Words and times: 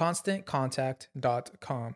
ConstantContact.com. 0.00 1.92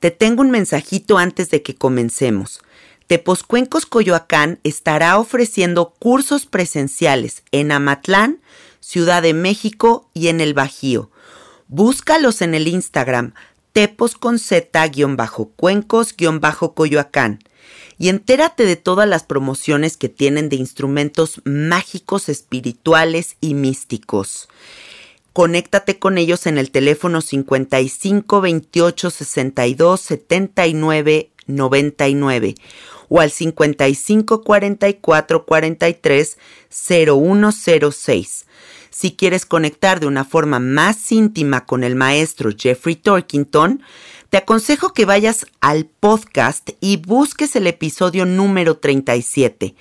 Te 0.00 0.10
tengo 0.10 0.42
un 0.42 0.50
mensajito 0.50 1.16
antes 1.16 1.50
de 1.50 1.62
que 1.62 1.74
comencemos. 1.74 2.60
Tepozcuencos 3.06 3.86
Coyoacán 3.86 4.60
estará 4.64 5.18
ofreciendo 5.18 5.94
cursos 5.98 6.44
presenciales 6.44 7.42
en 7.52 7.72
Amatlán, 7.72 8.42
Ciudad 8.80 9.22
de 9.22 9.32
México 9.32 10.10
y 10.12 10.28
en 10.28 10.42
el 10.42 10.52
Bajío. 10.52 11.10
Búscalos 11.68 12.42
en 12.42 12.54
el 12.54 12.68
Instagram 12.68 13.32
tepos 13.72 14.14
con 14.14 14.38
z-cuencos-coyoacán 14.38 17.38
y 18.00 18.08
entérate 18.08 18.64
de 18.64 18.76
todas 18.76 19.06
las 19.06 19.24
promociones 19.24 19.98
que 19.98 20.08
tienen 20.08 20.48
de 20.48 20.56
instrumentos 20.56 21.42
mágicos, 21.44 22.30
espirituales 22.30 23.36
y 23.42 23.52
místicos. 23.52 24.48
Conéctate 25.34 25.98
con 25.98 26.16
ellos 26.16 26.46
en 26.46 26.56
el 26.56 26.70
teléfono 26.70 27.20
55 27.20 28.40
28 28.40 29.10
62 29.10 30.00
79 30.00 31.30
99 31.46 32.54
o 33.10 33.20
al 33.20 33.30
55 33.30 34.44
44 34.44 35.44
43 35.44 36.38
0106 36.70 38.46
si 38.90 39.12
quieres 39.12 39.46
conectar 39.46 40.00
de 40.00 40.06
una 40.06 40.24
forma 40.24 40.58
más 40.58 41.10
íntima 41.12 41.64
con 41.64 41.84
el 41.84 41.94
maestro 41.94 42.50
Jeffrey 42.56 42.96
Torkington, 42.96 43.82
te 44.30 44.36
aconsejo 44.36 44.92
que 44.92 45.04
vayas 45.04 45.46
al 45.60 45.86
podcast 45.86 46.70
y 46.80 46.98
busques 46.98 47.56
el 47.56 47.66
episodio 47.66 48.26
número 48.26 48.76
37. 48.76 49.74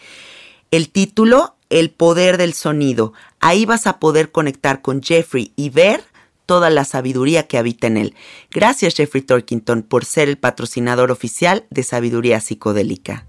El 0.72 0.90
título, 0.90 1.56
El 1.70 1.92
poder 1.92 2.38
del 2.38 2.54
sonido. 2.54 3.14
Ahí 3.40 3.66
vas 3.66 3.86
a 3.86 4.00
poder 4.00 4.32
conectar 4.32 4.82
con 4.82 5.04
Jeffrey 5.04 5.54
y 5.56 5.70
ver 5.70 6.04
toda 6.48 6.72
la 6.72 6.84
sabiduría 6.84 7.46
que 7.46 7.60
habita 7.60 7.86
en 7.86 7.98
él. 7.98 8.16
Gracias 8.50 8.96
Jeffrey 8.96 9.22
Torkington 9.22 9.84
por 9.84 10.04
ser 10.04 10.30
el 10.30 10.40
patrocinador 10.40 11.12
oficial 11.12 11.68
de 11.70 11.84
Sabiduría 11.84 12.42
Psicodélica. 12.42 13.28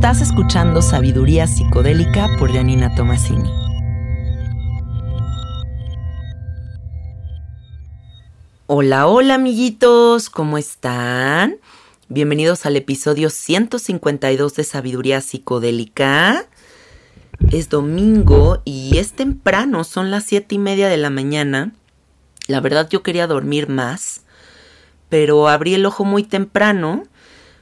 Estás 0.00 0.22
escuchando 0.22 0.80
Sabiduría 0.80 1.46
Psicodélica 1.46 2.26
por 2.38 2.50
Janina 2.50 2.94
Tomasini. 2.94 3.50
Hola, 8.66 9.06
hola 9.06 9.34
amiguitos, 9.34 10.30
¿cómo 10.30 10.56
están? 10.56 11.58
Bienvenidos 12.08 12.64
al 12.64 12.76
episodio 12.76 13.28
152 13.28 14.54
de 14.54 14.64
Sabiduría 14.64 15.20
Psicodélica. 15.20 16.46
Es 17.50 17.68
domingo 17.68 18.62
y 18.64 18.96
es 18.96 19.12
temprano, 19.12 19.84
son 19.84 20.10
las 20.10 20.24
siete 20.24 20.54
y 20.54 20.58
media 20.58 20.88
de 20.88 20.96
la 20.96 21.10
mañana. 21.10 21.74
La 22.46 22.60
verdad 22.60 22.88
yo 22.88 23.02
quería 23.02 23.26
dormir 23.26 23.68
más, 23.68 24.22
pero 25.10 25.46
abrí 25.46 25.74
el 25.74 25.84
ojo 25.84 26.06
muy 26.06 26.22
temprano 26.22 27.02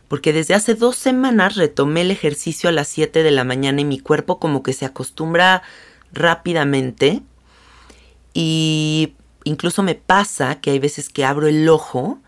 porque 0.09 0.33
desde 0.33 0.55
hace 0.55 0.75
dos 0.75 0.97
semanas 0.97 1.57
retomé 1.57 2.01
el 2.01 2.11
ejercicio 2.11 2.69
a 2.69 2.73
las 2.73 2.89
7 2.89 3.23
de 3.23 3.31
la 3.31 3.45
mañana 3.45 3.83
y 3.83 3.85
mi 3.85 4.01
cuerpo 4.01 4.39
como 4.39 4.63
que 4.63 4.73
se 4.73 4.87
acostumbra 4.87 5.63
rápidamente 6.13 7.23
y 8.33 9.15
incluso 9.45 9.83
me 9.83 9.95
pasa 9.95 10.61
que 10.61 10.71
hay 10.71 10.79
veces 10.79 11.11
que 11.11 11.25
abro 11.25 11.47
el 11.47 11.69
ojo 11.69 12.21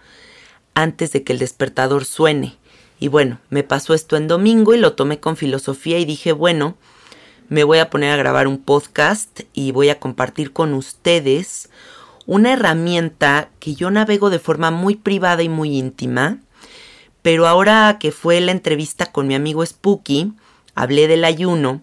antes 0.75 1.13
de 1.13 1.25
que 1.25 1.33
el 1.33 1.39
despertador 1.39 2.05
suene. 2.05 2.57
Y 2.99 3.09
bueno, 3.09 3.39
me 3.49 3.63
pasó 3.63 3.95
esto 3.95 4.17
en 4.17 4.29
domingo 4.29 4.75
y 4.75 4.79
lo 4.79 4.93
tomé 4.93 5.21
con 5.21 5.37
filosofía 5.37 5.99
y 5.99 6.05
dije, 6.05 6.33
bueno, 6.33 6.77
me 7.49 7.65
voy 7.65 7.79
a 7.79 7.91
poner 7.91 8.13
a 8.13 8.17
grabar 8.17 8.47
un 8.47 8.59
podcast 8.59 9.41
y 9.55 9.73
voy 9.73 9.89
a 9.89 9.99
compartir 9.99 10.53
con 10.53 10.75
ustedes 10.75 11.71
una 12.27 12.53
herramienta 12.53 13.49
que 13.59 13.75
yo 13.75 13.91
navego 13.91 14.29
de 14.29 14.39
forma 14.39 14.71
muy 14.71 14.97
privada 14.97 15.43
y 15.43 15.49
muy 15.49 15.79
íntima 15.79 16.39
pero 17.23 17.47
ahora 17.47 17.99
que 18.01 18.13
fue 18.13 18.41
la 18.41 18.53
entrevista 18.53 19.07
con 19.07 19.27
mi 19.27 19.35
amigo 19.35 19.65
Spooky, 19.65 20.33
hablé 20.75 21.09
del 21.09 21.25
ayuno, 21.25 21.83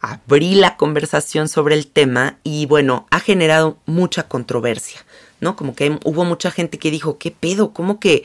abrí 0.00 0.54
la 0.54 0.76
conversación 0.76 1.48
sobre 1.48 1.74
el 1.74 1.86
tema 1.86 2.38
y 2.42 2.66
bueno, 2.66 3.06
ha 3.10 3.20
generado 3.20 3.78
mucha 3.86 4.28
controversia, 4.28 5.04
¿no? 5.40 5.56
Como 5.56 5.74
que 5.74 5.98
hubo 6.04 6.24
mucha 6.24 6.50
gente 6.50 6.78
que 6.78 6.90
dijo, 6.90 7.18
¿qué 7.18 7.30
pedo? 7.30 7.72
¿Cómo 7.72 8.00
que 8.00 8.24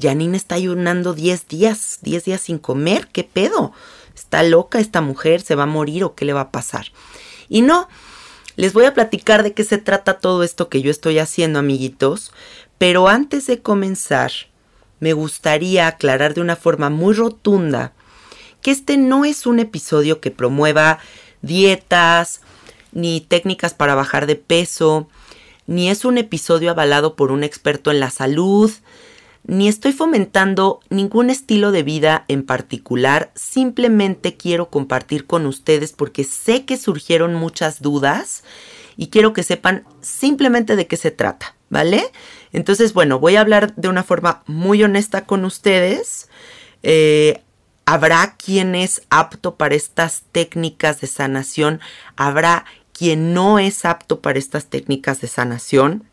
Janine 0.00 0.36
está 0.36 0.54
ayunando 0.54 1.14
10 1.14 1.48
días, 1.48 1.98
10 2.02 2.24
días 2.24 2.40
sin 2.40 2.58
comer? 2.58 3.08
¿Qué 3.08 3.24
pedo? 3.24 3.72
¿Está 4.14 4.42
loca 4.42 4.80
esta 4.80 5.00
mujer? 5.00 5.40
¿Se 5.40 5.54
va 5.54 5.64
a 5.64 5.66
morir 5.66 6.04
o 6.04 6.14
qué 6.14 6.24
le 6.24 6.32
va 6.32 6.42
a 6.42 6.50
pasar? 6.50 6.86
Y 7.48 7.62
no, 7.62 7.88
les 8.56 8.72
voy 8.72 8.84
a 8.84 8.94
platicar 8.94 9.42
de 9.42 9.52
qué 9.52 9.64
se 9.64 9.78
trata 9.78 10.18
todo 10.18 10.42
esto 10.42 10.68
que 10.68 10.82
yo 10.82 10.90
estoy 10.90 11.18
haciendo, 11.18 11.58
amiguitos, 11.58 12.32
pero 12.78 13.08
antes 13.08 13.46
de 13.46 13.62
comenzar, 13.62 14.32
me 15.00 15.12
gustaría 15.12 15.86
aclarar 15.86 16.34
de 16.34 16.40
una 16.40 16.56
forma 16.56 16.90
muy 16.90 17.14
rotunda 17.14 17.92
que 18.64 18.70
este 18.70 18.96
no 18.96 19.26
es 19.26 19.46
un 19.46 19.60
episodio 19.60 20.20
que 20.20 20.30
promueva 20.30 20.98
dietas 21.42 22.40
ni 22.92 23.20
técnicas 23.20 23.74
para 23.74 23.94
bajar 23.94 24.26
de 24.26 24.36
peso, 24.36 25.06
ni 25.66 25.90
es 25.90 26.06
un 26.06 26.16
episodio 26.16 26.70
avalado 26.70 27.14
por 27.14 27.30
un 27.30 27.44
experto 27.44 27.90
en 27.90 28.00
la 28.00 28.08
salud, 28.08 28.70
ni 29.46 29.68
estoy 29.68 29.92
fomentando 29.92 30.80
ningún 30.88 31.28
estilo 31.28 31.72
de 31.72 31.82
vida 31.82 32.24
en 32.28 32.42
particular, 32.42 33.30
simplemente 33.34 34.38
quiero 34.38 34.70
compartir 34.70 35.26
con 35.26 35.44
ustedes 35.44 35.92
porque 35.92 36.24
sé 36.24 36.64
que 36.64 36.78
surgieron 36.78 37.34
muchas 37.34 37.82
dudas 37.82 38.44
y 38.96 39.08
quiero 39.08 39.34
que 39.34 39.42
sepan 39.42 39.84
simplemente 40.00 40.76
de 40.76 40.86
qué 40.86 40.96
se 40.96 41.10
trata, 41.10 41.54
¿vale? 41.68 42.10
Entonces, 42.54 42.92
bueno, 42.94 43.18
voy 43.18 43.34
a 43.34 43.40
hablar 43.40 43.74
de 43.74 43.88
una 43.88 44.04
forma 44.04 44.44
muy 44.46 44.82
honesta 44.84 45.26
con 45.26 45.44
ustedes. 45.44 46.28
Eh, 46.84 47.42
habrá 47.84 48.36
quien 48.36 48.76
es 48.76 49.02
apto 49.10 49.56
para 49.56 49.74
estas 49.74 50.22
técnicas 50.30 51.00
de 51.00 51.08
sanación, 51.08 51.80
habrá 52.14 52.64
quien 52.92 53.34
no 53.34 53.58
es 53.58 53.84
apto 53.84 54.20
para 54.20 54.38
estas 54.38 54.66
técnicas 54.66 55.20
de 55.20 55.26
sanación. 55.26 56.04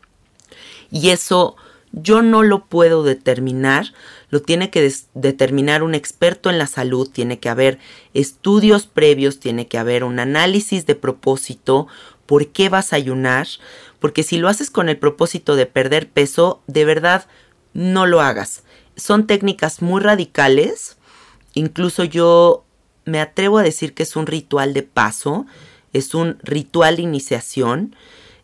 Y 0.90 1.10
eso 1.10 1.54
yo 1.92 2.22
no 2.22 2.42
lo 2.42 2.64
puedo 2.64 3.04
determinar, 3.04 3.92
lo 4.30 4.42
tiene 4.42 4.70
que 4.70 4.92
determinar 5.14 5.84
un 5.84 5.94
experto 5.94 6.50
en 6.50 6.58
la 6.58 6.66
salud, 6.66 7.08
tiene 7.08 7.38
que 7.38 7.50
haber 7.50 7.78
estudios 8.14 8.88
previos, 8.88 9.38
tiene 9.38 9.68
que 9.68 9.78
haber 9.78 10.02
un 10.02 10.18
análisis 10.18 10.86
de 10.86 10.96
propósito, 10.96 11.86
por 12.26 12.48
qué 12.48 12.68
vas 12.68 12.92
a 12.92 12.96
ayunar, 12.96 13.46
porque 14.02 14.24
si 14.24 14.36
lo 14.36 14.48
haces 14.48 14.68
con 14.68 14.88
el 14.88 14.98
propósito 14.98 15.54
de 15.54 15.64
perder 15.64 16.10
peso, 16.10 16.60
de 16.66 16.84
verdad 16.84 17.26
no 17.72 18.04
lo 18.04 18.20
hagas. 18.20 18.64
Son 18.96 19.28
técnicas 19.28 19.80
muy 19.80 20.02
radicales, 20.02 20.96
incluso 21.54 22.02
yo 22.02 22.64
me 23.04 23.20
atrevo 23.20 23.58
a 23.58 23.62
decir 23.62 23.94
que 23.94 24.02
es 24.02 24.16
un 24.16 24.26
ritual 24.26 24.74
de 24.74 24.82
paso, 24.82 25.46
es 25.92 26.16
un 26.16 26.38
ritual 26.42 26.96
de 26.96 27.02
iniciación, 27.02 27.94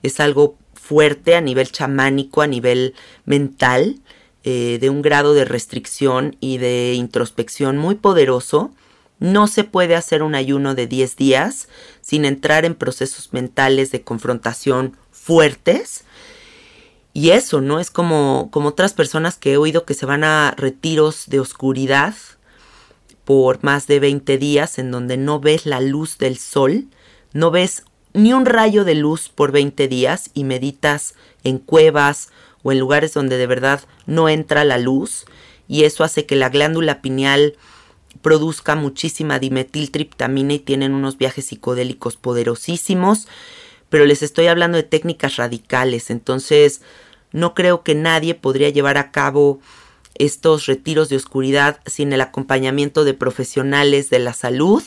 es 0.05 0.21
algo 0.21 0.57
fuerte 0.75 1.35
a 1.35 1.41
nivel 1.41 1.73
chamánico, 1.73 2.41
a 2.41 2.47
nivel 2.47 2.95
mental, 3.25 3.99
eh, 4.45 4.79
de 4.81 4.91
un 4.91 5.03
grado 5.03 5.35
de 5.35 5.45
restricción 5.45 6.37
y 6.39 6.59
de 6.59 6.95
introspección 6.95 7.79
muy 7.79 7.97
poderoso. 7.97 8.71
No 9.19 9.49
se 9.49 9.65
puede 9.65 9.97
hacer 9.97 10.23
un 10.23 10.37
ayuno 10.37 10.77
de 10.77 10.87
10 10.87 11.17
días 11.17 11.69
sin 12.01 12.25
entrar 12.25 12.65
en 12.65 12.77
procesos 12.77 13.33
mentales 13.33 13.91
de 13.91 14.03
confrontación 14.03 14.97
fuertes. 15.29 16.05
Y 17.13 17.31
eso, 17.33 17.61
¿no? 17.61 17.81
Es 17.81 17.91
como, 17.91 18.49
como 18.51 18.71
otras 18.71 18.95
personas 18.95 19.37
que 19.37 19.53
he 19.53 19.57
oído 19.59 19.85
que 19.85 19.93
se 19.93 20.07
van 20.07 20.25
a 20.25 20.55
retiros 20.57 21.25
de 21.27 21.39
oscuridad 21.39 22.15
por 23.27 23.63
más 23.63 23.87
de 23.87 24.01
20 24.01 24.39
días 24.39 24.79
en 24.79 24.91
donde 24.91 25.19
no 25.19 25.39
ves 25.39 25.67
la 25.67 25.81
luz 25.81 26.17
del 26.17 26.39
sol, 26.39 26.87
no 27.35 27.51
ves 27.51 27.83
ni 28.15 28.33
un 28.33 28.47
rayo 28.47 28.85
de 28.85 28.95
luz 28.95 29.29
por 29.29 29.53
20 29.53 29.87
días 29.87 30.31
y 30.33 30.45
meditas 30.45 31.15
en 31.45 31.59
cuevas 31.59 32.31
o 32.63 32.73
en 32.73 32.79
lugares 32.79 33.13
donde 33.13 33.37
de 33.37 33.47
verdad 33.47 33.83
no 34.07 34.31
entra 34.31 34.65
la 34.65 34.79
luz 34.79 35.27
y 35.69 35.85
eso 35.85 36.05
hace 36.05 36.25
que 36.25 36.37
la 36.37 36.49
glándula 36.49 37.03
pineal 37.03 37.59
produzca 38.23 38.77
muchísima 38.77 39.39
dimetiltriptamina 39.39 40.55
y 40.55 40.59
tienen 40.59 40.95
unos 40.95 41.19
viajes 41.19 41.45
psicodélicos 41.45 42.17
poderosísimos, 42.17 43.29
pero 43.91 44.05
les 44.05 44.23
estoy 44.23 44.47
hablando 44.47 44.77
de 44.77 44.83
técnicas 44.83 45.37
radicales, 45.37 46.11
entonces 46.11 46.83
no 47.33 47.55
creo 47.55 47.83
que 47.83 47.95
nadie 47.95 48.35
podría 48.35 48.71
llevar 48.71 48.99
a 48.99 49.11
cabo 49.11 49.61
estos 50.15 50.67
retiros 50.67 51.09
de 51.09 51.17
oscuridad 51.17 51.81
sin 51.87 52.13
el 52.13 52.21
acompañamiento 52.21 53.05
de 53.05 53.15
profesionales 53.15 54.11
de 54.11 54.19
la 54.19 54.33
salud, 54.33 54.83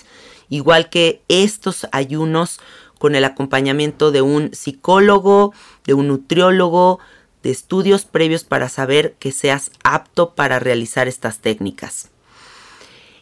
igual 0.49 0.89
que 0.89 1.21
estos 1.27 1.87
ayunos 1.91 2.59
con 2.99 3.15
el 3.15 3.23
acompañamiento 3.23 4.11
de 4.11 4.21
un 4.21 4.53
psicólogo, 4.53 5.53
de 5.85 5.93
un 5.93 6.07
nutriólogo, 6.07 6.99
de 7.41 7.49
estudios 7.49 8.05
previos 8.05 8.43
para 8.43 8.69
saber 8.69 9.15
que 9.17 9.31
seas 9.31 9.71
apto 9.83 10.35
para 10.35 10.59
realizar 10.59 11.07
estas 11.07 11.39
técnicas. 11.39 12.09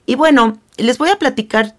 Y 0.06 0.16
bueno, 0.16 0.60
les 0.78 0.98
voy 0.98 1.10
a 1.10 1.20
platicar 1.20 1.76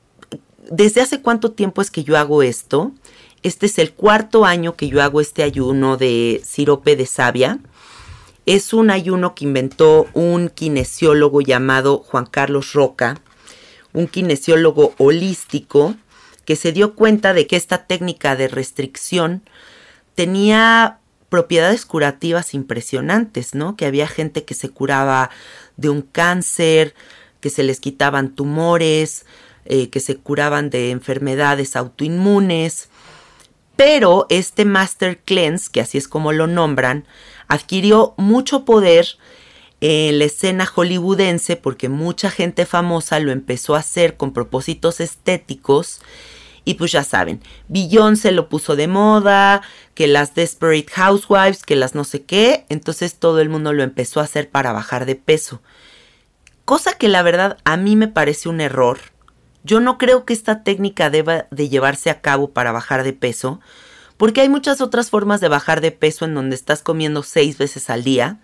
desde 0.70 1.00
hace 1.00 1.20
cuánto 1.20 1.52
tiempo 1.52 1.82
es 1.82 1.90
que 1.90 2.04
yo 2.04 2.16
hago 2.16 2.42
esto. 2.42 2.92
Este 3.42 3.66
es 3.66 3.78
el 3.78 3.92
cuarto 3.92 4.44
año 4.44 4.76
que 4.76 4.88
yo 4.88 5.02
hago 5.02 5.20
este 5.20 5.42
ayuno 5.42 5.96
de 5.96 6.42
sirope 6.44 6.94
de 6.96 7.06
savia. 7.06 7.58
Es 8.44 8.72
un 8.74 8.90
ayuno 8.90 9.34
que 9.34 9.44
inventó 9.44 10.08
un 10.12 10.50
kinesiólogo 10.50 11.40
llamado 11.40 11.98
Juan 11.98 12.26
Carlos 12.26 12.74
Roca, 12.74 13.20
un 13.92 14.08
kinesiólogo 14.08 14.94
holístico 14.98 15.94
que 16.44 16.56
se 16.56 16.72
dio 16.72 16.94
cuenta 16.94 17.32
de 17.32 17.46
que 17.46 17.56
esta 17.56 17.86
técnica 17.86 18.36
de 18.36 18.48
restricción 18.48 19.42
tenía 20.14 20.98
propiedades 21.30 21.86
curativas 21.86 22.54
impresionantes, 22.54 23.54
¿no? 23.54 23.76
Que 23.76 23.86
había 23.86 24.06
gente 24.06 24.44
que 24.44 24.54
se 24.54 24.68
curaba 24.68 25.30
de 25.76 25.88
un 25.88 26.02
cáncer, 26.02 26.94
que 27.40 27.50
se 27.50 27.62
les 27.62 27.80
quitaban 27.80 28.34
tumores, 28.34 29.24
eh, 29.64 29.88
que 29.88 30.00
se 30.00 30.16
curaban 30.16 30.68
de 30.68 30.90
enfermedades 30.90 31.76
autoinmunes. 31.76 32.88
Pero 33.80 34.26
este 34.28 34.66
Master 34.66 35.20
Cleanse, 35.20 35.70
que 35.72 35.80
así 35.80 35.96
es 35.96 36.06
como 36.06 36.32
lo 36.32 36.46
nombran, 36.46 37.06
adquirió 37.48 38.12
mucho 38.18 38.66
poder 38.66 39.06
en 39.80 40.18
la 40.18 40.26
escena 40.26 40.66
hollywoodense 40.66 41.56
porque 41.56 41.88
mucha 41.88 42.30
gente 42.30 42.66
famosa 42.66 43.20
lo 43.20 43.32
empezó 43.32 43.74
a 43.74 43.78
hacer 43.78 44.18
con 44.18 44.34
propósitos 44.34 45.00
estéticos 45.00 46.02
y 46.66 46.74
pues 46.74 46.92
ya 46.92 47.04
saben, 47.04 47.40
se 48.16 48.32
lo 48.32 48.50
puso 48.50 48.76
de 48.76 48.86
moda, 48.86 49.62
que 49.94 50.08
las 50.08 50.34
Desperate 50.34 50.92
Housewives, 50.92 51.62
que 51.62 51.74
las 51.74 51.94
no 51.94 52.04
sé 52.04 52.20
qué, 52.24 52.66
entonces 52.68 53.14
todo 53.14 53.40
el 53.40 53.48
mundo 53.48 53.72
lo 53.72 53.82
empezó 53.82 54.20
a 54.20 54.24
hacer 54.24 54.50
para 54.50 54.72
bajar 54.72 55.06
de 55.06 55.14
peso. 55.14 55.62
Cosa 56.66 56.98
que 56.98 57.08
la 57.08 57.22
verdad 57.22 57.56
a 57.64 57.78
mí 57.78 57.96
me 57.96 58.08
parece 58.08 58.50
un 58.50 58.60
error. 58.60 58.98
Yo 59.62 59.80
no 59.80 59.98
creo 59.98 60.24
que 60.24 60.32
esta 60.32 60.62
técnica 60.62 61.10
deba 61.10 61.46
de 61.50 61.68
llevarse 61.68 62.10
a 62.10 62.20
cabo 62.20 62.50
para 62.50 62.72
bajar 62.72 63.04
de 63.04 63.12
peso, 63.12 63.60
porque 64.16 64.40
hay 64.40 64.48
muchas 64.48 64.80
otras 64.80 65.10
formas 65.10 65.40
de 65.40 65.48
bajar 65.48 65.80
de 65.80 65.92
peso 65.92 66.24
en 66.24 66.34
donde 66.34 66.56
estás 66.56 66.82
comiendo 66.82 67.22
seis 67.22 67.58
veces 67.58 67.90
al 67.90 68.04
día 68.04 68.40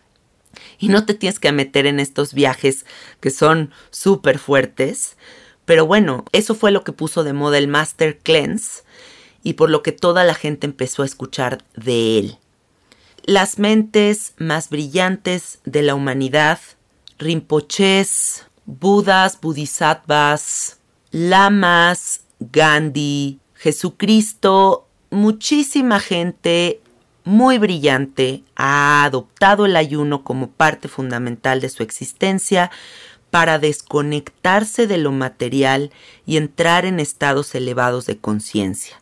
y 0.78 0.88
no 0.88 1.04
te 1.04 1.14
tienes 1.14 1.38
que 1.38 1.52
meter 1.52 1.86
en 1.86 2.00
estos 2.00 2.34
viajes 2.34 2.86
que 3.20 3.30
son 3.30 3.70
súper 3.90 4.38
fuertes. 4.38 5.16
Pero 5.64 5.86
bueno, 5.86 6.24
eso 6.32 6.54
fue 6.54 6.70
lo 6.70 6.84
que 6.84 6.92
puso 6.92 7.24
de 7.24 7.32
moda 7.32 7.58
el 7.58 7.68
Master 7.68 8.18
Cleanse 8.18 8.84
y 9.42 9.54
por 9.54 9.70
lo 9.70 9.82
que 9.82 9.92
toda 9.92 10.24
la 10.24 10.34
gente 10.34 10.66
empezó 10.66 11.02
a 11.02 11.06
escuchar 11.06 11.64
de 11.74 12.18
él. 12.18 12.38
Las 13.24 13.58
mentes 13.58 14.34
más 14.38 14.70
brillantes 14.70 15.58
de 15.64 15.82
la 15.82 15.94
humanidad, 15.94 16.60
Rinpoches, 17.18 18.46
Budas, 18.66 19.40
Bodhisattvas, 19.40 20.75
Lamas, 21.18 22.24
Gandhi, 22.40 23.38
Jesucristo, 23.54 24.86
muchísima 25.08 25.98
gente 25.98 26.82
muy 27.24 27.56
brillante 27.56 28.42
ha 28.54 29.02
adoptado 29.02 29.64
el 29.64 29.76
ayuno 29.76 30.24
como 30.24 30.50
parte 30.50 30.88
fundamental 30.88 31.62
de 31.62 31.70
su 31.70 31.82
existencia 31.82 32.70
para 33.30 33.58
desconectarse 33.58 34.86
de 34.86 34.98
lo 34.98 35.10
material 35.10 35.90
y 36.26 36.36
entrar 36.36 36.84
en 36.84 37.00
estados 37.00 37.54
elevados 37.54 38.04
de 38.04 38.18
conciencia. 38.18 39.00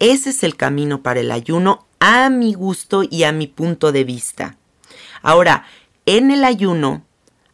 Ese 0.00 0.30
es 0.30 0.42
el 0.42 0.56
camino 0.56 1.02
para 1.02 1.20
el 1.20 1.30
ayuno 1.30 1.86
a 2.00 2.30
mi 2.30 2.54
gusto 2.54 3.04
y 3.08 3.22
a 3.22 3.30
mi 3.30 3.46
punto 3.46 3.92
de 3.92 4.02
vista. 4.02 4.56
Ahora, 5.22 5.66
en 6.04 6.32
el 6.32 6.42
ayuno 6.42 7.04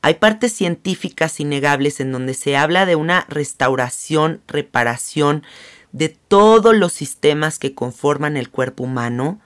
hay 0.02 0.14
partes 0.14 0.52
científicas 0.52 1.40
innegables 1.40 2.00
en 2.00 2.12
donde 2.12 2.34
se 2.34 2.56
habla 2.56 2.86
de 2.86 2.96
una 2.96 3.26
restauración, 3.28 4.40
reparación 4.46 5.44
de 5.92 6.08
todos 6.08 6.76
los 6.76 6.92
sistemas 6.92 7.58
que 7.58 7.74
conforman 7.74 8.36
el 8.36 8.50
cuerpo 8.50 8.84
humano, 8.84 9.40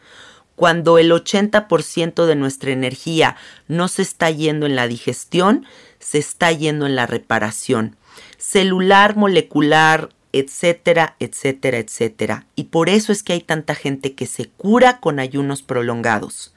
cuando 0.57 0.99
el 0.99 1.11
80% 1.11 2.27
de 2.27 2.37
nuestra 2.37 2.71
energía 2.71 3.37
no 3.69 3.89
se 3.89 4.03
está 4.03 4.31
yendo 4.31 4.67
en 4.67 4.77
la 4.77 4.87
digestión, 4.87 5.67
se 5.99 6.19
está 6.19 6.53
yendo 6.53 6.87
en 6.87 6.95
la 6.95 7.07
reparación 7.07 7.97
celular, 8.43 9.17
molecular, 9.17 10.11
etcétera, 10.33 11.17
etcétera, 11.21 11.79
etcétera. 11.79 12.47
Y 12.57 12.65
por 12.65 12.89
eso 12.89 13.13
es 13.13 13.23
que 13.23 13.35
hay 13.35 13.41
tanta 13.41 13.75
gente 13.75 14.15
que 14.15 14.27
se 14.27 14.47
cura 14.49 14.99
con 14.99 15.21
ayunos 15.21 15.63
prolongados. 15.63 16.53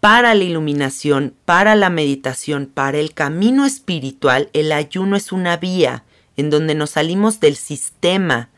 Para 0.00 0.34
la 0.34 0.44
iluminación, 0.44 1.34
para 1.44 1.74
la 1.74 1.90
meditación, 1.90 2.64
para 2.72 2.96
el 2.96 3.12
camino 3.12 3.66
espiritual, 3.66 4.48
el 4.54 4.72
ayuno 4.72 5.14
es 5.14 5.30
una 5.30 5.58
vía 5.58 6.04
en 6.38 6.48
donde 6.48 6.74
nos 6.74 6.90
salimos 6.90 7.38
del 7.38 7.54
sistema, 7.54 8.48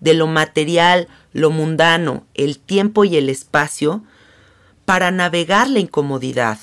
de 0.00 0.14
lo 0.14 0.26
material, 0.26 1.06
lo 1.32 1.50
mundano, 1.50 2.26
el 2.34 2.58
tiempo 2.58 3.04
y 3.04 3.16
el 3.16 3.28
espacio, 3.28 4.02
para 4.84 5.12
navegar 5.12 5.70
la 5.70 5.78
incomodidad, 5.78 6.58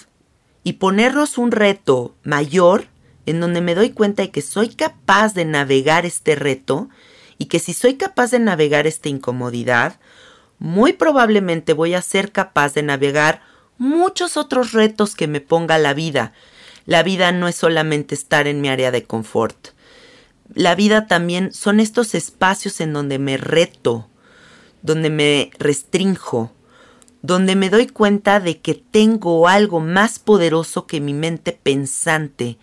y 0.65 0.73
ponernos 0.73 1.37
un 1.37 1.51
reto 1.51 2.13
mayor 2.23 2.87
en 3.25 3.39
donde 3.39 3.61
me 3.61 3.73
doy 3.73 3.91
cuenta 3.91 4.23
de 4.23 4.31
que 4.31 4.41
soy 4.41 4.67
capaz 4.67 5.33
de 5.33 5.45
navegar 5.45 6.05
este 6.05 6.35
reto 6.35 6.89
y 7.37 7.45
que 7.45 7.59
si 7.59 7.71
soy 7.71 7.95
capaz 7.95 8.31
de 8.31 8.39
navegar 8.39 8.85
esta 8.85 9.07
incomodidad, 9.07 9.97
muy 10.59 10.91
probablemente 10.91 11.71
voy 11.71 11.93
a 11.93 12.01
ser 12.01 12.33
capaz 12.33 12.73
de 12.73 12.83
navegar 12.83 13.41
muchos 13.77 14.37
otros 14.37 14.71
retos 14.71 15.15
que 15.15 15.27
me 15.27 15.41
ponga 15.41 15.77
la 15.77 15.93
vida. 15.93 16.33
La 16.85 17.03
vida 17.03 17.31
no 17.31 17.47
es 17.47 17.55
solamente 17.55 18.15
estar 18.15 18.47
en 18.47 18.61
mi 18.61 18.69
área 18.69 18.91
de 18.91 19.03
confort. 19.03 19.69
La 20.53 20.75
vida 20.75 21.07
también 21.07 21.51
son 21.53 21.79
estos 21.79 22.13
espacios 22.13 22.79
en 22.79 22.93
donde 22.93 23.17
me 23.17 23.37
reto, 23.37 24.07
donde 24.83 25.09
me 25.09 25.49
restrinjo, 25.57 26.51
donde 27.23 27.55
me 27.55 27.71
doy 27.71 27.87
cuenta 27.87 28.39
de 28.39 28.61
que 28.61 28.75
tengo 28.75 29.47
algo 29.47 29.79
más 29.79 30.19
poderoso 30.19 30.85
que 30.85 31.01
mi 31.01 31.13
mente 31.13 31.51
pensante, 31.51 32.59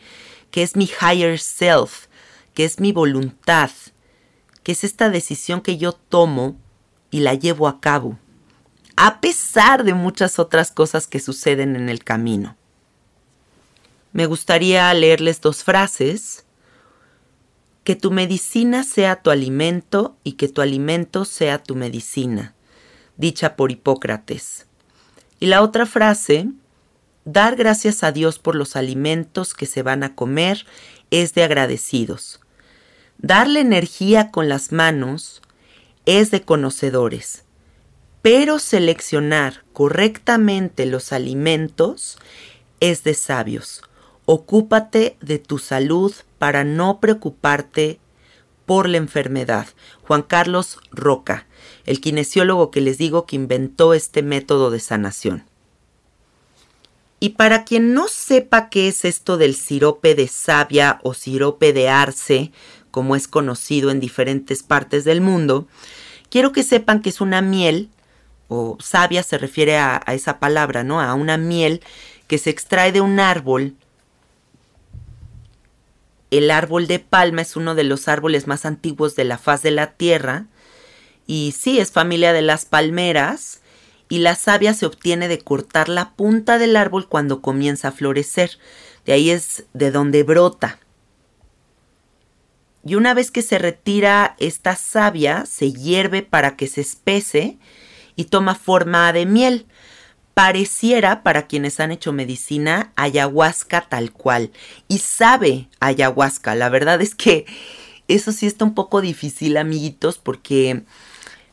que 0.52 0.62
es 0.62 0.76
mi 0.76 0.88
higher 1.00 1.40
self, 1.40 2.06
que 2.54 2.64
es 2.64 2.78
mi 2.78 2.92
voluntad, 2.92 3.70
que 4.62 4.72
es 4.72 4.84
esta 4.84 5.10
decisión 5.10 5.60
que 5.60 5.78
yo 5.78 5.92
tomo 5.92 6.56
y 7.10 7.20
la 7.20 7.34
llevo 7.34 7.66
a 7.66 7.80
cabo, 7.80 8.18
a 8.96 9.20
pesar 9.20 9.84
de 9.84 9.94
muchas 9.94 10.38
otras 10.38 10.70
cosas 10.70 11.06
que 11.06 11.20
suceden 11.20 11.76
en 11.76 11.88
el 11.88 12.04
camino. 12.04 12.56
Me 14.12 14.26
gustaría 14.26 14.92
leerles 14.92 15.40
dos 15.40 15.64
frases. 15.64 16.44
Que 17.84 17.96
tu 17.96 18.12
medicina 18.12 18.84
sea 18.84 19.16
tu 19.16 19.30
alimento 19.30 20.16
y 20.22 20.32
que 20.32 20.48
tu 20.48 20.60
alimento 20.60 21.24
sea 21.24 21.60
tu 21.60 21.74
medicina, 21.74 22.54
dicha 23.16 23.56
por 23.56 23.72
Hipócrates. 23.72 24.66
Y 25.40 25.46
la 25.46 25.62
otra 25.62 25.84
frase, 25.86 26.48
dar 27.24 27.56
gracias 27.56 28.04
a 28.04 28.12
Dios 28.12 28.38
por 28.38 28.54
los 28.54 28.76
alimentos 28.76 29.52
que 29.54 29.66
se 29.66 29.82
van 29.82 30.04
a 30.04 30.14
comer 30.14 30.64
es 31.10 31.34
de 31.34 31.42
agradecidos. 31.42 32.40
Darle 33.18 33.60
energía 33.60 34.30
con 34.30 34.48
las 34.48 34.70
manos 34.70 35.42
es 36.06 36.30
de 36.30 36.42
conocedores, 36.42 37.44
pero 38.22 38.60
seleccionar 38.60 39.64
correctamente 39.72 40.86
los 40.86 41.12
alimentos 41.12 42.18
es 42.80 43.02
de 43.02 43.14
sabios. 43.14 43.82
Ocúpate 44.24 45.16
de 45.20 45.38
tu 45.38 45.58
salud 45.58 46.14
para 46.38 46.62
no 46.62 47.00
preocuparte 47.00 47.98
por 48.64 48.88
la 48.88 48.96
enfermedad. 48.96 49.66
Juan 50.02 50.22
Carlos 50.22 50.78
Roca, 50.92 51.46
el 51.84 52.00
kinesiólogo 52.00 52.70
que 52.70 52.80
les 52.80 52.96
digo 52.96 53.26
que 53.26 53.36
inventó 53.36 53.92
este 53.92 54.22
método 54.22 54.70
de 54.70 54.78
sanación. 54.78 55.44
Y 57.18 57.30
para 57.30 57.64
quien 57.64 57.94
no 57.94 58.08
sepa 58.08 58.68
qué 58.68 58.88
es 58.88 59.04
esto 59.04 59.36
del 59.36 59.54
sirope 59.54 60.14
de 60.14 60.26
savia 60.26 61.00
o 61.04 61.14
sirope 61.14 61.72
de 61.72 61.88
arce, 61.88 62.50
como 62.90 63.14
es 63.14 63.28
conocido 63.28 63.90
en 63.90 64.00
diferentes 64.00 64.62
partes 64.64 65.04
del 65.04 65.20
mundo, 65.20 65.68
quiero 66.30 66.50
que 66.50 66.64
sepan 66.64 67.00
que 67.00 67.10
es 67.10 67.20
una 67.20 67.40
miel, 67.40 67.90
o 68.52 68.76
savia 68.80 69.22
se 69.22 69.38
refiere 69.38 69.78
a, 69.78 70.02
esa 70.08 70.38
palabra, 70.38 70.84
¿no? 70.84 71.00
A 71.00 71.14
una 71.14 71.38
miel 71.38 71.80
que 72.26 72.36
se 72.36 72.50
extrae 72.50 72.92
de 72.92 73.00
un 73.00 73.18
árbol. 73.18 73.74
El 76.30 76.50
árbol 76.50 76.86
de 76.86 76.98
palma 76.98 77.42
es 77.42 77.56
uno 77.56 77.74
de 77.74 77.84
los 77.84 78.08
árboles 78.08 78.46
más 78.46 78.66
antiguos 78.66 79.16
de 79.16 79.24
la 79.24 79.38
faz 79.38 79.62
de 79.62 79.70
la 79.70 79.92
tierra. 79.92 80.46
Y 81.26 81.54
sí, 81.58 81.78
es 81.78 81.92
familia 81.92 82.32
de 82.32 82.42
las 82.42 82.66
palmeras. 82.66 83.60
Y 84.10 84.18
la 84.18 84.34
savia 84.34 84.74
se 84.74 84.84
obtiene 84.84 85.28
de 85.28 85.38
cortar 85.38 85.88
la 85.88 86.10
punta 86.10 86.58
del 86.58 86.76
árbol 86.76 87.08
cuando 87.08 87.40
comienza 87.40 87.88
a 87.88 87.92
florecer. 87.92 88.58
De 89.06 89.14
ahí 89.14 89.30
es 89.30 89.64
de 89.72 89.90
donde 89.90 90.22
brota. 90.24 90.78
Y 92.84 92.96
una 92.96 93.14
vez 93.14 93.30
que 93.30 93.42
se 93.42 93.58
retira 93.58 94.36
esta 94.38 94.76
savia, 94.76 95.46
se 95.46 95.72
hierve 95.72 96.22
para 96.22 96.56
que 96.56 96.66
se 96.66 96.82
espese 96.82 97.58
y 98.16 98.24
toma 98.24 98.54
forma 98.54 99.12
de 99.12 99.26
miel. 99.26 99.66
Pareciera, 100.34 101.22
para 101.22 101.46
quienes 101.46 101.78
han 101.80 101.92
hecho 101.92 102.12
medicina, 102.12 102.92
ayahuasca 102.96 103.82
tal 103.88 104.12
cual. 104.12 104.50
Y 104.88 104.98
sabe 104.98 105.68
ayahuasca. 105.80 106.54
La 106.54 106.68
verdad 106.68 107.02
es 107.02 107.14
que 107.14 107.44
eso 108.08 108.32
sí 108.32 108.46
está 108.46 108.64
un 108.64 108.74
poco 108.74 109.00
difícil, 109.00 109.56
amiguitos, 109.56 110.18
porque 110.18 110.82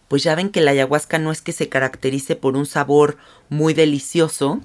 pues 0.07 0.23
ya 0.23 0.35
ven 0.35 0.49
que 0.49 0.61
la 0.61 0.71
ayahuasca 0.71 1.19
no 1.19 1.31
es 1.31 1.41
que 1.41 1.51
se 1.51 1.69
caracterice 1.69 2.35
por 2.35 2.55
un 2.55 2.65
sabor 2.65 3.17
muy 3.49 3.73
delicioso. 3.73 4.61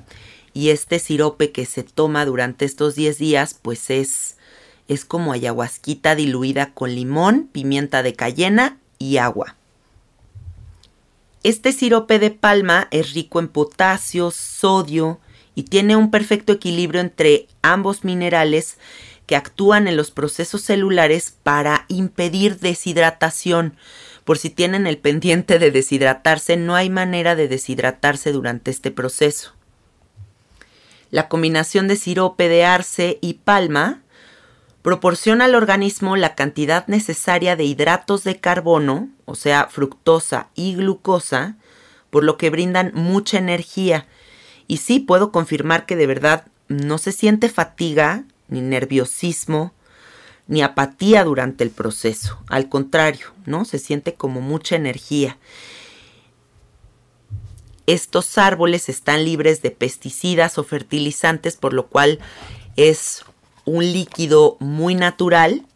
Y 0.53 0.71
este 0.71 1.01
sirope 1.01 1.51
que 1.51 1.67
se 1.67 1.83
toma 1.83 2.25
durante 2.25 2.65
estos 2.65 2.95
10 2.95 3.19
días, 3.19 3.59
pues 3.61 3.91
es 3.91 4.37
es 4.89 5.05
como 5.05 5.33
ayahuasquita 5.33 6.15
diluida 6.15 6.73
con 6.75 6.95
limón, 6.95 7.49
pimienta 7.51 8.03
de 8.03 8.15
cayena 8.15 8.79
y 8.99 9.17
agua. 9.17 9.57
Este 11.45 11.73
sirope 11.73 12.19
de 12.19 12.31
palma 12.31 12.89
es 12.91 13.13
rico 13.13 13.39
en 13.39 13.49
potasio, 13.49 14.31
sodio 14.31 15.21
y 15.55 15.65
tiene 15.65 15.95
un 15.95 16.11
perfecto 16.11 16.55
equilibrio 16.55 17.03
entre 17.03 17.49
ambos 17.61 18.03
minerales 18.03 18.79
que 19.27 19.37
actúan 19.37 19.87
en 19.87 19.95
los 19.99 20.11
procesos 20.11 20.63
celulares 20.63 21.37
para 21.43 21.85
impedir 21.89 22.61
deshidratación. 22.61 23.77
Por 24.25 24.39
si 24.39 24.49
tienen 24.49 24.87
el 24.87 24.97
pendiente 24.97 25.59
de 25.59 25.71
deshidratarse, 25.71 26.57
no 26.57 26.77
hay 26.77 26.89
manera 26.89 27.37
de 27.37 27.47
deshidratarse 27.47 28.33
durante 28.33 28.71
este 28.71 28.91
proceso. 28.91 29.53
La 31.11 31.29
combinación 31.29 31.89
de 31.89 31.97
sirope 31.97 32.49
de 32.49 32.65
arce 32.65 33.19
y 33.21 33.35
palma 33.35 34.01
proporciona 34.85 35.47
al 35.47 35.55
organismo 35.55 36.15
la 36.15 36.35
cantidad 36.35 36.87
necesaria 36.89 37.57
de 37.57 37.65
hidratos 37.65 38.23
de 38.23 38.39
carbono, 38.39 39.09
o 39.25 39.35
sea, 39.35 39.69
fructosa 39.71 40.49
y 40.55 40.75
glucosa, 40.75 41.57
por 42.11 42.23
lo 42.23 42.37
que 42.37 42.51
brindan 42.51 42.93
mucha 42.93 43.39
energía. 43.39 44.07
Y 44.67 44.77
sí 44.77 45.01
puedo 45.01 45.33
confirmar 45.33 45.87
que 45.87 45.97
de 45.97 46.07
verdad 46.07 46.45
no 46.69 46.99
se 46.99 47.13
siente 47.13 47.49
fatiga, 47.49 48.25
ni 48.49 48.61
nerviosismo, 48.61 49.73
ni 50.49 50.61
apatía 50.61 51.25
durante 51.25 51.65
el 51.65 51.71
proceso. 51.71 52.39
Al 52.49 52.69
contrario, 52.69 53.29
¿no? 53.47 53.65
Se 53.65 53.79
siente 53.79 54.13
como 54.13 54.43
mucha 54.43 54.77
energía. 54.77 55.39
Estos 57.87 58.37
árboles 58.37 58.91
están 58.91 59.25
libres 59.25 59.63
de 59.63 59.71
pesticidas 59.71 60.59
o 60.59 60.63
fertilizantes, 60.63 61.57
por 61.57 61.73
lo 61.73 61.87
cual 61.87 62.19
es 62.77 63.25
un 63.65 63.85
líquido 63.85 64.57
muy 64.61 64.95
natural, 64.95 65.67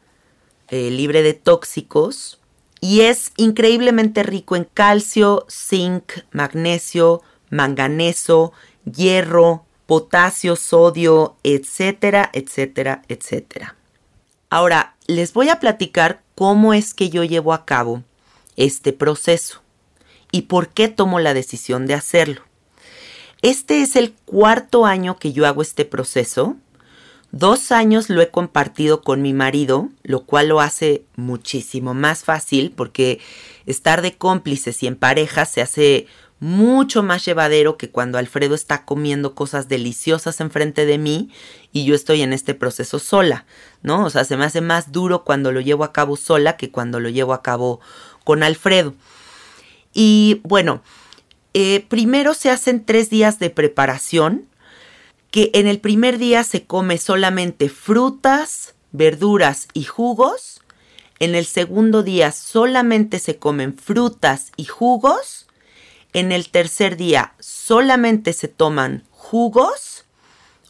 eh, 0.69 0.91
libre 0.91 1.23
de 1.23 1.35
tóxicos, 1.35 2.39
y 2.81 3.01
es 3.01 3.33
increíblemente 3.37 4.23
rico 4.23 4.57
en 4.57 4.65
calcio, 4.65 5.47
zinc, 5.51 6.13
magnesio, 6.31 7.23
manganeso, 7.51 8.53
hierro, 8.85 9.65
potasio, 9.87 10.55
sodio, 10.55 11.37
etcétera, 11.43 12.31
etcétera, 12.33 13.03
etcétera. 13.09 13.77
Ahora, 14.51 14.97
les 15.07 15.33
voy 15.33 15.49
a 15.49 15.61
platicar 15.61 16.23
cómo 16.35 16.75
es 16.75 16.95
que 16.95 17.11
yo 17.11 17.25
llevo 17.25 17.53
a 17.53 17.65
cabo 17.65 18.03
este 18.57 18.93
proceso 18.93 19.63
y 20.31 20.43
por 20.43 20.69
qué 20.69 20.89
tomo 20.89 21.21
la 21.21 21.35
decisión 21.35 21.87
de 21.87 21.95
hacerlo. 21.95 22.43
Este 23.41 23.83
es 23.83 23.97
el 23.97 24.13
cuarto 24.13 24.85
año 24.85 25.17
que 25.17 25.33
yo 25.33 25.47
hago 25.47 25.63
este 25.63 25.85
proceso 25.85 26.57
Dos 27.31 27.73
años 27.73 28.09
lo 28.09 28.23
he 28.23 28.31
compartido 28.31 29.03
con 29.03 29.21
mi 29.21 29.35
marido, 29.35 29.91
lo 30.03 30.25
cual 30.25 30.49
lo 30.49 30.61
hace 30.61 31.05
muchísimo 31.17 31.93
más 31.93 32.25
fácil 32.25 32.73
porque 32.75 33.21
estar 33.67 34.01
de 34.01 34.17
cómplices 34.17 34.83
y 34.83 34.87
en 34.87 34.97
pareja 34.97 35.45
se 35.45 35.61
hace 35.61 36.07
mucho 36.41 37.03
más 37.03 37.25
llevadero 37.25 37.77
que 37.77 37.91
cuando 37.91 38.17
Alfredo 38.17 38.55
está 38.55 38.85
comiendo 38.85 39.35
cosas 39.35 39.69
deliciosas 39.69 40.41
enfrente 40.41 40.87
de 40.87 40.97
mí 40.97 41.31
y 41.73 41.85
yo 41.85 41.95
estoy 41.95 42.23
en 42.23 42.33
este 42.33 42.55
proceso 42.55 42.99
sola, 42.99 43.45
¿no? 43.83 44.07
O 44.07 44.11
sea, 44.11 44.25
se 44.25 44.37
me 44.37 44.45
hace 44.45 44.61
más 44.61 44.93
duro 44.93 45.25
cuando 45.25 45.53
lo 45.53 45.61
llevo 45.61 45.85
a 45.85 45.93
cabo 45.93 46.17
sola 46.17 46.57
que 46.57 46.71
cuando 46.71 47.01
lo 47.01 47.09
llevo 47.09 47.35
a 47.35 47.43
cabo 47.43 47.81
con 48.25 48.43
Alfredo. 48.43 48.95
Y 49.93 50.41
bueno, 50.45 50.83
eh, 51.55 51.85
primero 51.89 52.35
se 52.35 52.51
hacen 52.51 52.85
tres 52.85 53.11
días 53.11 53.39
de 53.39 53.51
preparación 53.51 54.47
que 55.31 55.51
en 55.55 55.67
el 55.67 55.81
primer 55.81 56.19
día 56.19 56.45
se 56.45 56.65
come 56.65 56.99
solamente 56.99 57.69
frutas, 57.69 58.75
verduras 58.93 59.69
y 59.75 59.85
jugos, 59.85 60.63
en 61.19 61.35
el 61.35 61.47
segundo 61.47 62.03
día 62.03 62.33
solamente 62.33 63.19
se 63.19 63.39
comen 63.39 63.77
frutas 63.77 64.53
y 64.57 64.65
jugos, 64.65 65.47
en 66.13 66.33
el 66.33 66.49
tercer 66.49 66.97
día 66.97 67.35
solamente 67.39 68.33
se 68.33 68.49
toman 68.49 69.05
jugos, 69.11 70.05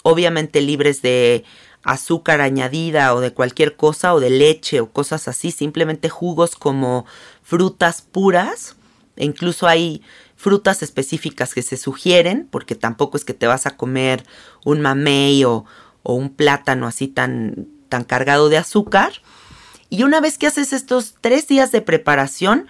obviamente 0.03 0.61
libres 0.61 1.03
de 1.03 1.45
azúcar 1.85 2.41
añadida 2.41 3.15
o 3.15 3.21
de 3.21 3.33
cualquier 3.33 3.77
cosa 3.77 4.15
o 4.15 4.21
de 4.21 4.31
leche 4.31 4.81
o 4.81 4.91
cosas 4.91 5.29
así, 5.29 5.53
simplemente 5.53 6.09
jugos 6.09 6.57
como 6.57 7.07
frutas 7.43 8.03
puras, 8.03 8.77
e 9.17 9.25
incluso 9.25 9.67
hay 9.67 10.03
frutas 10.39 10.85
específicas 10.85 11.53
que 11.53 11.63
se 11.63 11.77
sugieren, 11.77 12.47
porque 12.49 12.77
tampoco 12.77 13.17
es 13.17 13.25
que 13.25 13.35
te 13.35 13.49
vas 13.49 13.67
a 13.67 13.77
comer 13.77 14.25
un 14.65 14.81
mamey 14.81 15.45
o, 15.45 15.67
un 16.05 16.31
plátano 16.31 16.87
así 16.87 17.09
tan, 17.09 17.67
tan 17.91 18.05
cargado 18.05 18.49
de 18.49 18.57
azúcar. 18.57 19.13
Y 19.91 20.05
una 20.05 20.21
vez 20.21 20.39
que 20.39 20.47
haces 20.47 20.73
estos 20.73 21.17
tres 21.21 21.49
días 21.49 21.73
de 21.73 21.83
preparación, 21.83 22.69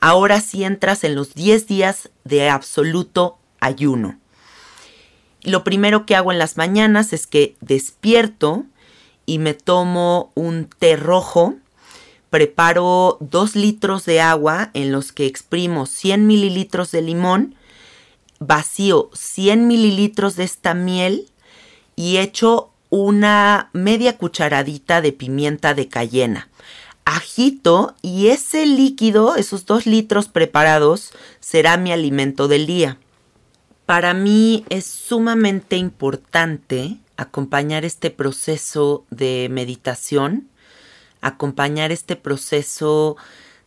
ahora 0.00 0.40
sí 0.40 0.64
entras 0.64 1.04
en 1.04 1.14
los 1.14 1.34
10 1.34 1.66
días 1.66 2.10
de 2.24 2.50
absoluto 2.50 3.38
ayuno. 3.60 4.18
Lo 5.42 5.62
primero 5.62 6.04
que 6.04 6.16
hago 6.16 6.32
en 6.32 6.38
las 6.38 6.56
mañanas 6.56 7.12
es 7.12 7.26
que 7.26 7.56
despierto 7.60 8.66
y 9.24 9.38
me 9.38 9.54
tomo 9.54 10.32
un 10.34 10.68
té 10.78 10.96
rojo. 10.96 11.54
Preparo 12.34 13.16
2 13.20 13.54
litros 13.54 14.04
de 14.06 14.20
agua 14.20 14.72
en 14.74 14.90
los 14.90 15.12
que 15.12 15.24
exprimo 15.24 15.86
100 15.86 16.26
mililitros 16.26 16.90
de 16.90 17.00
limón, 17.00 17.54
vacío 18.40 19.08
100 19.14 19.68
mililitros 19.68 20.34
de 20.34 20.42
esta 20.42 20.74
miel 20.74 21.28
y 21.94 22.16
echo 22.16 22.72
una 22.90 23.70
media 23.72 24.18
cucharadita 24.18 25.00
de 25.00 25.12
pimienta 25.12 25.74
de 25.74 25.86
cayena. 25.86 26.48
Agito 27.04 27.94
y 28.02 28.26
ese 28.26 28.66
líquido, 28.66 29.36
esos 29.36 29.64
dos 29.64 29.86
litros 29.86 30.26
preparados, 30.26 31.12
será 31.38 31.76
mi 31.76 31.92
alimento 31.92 32.48
del 32.48 32.66
día. 32.66 32.98
Para 33.86 34.12
mí 34.12 34.64
es 34.70 34.86
sumamente 34.86 35.76
importante 35.76 36.98
acompañar 37.16 37.84
este 37.84 38.10
proceso 38.10 39.04
de 39.10 39.46
meditación, 39.52 40.48
acompañar 41.26 41.92
este 41.92 42.16
proceso 42.16 43.16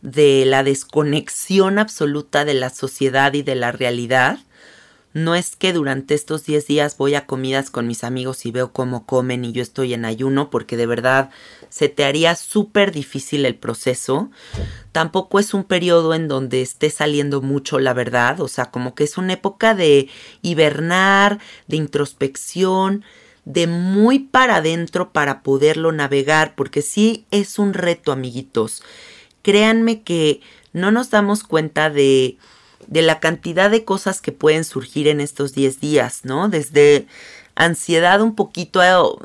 de 0.00 0.44
la 0.46 0.62
desconexión 0.62 1.78
absoluta 1.78 2.44
de 2.44 2.54
la 2.54 2.70
sociedad 2.70 3.34
y 3.34 3.42
de 3.42 3.54
la 3.54 3.72
realidad 3.72 4.38
no 5.14 5.34
es 5.34 5.56
que 5.56 5.72
durante 5.72 6.14
estos 6.14 6.44
10 6.44 6.66
días 6.66 6.96
voy 6.96 7.14
a 7.14 7.26
comidas 7.26 7.70
con 7.70 7.86
mis 7.86 8.04
amigos 8.04 8.44
y 8.46 8.50
veo 8.50 8.72
cómo 8.72 9.06
comen 9.06 9.44
y 9.44 9.52
yo 9.52 9.62
estoy 9.62 9.94
en 9.94 10.04
ayuno 10.04 10.50
porque 10.50 10.76
de 10.76 10.86
verdad 10.86 11.30
se 11.70 11.88
te 11.88 12.04
haría 12.04 12.34
súper 12.36 12.92
difícil 12.92 13.46
el 13.46 13.56
proceso. 13.56 14.30
Tampoco 14.92 15.38
es 15.38 15.54
un 15.54 15.64
periodo 15.64 16.14
en 16.14 16.28
donde 16.28 16.62
esté 16.62 16.90
saliendo 16.90 17.40
mucho 17.40 17.78
la 17.78 17.94
verdad, 17.94 18.40
o 18.40 18.48
sea, 18.48 18.66
como 18.66 18.94
que 18.94 19.04
es 19.04 19.16
una 19.18 19.32
época 19.32 19.74
de 19.74 20.08
hibernar, 20.42 21.38
de 21.66 21.76
introspección, 21.76 23.04
de 23.48 23.66
muy 23.66 24.20
para 24.20 24.56
adentro 24.56 25.10
para 25.12 25.42
poderlo 25.42 25.90
navegar, 25.90 26.54
porque 26.54 26.82
sí 26.82 27.26
es 27.30 27.58
un 27.58 27.74
reto, 27.74 28.12
amiguitos. 28.12 28.82
Créanme 29.42 30.02
que 30.02 30.40
no 30.72 30.90
nos 30.90 31.10
damos 31.10 31.42
cuenta 31.42 31.90
de 31.90 32.38
de 32.88 33.02
la 33.02 33.20
cantidad 33.20 33.70
de 33.70 33.84
cosas 33.84 34.20
que 34.20 34.32
pueden 34.32 34.64
surgir 34.64 35.08
en 35.08 35.20
estos 35.20 35.54
10 35.54 35.78
días, 35.80 36.20
¿no? 36.24 36.48
Desde 36.48 37.06
ansiedad 37.54 38.22
un 38.22 38.34
poquito, 38.34 38.80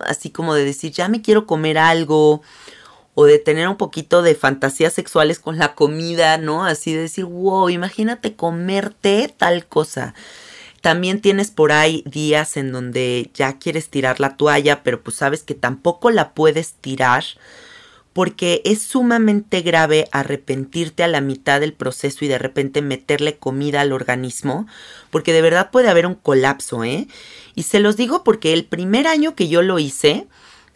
así 0.05 0.29
como 0.29 0.53
de 0.53 0.65
decir, 0.65 0.91
ya 0.91 1.07
me 1.07 1.21
quiero 1.21 1.47
comer 1.47 1.77
algo, 1.77 2.41
o 3.15 3.25
de 3.25 3.39
tener 3.39 3.67
un 3.67 3.77
poquito 3.77 4.21
de 4.21 4.35
fantasías 4.35 4.93
sexuales 4.93 5.39
con 5.39 5.57
la 5.57 5.75
comida, 5.75 6.37
¿no? 6.37 6.65
Así 6.65 6.93
de 6.93 7.03
decir, 7.03 7.25
wow, 7.25 7.69
imagínate 7.69 8.35
comerte 8.35 9.33
tal 9.37 9.65
cosa. 9.65 10.13
También 10.83 11.21
tienes 11.21 11.49
por 11.49 11.71
ahí 11.71 12.03
días 12.05 12.57
en 12.57 12.73
donde 12.73 13.31
ya 13.33 13.57
quieres 13.57 13.87
tirar 13.87 14.19
la 14.19 14.35
toalla, 14.35 14.83
pero 14.83 15.01
pues 15.01 15.15
sabes 15.15 15.41
que 15.41 15.55
tampoco 15.55 16.11
la 16.11 16.33
puedes 16.33 16.73
tirar 16.73 17.23
porque 18.11 18.61
es 18.65 18.81
sumamente 18.81 19.61
grave 19.61 20.09
arrepentirte 20.11 21.01
a 21.01 21.07
la 21.07 21.21
mitad 21.21 21.61
del 21.61 21.71
proceso 21.71 22.25
y 22.25 22.27
de 22.27 22.37
repente 22.37 22.81
meterle 22.81 23.37
comida 23.37 23.79
al 23.79 23.93
organismo, 23.93 24.67
porque 25.09 25.31
de 25.31 25.41
verdad 25.41 25.71
puede 25.71 25.87
haber 25.87 26.05
un 26.05 26.15
colapso, 26.15 26.83
¿eh? 26.83 27.07
Y 27.55 27.63
se 27.63 27.79
los 27.79 27.95
digo 27.95 28.25
porque 28.25 28.51
el 28.51 28.65
primer 28.65 29.07
año 29.07 29.35
que 29.35 29.47
yo 29.47 29.61
lo 29.61 29.79
hice, 29.79 30.27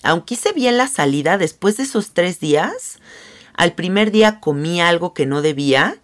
aunque 0.03 0.35
hice 0.35 0.53
bien 0.53 0.77
la 0.77 0.87
salida, 0.87 1.37
después 1.37 1.75
de 1.75 1.83
esos 1.83 2.13
tres 2.13 2.39
días, 2.39 2.99
al 3.55 3.73
primer 3.73 4.11
día 4.11 4.39
comí 4.39 4.79
algo 4.79 5.13
que 5.13 5.25
no 5.25 5.41
debía 5.41 5.97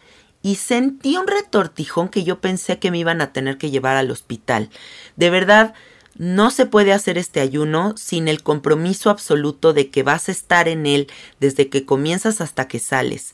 y 0.43 0.55
sentí 0.55 1.17
un 1.17 1.25
retortijón 1.25 2.09
que 2.09 2.23
yo 2.23 2.39
pensé 2.39 2.77
que 2.77 2.91
me 2.91 2.99
iban 2.99 3.21
a 3.21 3.31
tener 3.31 3.57
que 3.57 3.71
llevar 3.71 3.95
al 3.95 4.11
hospital. 4.11 4.69
De 5.15 5.29
verdad, 5.29 5.73
no 6.15 6.51
se 6.51 6.65
puede 6.65 6.93
hacer 6.93 7.17
este 7.17 7.39
ayuno 7.39 7.95
sin 7.97 8.27
el 8.27 8.43
compromiso 8.43 9.09
absoluto 9.09 9.73
de 9.73 9.89
que 9.89 10.03
vas 10.03 10.27
a 10.27 10.33
estar 10.33 10.67
en 10.67 10.85
él 10.85 11.07
desde 11.39 11.69
que 11.69 11.85
comienzas 11.85 12.41
hasta 12.41 12.67
que 12.67 12.79
sales. 12.79 13.33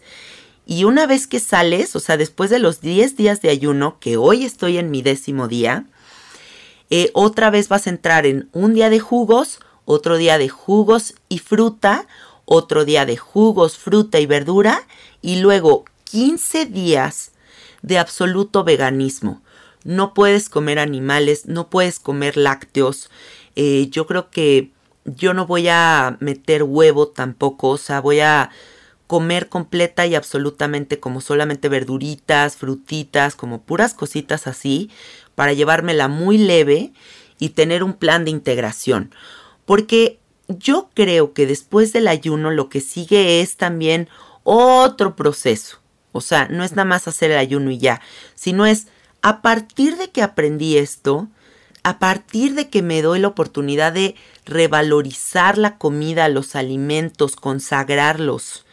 Y 0.68 0.84
una 0.84 1.08
vez 1.08 1.26
que 1.26 1.40
sales, 1.40 1.96
o 1.96 2.00
sea, 2.00 2.16
después 2.16 2.52
de 2.52 2.60
los 2.60 2.80
10 2.80 3.18
días 3.18 3.42
de 3.42 3.50
ayuno, 3.50 3.98
que 4.00 4.16
hoy 4.16 4.46
estoy 4.46 4.78
en 4.78 4.92
mi 4.92 5.02
décimo 5.02 5.48
día, 5.48 5.86
eh, 6.92 7.10
otra 7.14 7.50
vez 7.50 7.70
vas 7.70 7.88
a 7.88 7.90
entrar 7.90 8.28
en 8.28 8.50
un 8.54 8.76
día 8.76 8.92
de 8.92 9.00
jugos, 9.00 9.60
otro 9.86 10.18
día 10.18 10.38
de 10.38 10.48
jugos 10.48 11.16
y 11.28 11.40
fruta, 11.40 12.08
otro 12.46 12.86
día 12.86 13.08
de 13.08 13.18
jugos, 13.18 13.78
fruta 13.78 14.20
y 14.20 14.28
verdura, 14.28 14.88
y 15.22 15.38
luego 15.38 15.86
15 16.10 16.66
días 16.66 17.32
de 17.82 18.00
absoluto 18.00 18.64
veganismo 18.64 19.42
no 19.84 20.14
puedes 20.14 20.50
comer 20.50 20.80
animales, 20.80 21.46
no 21.46 21.70
puedes 21.70 22.00
comer 22.00 22.38
lácteos. 22.38 23.10
Eh, 23.56 23.88
yo 23.90 24.08
creo 24.08 24.30
que 24.30 24.72
yo 25.06 25.34
no 25.34 25.48
voy 25.48 25.68
a 25.70 26.18
meter 26.20 26.64
huevo 26.64 27.08
tampoco, 27.08 27.70
o 27.70 27.78
sea, 27.78 28.02
voy 28.02 28.20
a 28.20 28.50
comer 29.08 29.50
completa 29.50 30.06
y 30.06 30.14
absolutamente 30.14 31.00
como 31.00 31.22
solamente 31.22 31.70
verduritas, 31.70 32.58
frutitas, 32.58 33.36
como 33.36 33.62
puras 33.62 33.94
cositas 33.94 34.46
así, 34.46 34.92
para 35.34 35.54
llevármela 35.54 36.08
muy 36.08 36.38
leve 36.38 36.94
y 37.40 37.50
tener 37.50 37.84
un 37.84 37.94
plan 37.94 38.26
de 38.26 38.32
integración. 38.32 39.12
Porque 39.66 40.20
yo 40.48 40.90
creo 40.94 41.34
que 41.34 41.48
después 41.48 41.94
del 41.94 42.08
ayuno 42.08 42.52
lo 42.52 42.70
que 42.70 42.82
sigue 42.82 43.42
es 43.42 43.58
también 43.58 44.10
otro 44.44 45.16
proceso. 45.16 45.79
O 46.12 46.22
sea, 46.22 46.48
no 46.50 46.64
es 46.64 46.72
nada 46.72 46.86
más 46.86 47.08
hacer 47.08 47.32
el 47.32 47.38
ayuno 47.38 47.72
y 47.72 47.78
ya, 47.78 48.02
sino 48.36 48.66
es 48.66 48.88
a 49.22 49.42
partir 49.42 49.98
de 49.98 50.10
que 50.10 50.22
aprendí 50.22 50.78
esto, 50.78 51.28
a 51.84 52.00
partir 52.00 52.56
de 52.56 52.70
que 52.70 52.82
me 52.82 53.02
doy 53.02 53.20
la 53.20 53.28
oportunidad 53.28 53.94
de 53.94 54.16
revalorizar 54.46 55.58
la 55.58 55.78
comida, 55.78 56.28
los 56.30 56.56
alimentos, 56.56 57.36
consagrarlos, 57.36 58.66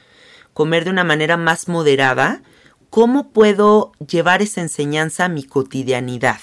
comer 0.54 0.84
de 0.84 0.90
una 0.90 1.04
manera 1.04 1.36
más 1.36 1.68
moderada, 1.68 2.42
¿cómo 2.90 3.30
puedo 3.30 3.92
llevar 4.06 4.42
esa 4.42 4.60
enseñanza 4.60 5.26
a 5.26 5.28
mi 5.28 5.44
cotidianidad? 5.44 6.40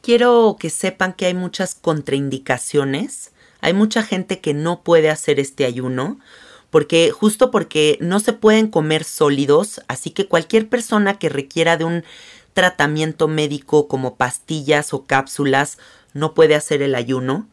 Quiero 0.00 0.56
que 0.58 0.70
sepan 0.70 1.12
que 1.12 1.26
hay 1.26 1.34
muchas 1.34 1.74
contraindicaciones, 1.74 3.32
hay 3.60 3.74
mucha 3.74 4.02
gente 4.02 4.40
que 4.40 4.54
no 4.54 4.82
puede 4.82 5.10
hacer 5.10 5.40
este 5.40 5.64
ayuno, 5.64 6.18
porque 6.70 7.10
justo 7.10 7.50
porque 7.50 7.98
no 8.00 8.20
se 8.20 8.32
pueden 8.32 8.68
comer 8.68 9.04
sólidos, 9.04 9.80
así 9.88 10.10
que 10.10 10.26
cualquier 10.26 10.68
persona 10.68 11.18
que 11.18 11.28
requiera 11.28 11.76
de 11.76 11.84
un 11.84 12.04
tratamiento 12.52 13.28
médico 13.28 13.88
como 13.88 14.16
pastillas 14.16 14.92
o 14.92 15.04
cápsulas, 15.04 15.78
no 16.12 16.34
puede 16.34 16.54
hacer 16.54 16.82
el 16.82 16.94
ayuno, 16.94 17.48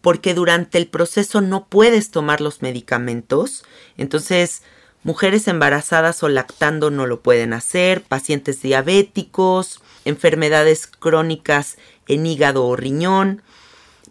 porque 0.00 0.34
durante 0.34 0.78
el 0.78 0.86
proceso 0.86 1.40
no 1.40 1.66
puedes 1.66 2.10
tomar 2.10 2.40
los 2.40 2.62
medicamentos. 2.62 3.64
Entonces, 3.96 4.62
mujeres 5.02 5.48
embarazadas 5.48 6.22
o 6.22 6.28
lactando 6.28 6.90
no 6.90 7.06
lo 7.06 7.20
pueden 7.20 7.52
hacer, 7.52 8.02
pacientes 8.02 8.62
diabéticos, 8.62 9.80
enfermedades 10.04 10.86
crónicas 10.86 11.76
en 12.06 12.26
hígado 12.26 12.66
o 12.66 12.76
riñón, 12.76 13.42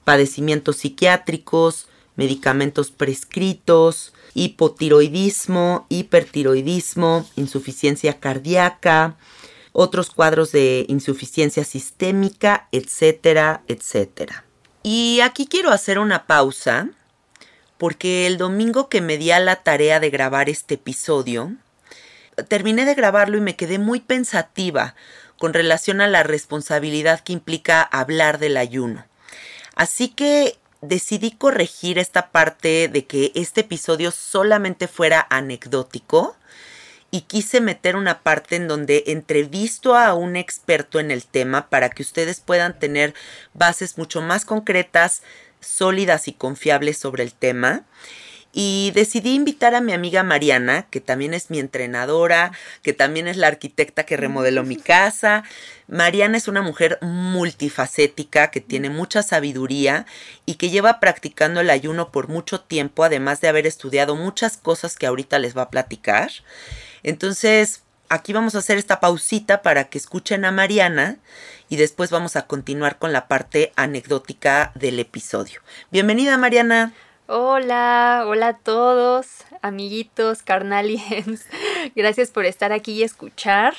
padecimientos 0.04 0.78
psiquiátricos, 0.78 1.88
medicamentos 2.16 2.92
prescritos, 2.92 4.14
hipotiroidismo, 4.38 5.88
hipertiroidismo, 5.90 7.28
insuficiencia 7.36 8.20
cardíaca, 8.20 9.18
otros 9.74 10.12
cuadros 10.12 10.52
de 10.52 10.86
insuficiencia 10.88 11.64
sistémica, 11.64 12.68
etcétera, 12.72 13.64
etcétera. 13.68 14.46
Y 14.84 15.20
aquí 15.22 15.48
quiero 15.48 15.72
hacer 15.72 15.98
una 16.00 16.28
pausa 16.28 16.90
porque 17.78 18.28
el 18.28 18.38
domingo 18.38 18.90
que 18.90 19.02
me 19.02 19.18
di 19.18 19.32
a 19.32 19.40
la 19.40 19.58
tarea 19.58 20.00
de 20.00 20.10
grabar 20.10 20.50
este 20.50 20.76
episodio, 20.76 21.54
terminé 22.48 22.86
de 22.86 22.96
grabarlo 22.96 23.38
y 23.38 23.42
me 23.42 23.56
quedé 23.56 23.80
muy 23.80 24.00
pensativa 24.00 24.96
con 25.38 25.54
relación 25.54 26.02
a 26.02 26.08
la 26.08 26.24
responsabilidad 26.24 27.22
que 27.22 27.34
implica 27.34 27.82
hablar 27.82 28.40
del 28.40 28.58
ayuno. 28.58 29.06
Así 29.76 30.10
que 30.10 30.58
decidí 30.82 31.32
corregir 31.32 31.98
esta 31.98 32.32
parte 32.32 32.88
de 32.88 33.06
que 33.06 33.32
este 33.36 33.62
episodio 33.62 34.12
solamente 34.12 34.88
fuera 34.88 35.26
anecdótico 35.30 36.36
y 37.10 37.22
quise 37.22 37.62
meter 37.62 37.96
una 37.96 38.22
parte 38.22 38.58
en 38.58 38.68
donde 38.68 39.06
entrevisto 39.08 39.96
a 39.96 40.14
un 40.14 40.36
experto 40.36 41.00
en 41.00 41.10
el 41.12 41.24
tema 41.24 41.70
para 41.70 41.90
que 41.90 42.04
ustedes 42.04 42.42
puedan 42.42 42.78
tener 42.78 43.14
bases 43.54 43.98
mucho 43.98 44.22
más 44.22 44.46
concretas, 44.46 45.22
sólidas 45.62 46.28
y 46.28 46.34
confiables 46.34 46.98
sobre 46.98 47.24
el 47.24 47.34
tema. 47.34 47.86
Y 48.54 48.92
decidí 48.96 49.36
invitar 49.36 49.76
a 49.76 49.82
mi 49.82 49.94
amiga 49.94 50.24
Mariana, 50.24 50.88
que 50.90 51.02
también 51.02 51.34
es 51.34 51.50
mi 51.50 51.60
entrenadora, 51.60 52.52
que 52.82 52.94
también 52.94 53.28
es 53.28 53.38
la 53.38 53.48
arquitecta 53.48 54.06
que 54.06 54.18
remodeló 54.18 54.64
mi 54.64 54.78
casa. 54.78 55.44
Mariana 55.88 56.38
es 56.38 56.48
una 56.48 56.62
mujer 56.62 56.98
multifacética 57.02 58.50
que 58.50 58.62
tiene 58.62 58.90
mucha 58.90 59.22
sabiduría 59.22 60.06
y 60.46 60.56
que 60.56 60.70
lleva 60.70 61.00
practicando 61.00 61.62
el 61.62 61.70
ayuno 61.70 62.12
por 62.12 62.30
mucho 62.30 62.62
tiempo, 62.62 63.04
además 63.04 63.42
de 63.42 63.50
haber 63.50 63.68
estudiado 63.68 64.16
muchas 64.16 64.58
cosas 64.58 64.96
que 64.96 65.06
ahorita 65.06 65.40
les 65.40 65.56
va 65.56 65.64
a 65.64 65.70
platicar. 65.70 66.32
Entonces, 67.04 67.84
aquí 68.10 68.34
vamos 68.34 68.56
a 68.56 68.60
hacer 68.60 68.78
esta 68.78 69.00
pausita 69.00 69.62
para 69.62 69.86
que 69.86 69.98
escuchen 69.98 70.46
a 70.46 70.52
Mariana 70.52 71.18
y 71.70 71.76
después 71.76 72.10
vamos 72.10 72.36
a 72.36 72.48
continuar 72.48 72.98
con 72.98 73.12
la 73.14 73.28
parte 73.28 73.74
anecdótica 73.76 74.72
del 74.76 75.00
episodio. 75.00 75.62
Bienvenida 75.92 76.38
Mariana. 76.38 76.94
Hola, 77.30 78.24
hola 78.26 78.48
a 78.48 78.58
todos, 78.58 79.28
amiguitos, 79.62 80.44
carnaliens. 80.44 81.46
Gracias 81.96 82.32
por 82.32 82.46
estar 82.46 82.72
aquí 82.72 82.94
y 82.94 83.04
escuchar. 83.04 83.74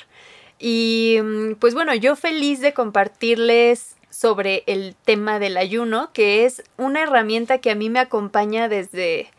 Y 0.59 1.17
mm, 1.23 1.55
pues 1.55 1.73
bueno, 1.73 1.95
yo 1.95 2.15
feliz 2.15 2.61
de 2.61 2.75
compartirles 2.75 3.97
sobre 4.11 4.65
el 4.67 4.95
tema 5.03 5.39
del 5.39 5.57
ayuno, 5.57 6.11
que 6.13 6.45
es 6.45 6.63
una 6.77 7.05
herramienta 7.05 7.57
que 7.57 7.71
a 7.71 7.75
mí 7.75 7.89
me 7.89 8.01
acompaña 8.01 8.69
desde 8.69 9.31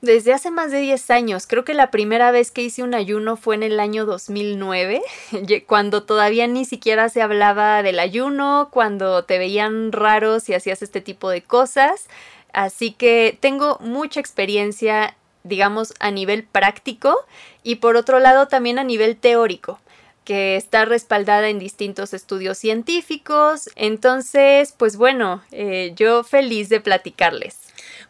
desde 0.00 0.32
hace 0.32 0.50
más 0.50 0.70
de 0.70 0.80
10 0.80 1.10
años. 1.10 1.46
Creo 1.46 1.64
que 1.64 1.74
la 1.74 1.90
primera 1.90 2.30
vez 2.30 2.50
que 2.50 2.62
hice 2.62 2.82
un 2.82 2.94
ayuno 2.94 3.36
fue 3.36 3.56
en 3.56 3.62
el 3.62 3.80
año 3.80 4.06
2009, 4.06 5.02
cuando 5.66 6.02
todavía 6.04 6.46
ni 6.46 6.64
siquiera 6.64 7.10
se 7.10 7.20
hablaba 7.20 7.82
del 7.82 7.98
ayuno, 7.98 8.68
cuando 8.70 9.24
te 9.24 9.38
veían 9.38 9.92
raros 9.92 10.48
y 10.48 10.54
hacías 10.54 10.80
este 10.82 11.02
tipo 11.02 11.28
de 11.28 11.42
cosas. 11.42 12.06
Así 12.54 12.92
que 12.92 13.36
tengo 13.40 13.78
mucha 13.80 14.20
experiencia, 14.20 15.16
digamos, 15.42 15.92
a 15.98 16.10
nivel 16.10 16.44
práctico 16.44 17.26
y 17.62 17.76
por 17.76 17.96
otro 17.96 18.20
lado 18.20 18.48
también 18.48 18.78
a 18.78 18.84
nivel 18.84 19.16
teórico 19.16 19.80
que 20.24 20.56
está 20.56 20.86
respaldada 20.86 21.48
en 21.48 21.58
distintos 21.58 22.14
estudios 22.14 22.56
científicos. 22.56 23.68
Entonces, 23.76 24.72
pues 24.72 24.96
bueno, 24.96 25.42
eh, 25.52 25.92
yo 25.96 26.24
feliz 26.24 26.68
de 26.68 26.80
platicarles. 26.80 27.58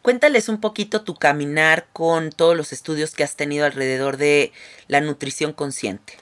Cuéntales 0.03 0.49
un 0.49 0.61
poquito 0.61 1.03
tu 1.03 1.17
caminar 1.17 1.87
con 1.93 2.31
todos 2.31 2.57
los 2.57 2.73
estudios 2.73 3.15
que 3.15 3.25
has 3.25 3.37
tenido 3.37 3.67
alrededor 3.67 4.17
de 4.17 4.53
la 4.87 5.01
nutrición 5.01 5.53
consciente. 5.53 6.19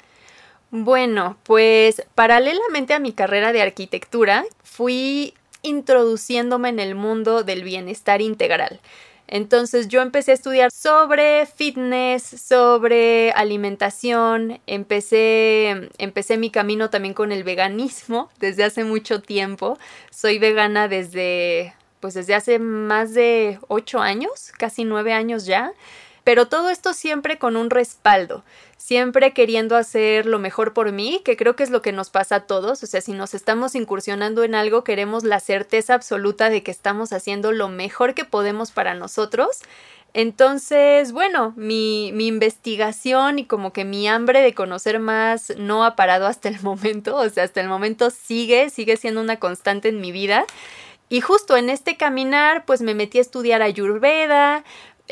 Bueno, 0.71 1.37
pues 1.43 2.03
paralelamente 2.15 2.95
a 2.95 2.99
mi 2.99 3.13
carrera 3.13 3.53
de 3.53 3.61
arquitectura, 3.61 4.45
fui 4.63 5.35
introduciéndome 5.63 6.69
en 6.69 6.81
el 6.81 6.95
mundo 6.95 7.45
del 7.45 7.63
bienestar 7.63 8.21
integral. 8.21 8.81
Entonces 9.29 9.89
yo 9.89 10.03
empecé 10.03 10.33
a 10.33 10.35
estudiar 10.35 10.71
sobre 10.71 11.47
fitness, 11.47 12.23
sobre 12.23 13.33
alimentación, 13.33 14.61
empecé, 14.67 15.89
empecé 15.97 16.37
mi 16.37 16.51
camino 16.51 16.91
también 16.91 17.15
con 17.15 17.33
el 17.33 17.43
veganismo 17.43 18.31
desde 18.39 18.65
hace 18.65 18.85
mucho 18.85 19.23
tiempo. 19.23 19.79
Soy 20.11 20.39
vegana 20.39 20.89
desde 20.89 21.75
pues 22.01 22.15
desde 22.15 22.35
hace 22.35 22.59
más 22.59 23.15
de 23.15 23.61
ocho 23.69 24.01
años, 24.01 24.53
casi 24.59 24.85
nueve 24.85 25.13
años 25.13 25.47
ya. 25.47 25.73
Pero 26.25 26.47
todo 26.47 26.71
esto 26.71 26.93
siempre 26.93 27.39
con 27.39 27.57
un 27.57 27.71
respaldo, 27.71 28.45
siempre 28.77 29.33
queriendo 29.33 29.77
hacer 29.77 30.27
lo 30.27 30.39
mejor 30.39 30.73
por 30.73 30.93
mí, 30.93 31.21
que 31.25 31.37
creo 31.37 31.57
que 31.57 31.65
es 31.65 31.71
lo 31.71 31.83
que 31.83 31.93
nos 31.93 32.11
pasa 32.11 32.37
a 32.37 32.47
todos. 32.47 32.83
O 32.83 32.87
sea, 32.87 33.01
si 33.01 33.13
nos 33.13 33.35
estamos 33.35 33.75
incursionando 33.75 34.45
en 34.45 34.55
algo, 34.55 34.85
queremos 34.85 35.25
la 35.25 35.41
certeza 35.41 35.95
absoluta 35.95 36.49
de 36.49 36.63
que 36.63 36.71
estamos 36.71 37.13
haciendo 37.13 37.51
lo 37.51 37.69
mejor 37.69 38.15
que 38.15 38.25
podemos 38.25 38.71
para 38.71 38.95
nosotros. 38.95 39.61
Entonces, 40.15 41.13
bueno, 41.13 41.55
mi, 41.57 42.09
investigación 42.09 43.39
y 43.39 43.47
como 43.47 43.73
que 43.73 43.85
mi 43.85 44.07
hambre 44.09 44.43
de 44.43 44.55
conocer 44.55 44.99
más 44.99 45.55
no 45.57 45.85
ha 45.85 45.97
parado 45.97 46.27
hasta 46.27 46.49
el 46.49 46.61
momento, 46.63 47.17
o 47.17 47.29
sea, 47.29 47.45
hasta 47.45 47.61
el 47.61 47.69
momento 47.69 48.11
sigue, 48.11 48.71
sigue 48.71 48.97
siendo 48.97 49.21
una 49.21 49.39
constante 49.39 49.89
en 49.89 50.01
mi 50.01 50.13
vida. 50.13 50.45
Y 51.09 51.21
justo 51.21 51.59
en 51.59 51.69
este 51.69 51.99
caminar, 51.99 52.65
pues 52.65 52.81
me 52.81 52.95
metí 52.95 53.19
a 53.19 53.21
estudiar 53.21 53.61
Ayurveda, 53.61 54.65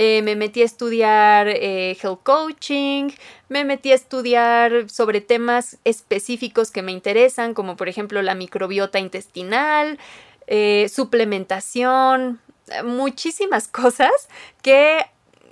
eh, 0.03 0.23
me 0.23 0.35
metí 0.35 0.63
a 0.63 0.65
estudiar 0.65 1.47
eh, 1.49 1.95
health 2.03 2.23
coaching, 2.23 3.11
me 3.51 3.67
metí 3.67 3.93
a 3.93 3.95
estudiar 3.95 4.89
sobre 4.89 5.21
temas 5.21 5.77
específicos 5.85 6.71
que 6.71 6.81
me 6.81 6.91
interesan, 6.91 7.53
como 7.53 7.77
por 7.77 7.87
ejemplo 7.87 8.23
la 8.23 8.35
microbiota 8.35 8.99
intestinal, 8.99 9.99
eh, 10.47 10.89
suplementación, 10.91 12.41
muchísimas 12.83 13.69
cosas 13.69 14.11
que 14.63 15.05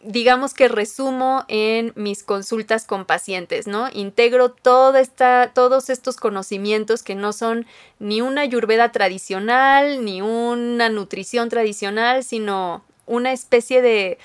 digamos 0.03 0.55
que 0.55 0.69
resumo 0.69 1.45
en 1.49 1.93
mis 1.95 2.23
consultas 2.23 2.87
con 2.87 3.05
pacientes, 3.05 3.67
¿no? 3.67 3.91
Integro 3.93 4.51
toda 4.53 5.01
esta, 5.01 5.53
todos 5.55 5.91
estos 5.91 6.17
conocimientos 6.17 7.03
que 7.03 7.15
no 7.15 7.35
son 7.35 7.67
ni 7.99 8.23
una 8.23 8.41
ayurveda 8.41 8.93
tradicional, 8.93 10.07
ni 10.07 10.23
una 10.23 10.89
nutrición 10.89 11.51
tradicional, 11.51 12.25
sino 12.25 12.83
una 13.05 13.33
especie 13.33 13.83
de, 13.83 14.19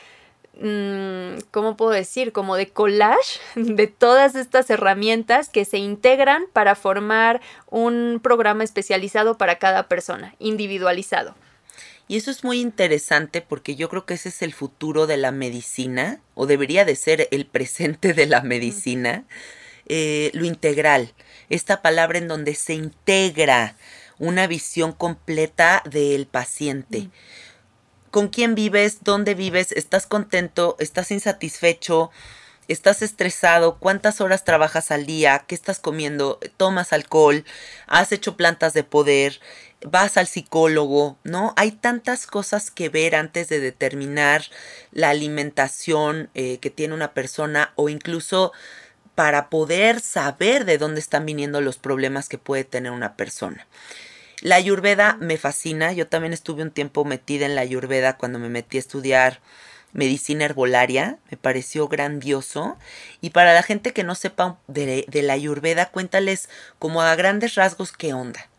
¿cómo 1.51 1.75
puedo 1.77 1.91
decir? 1.91 2.31
Como 2.31 2.55
de 2.55 2.69
collage 2.69 3.39
de 3.55 3.87
todas 3.87 4.35
estas 4.35 4.69
herramientas 4.69 5.49
que 5.49 5.65
se 5.65 5.77
integran 5.77 6.45
para 6.53 6.75
formar 6.75 7.41
un 7.69 8.19
programa 8.21 8.63
especializado 8.63 9.37
para 9.37 9.59
cada 9.59 9.87
persona, 9.87 10.35
individualizado. 10.39 11.35
Y 12.07 12.17
eso 12.17 12.31
es 12.31 12.43
muy 12.43 12.59
interesante 12.59 13.41
porque 13.41 13.75
yo 13.75 13.89
creo 13.89 14.05
que 14.05 14.15
ese 14.15 14.29
es 14.29 14.41
el 14.41 14.53
futuro 14.53 15.07
de 15.07 15.17
la 15.17 15.31
medicina, 15.31 16.19
o 16.35 16.45
debería 16.45 16.85
de 16.85 16.95
ser 16.95 17.27
el 17.31 17.45
presente 17.45 18.13
de 18.13 18.25
la 18.25 18.41
medicina, 18.41 19.23
eh, 19.87 20.29
lo 20.33 20.45
integral, 20.45 21.13
esta 21.49 21.81
palabra 21.81 22.17
en 22.17 22.27
donde 22.27 22.55
se 22.55 22.73
integra 22.73 23.75
una 24.19 24.47
visión 24.47 24.91
completa 24.91 25.81
del 25.89 26.27
paciente. 26.27 27.09
¿Con 28.13 28.27
quién 28.27 28.53
vives? 28.53 28.99
¿Dónde 29.01 29.33
vives? 29.33 29.71
¿Estás 29.71 30.05
contento? 30.05 30.75
¿Estás 30.77 31.09
insatisfecho? 31.09 32.11
¿Estás 32.67 33.01
estresado? 33.01 33.79
¿Cuántas 33.79 34.21
horas 34.21 34.43
trabajas 34.43 34.91
al 34.91 35.07
día? 35.07 35.45
¿Qué 35.47 35.55
estás 35.55 35.79
comiendo? 35.79 36.39
¿Tomas 36.57 36.93
alcohol? 36.93 37.43
¿Has 37.87 38.11
hecho 38.11 38.37
plantas 38.37 38.75
de 38.75 38.83
poder? 38.83 39.39
vas 39.81 40.17
al 40.17 40.27
psicólogo, 40.27 41.17
¿no? 41.23 41.53
Hay 41.57 41.71
tantas 41.71 42.27
cosas 42.27 42.69
que 42.69 42.87
ver 42.87 43.15
antes 43.15 43.49
de 43.49 43.59
determinar 43.59 44.43
la 44.91 45.09
alimentación 45.09 46.29
eh, 46.35 46.59
que 46.59 46.69
tiene 46.69 46.93
una 46.93 47.13
persona 47.15 47.73
o 47.75 47.89
incluso 47.89 48.51
para 49.15 49.49
poder 49.49 50.01
saber 50.01 50.65
de 50.65 50.77
dónde 50.77 50.99
están 50.99 51.25
viniendo 51.25 51.61
los 51.61 51.79
problemas 51.79 52.29
que 52.29 52.37
puede 52.37 52.63
tener 52.63 52.91
una 52.91 53.17
persona. 53.17 53.65
La 54.41 54.55
ayurveda 54.55 55.17
me 55.19 55.37
fascina, 55.37 55.93
yo 55.93 56.07
también 56.07 56.33
estuve 56.33 56.63
un 56.63 56.71
tiempo 56.71 57.05
metida 57.05 57.45
en 57.45 57.55
la 57.55 57.61
ayurveda 57.61 58.17
cuando 58.17 58.39
me 58.39 58.49
metí 58.49 58.77
a 58.77 58.79
estudiar 58.79 59.39
medicina 59.93 60.45
herbolaria, 60.45 61.17
me 61.31 61.37
pareció 61.37 61.87
grandioso. 61.87 62.77
Y 63.21 63.29
para 63.29 63.53
la 63.53 63.63
gente 63.63 63.93
que 63.93 64.03
no 64.03 64.15
sepa 64.15 64.57
de, 64.67 65.05
la 65.11 65.33
ayurveda, 65.33 65.89
cuéntales 65.89 66.49
como 66.79 67.01
a 67.01 67.15
grandes 67.15 67.55
rasgos 67.55 67.91
qué 67.91 68.13
onda. 68.13 68.49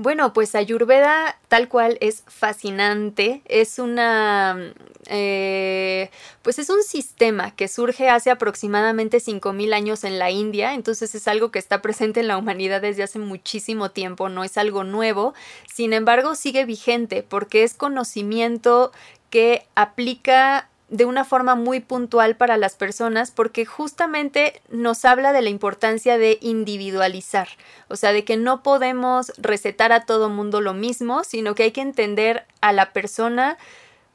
Bueno, 0.00 0.32
pues 0.32 0.54
Ayurveda 0.54 1.40
tal 1.48 1.68
cual 1.68 1.98
es 2.00 2.22
fascinante, 2.28 3.42
es 3.46 3.80
una, 3.80 4.72
eh, 5.08 6.08
pues 6.42 6.60
es 6.60 6.70
un 6.70 6.84
sistema 6.84 7.56
que 7.56 7.66
surge 7.66 8.08
hace 8.08 8.30
aproximadamente 8.30 9.18
5.000 9.18 9.74
años 9.74 10.04
en 10.04 10.20
la 10.20 10.30
India, 10.30 10.74
entonces 10.74 11.16
es 11.16 11.26
algo 11.26 11.50
que 11.50 11.58
está 11.58 11.82
presente 11.82 12.20
en 12.20 12.28
la 12.28 12.38
humanidad 12.38 12.80
desde 12.80 13.02
hace 13.02 13.18
muchísimo 13.18 13.90
tiempo, 13.90 14.28
no 14.28 14.44
es 14.44 14.56
algo 14.56 14.84
nuevo, 14.84 15.34
sin 15.66 15.92
embargo 15.92 16.36
sigue 16.36 16.64
vigente 16.64 17.24
porque 17.24 17.64
es 17.64 17.74
conocimiento 17.74 18.92
que 19.30 19.66
aplica 19.74 20.68
de 20.88 21.04
una 21.04 21.24
forma 21.24 21.54
muy 21.54 21.80
puntual 21.80 22.36
para 22.36 22.56
las 22.56 22.74
personas 22.74 23.30
porque 23.30 23.66
justamente 23.66 24.62
nos 24.70 25.04
habla 25.04 25.32
de 25.32 25.42
la 25.42 25.50
importancia 25.50 26.16
de 26.16 26.38
individualizar, 26.40 27.48
o 27.88 27.96
sea, 27.96 28.12
de 28.12 28.24
que 28.24 28.36
no 28.36 28.62
podemos 28.62 29.32
recetar 29.36 29.92
a 29.92 30.06
todo 30.06 30.30
mundo 30.30 30.60
lo 30.60 30.72
mismo, 30.72 31.24
sino 31.24 31.54
que 31.54 31.64
hay 31.64 31.72
que 31.72 31.82
entender 31.82 32.46
a 32.60 32.72
la 32.72 32.92
persona 32.92 33.58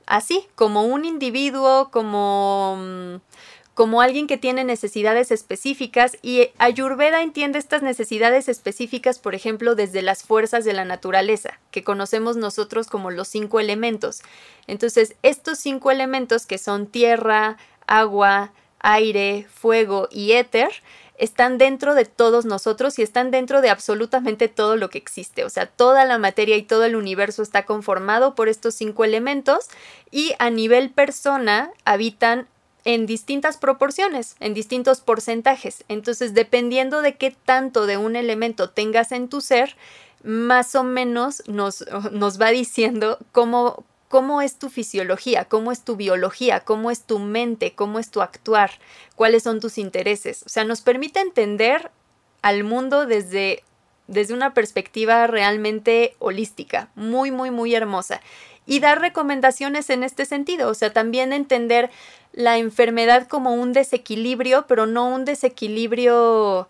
así, 0.05 0.47
como 0.55 0.83
un 0.83 1.05
individuo, 1.05 1.89
como 1.91 2.77
mm, 2.79 3.15
como 3.73 4.01
alguien 4.01 4.27
que 4.27 4.37
tiene 4.37 4.63
necesidades 4.63 5.31
específicas 5.31 6.17
y 6.21 6.49
Ayurveda 6.59 7.23
entiende 7.23 7.57
estas 7.57 7.81
necesidades 7.81 8.47
específicas, 8.47 9.17
por 9.17 9.33
ejemplo, 9.33 9.73
desde 9.73 10.03
las 10.03 10.23
fuerzas 10.23 10.63
de 10.63 10.73
la 10.73 10.85
naturaleza, 10.85 11.59
que 11.71 11.83
conocemos 11.83 12.37
nosotros 12.37 12.87
como 12.87 13.09
los 13.09 13.27
cinco 13.27 13.59
elementos. 13.59 14.21
Entonces, 14.67 15.15
estos 15.23 15.57
cinco 15.57 15.89
elementos 15.89 16.45
que 16.45 16.59
son 16.59 16.85
tierra, 16.85 17.57
agua, 17.87 18.53
aire, 18.79 19.47
fuego 19.51 20.07
y 20.11 20.33
éter, 20.33 20.69
están 21.17 21.57
dentro 21.57 21.95
de 21.95 22.05
todos 22.05 22.45
nosotros 22.45 22.99
y 22.99 23.01
están 23.01 23.31
dentro 23.31 23.61
de 23.61 23.69
absolutamente 23.69 24.49
todo 24.49 24.75
lo 24.75 24.89
que 24.89 24.97
existe. 24.97 25.45
O 25.45 25.49
sea, 25.49 25.67
toda 25.67 26.05
la 26.05 26.17
materia 26.17 26.57
y 26.57 26.63
todo 26.63 26.83
el 26.85 26.95
universo 26.95 27.41
está 27.41 27.65
conformado 27.65 28.35
por 28.35 28.49
estos 28.49 28.75
cinco 28.75 29.05
elementos 29.05 29.67
y 30.11 30.33
a 30.39 30.49
nivel 30.49 30.89
persona 30.89 31.71
habitan 31.85 32.47
en 32.85 33.05
distintas 33.05 33.57
proporciones, 33.57 34.35
en 34.39 34.53
distintos 34.53 35.01
porcentajes. 35.01 35.85
Entonces, 35.87 36.33
dependiendo 36.33 37.01
de 37.01 37.15
qué 37.15 37.31
tanto 37.31 37.85
de 37.85 37.97
un 37.97 38.15
elemento 38.15 38.69
tengas 38.69 39.11
en 39.11 39.29
tu 39.29 39.41
ser, 39.41 39.75
más 40.23 40.75
o 40.75 40.83
menos 40.83 41.43
nos, 41.47 41.85
nos 42.11 42.41
va 42.41 42.49
diciendo 42.49 43.19
cómo, 43.31 43.85
cómo 44.09 44.41
es 44.41 44.57
tu 44.57 44.69
fisiología, 44.69 45.45
cómo 45.45 45.71
es 45.71 45.83
tu 45.83 45.95
biología, 45.95 46.61
cómo 46.61 46.91
es 46.91 47.03
tu 47.03 47.19
mente, 47.19 47.73
cómo 47.73 47.99
es 47.99 48.11
tu 48.11 48.21
actuar, 48.21 48.71
cuáles 49.15 49.43
son 49.43 49.59
tus 49.59 49.77
intereses. 49.77 50.43
O 50.45 50.49
sea, 50.49 50.65
nos 50.65 50.81
permite 50.81 51.19
entender 51.19 51.91
al 52.41 52.63
mundo 52.63 53.05
desde, 53.05 53.63
desde 54.07 54.33
una 54.33 54.53
perspectiva 54.53 55.27
realmente 55.27 56.15
holística, 56.19 56.89
muy, 56.95 57.31
muy, 57.31 57.51
muy 57.51 57.73
hermosa. 57.73 58.21
Y 58.65 58.79
dar 58.79 59.01
recomendaciones 59.01 59.89
en 59.89 60.03
este 60.03 60.25
sentido, 60.25 60.69
o 60.69 60.73
sea, 60.73 60.93
también 60.93 61.33
entender 61.33 61.89
la 62.33 62.57
enfermedad 62.57 63.27
como 63.27 63.53
un 63.53 63.73
desequilibrio, 63.73 64.65
pero 64.67 64.85
no 64.85 65.07
un 65.07 65.23
desequilibrio 65.25 66.67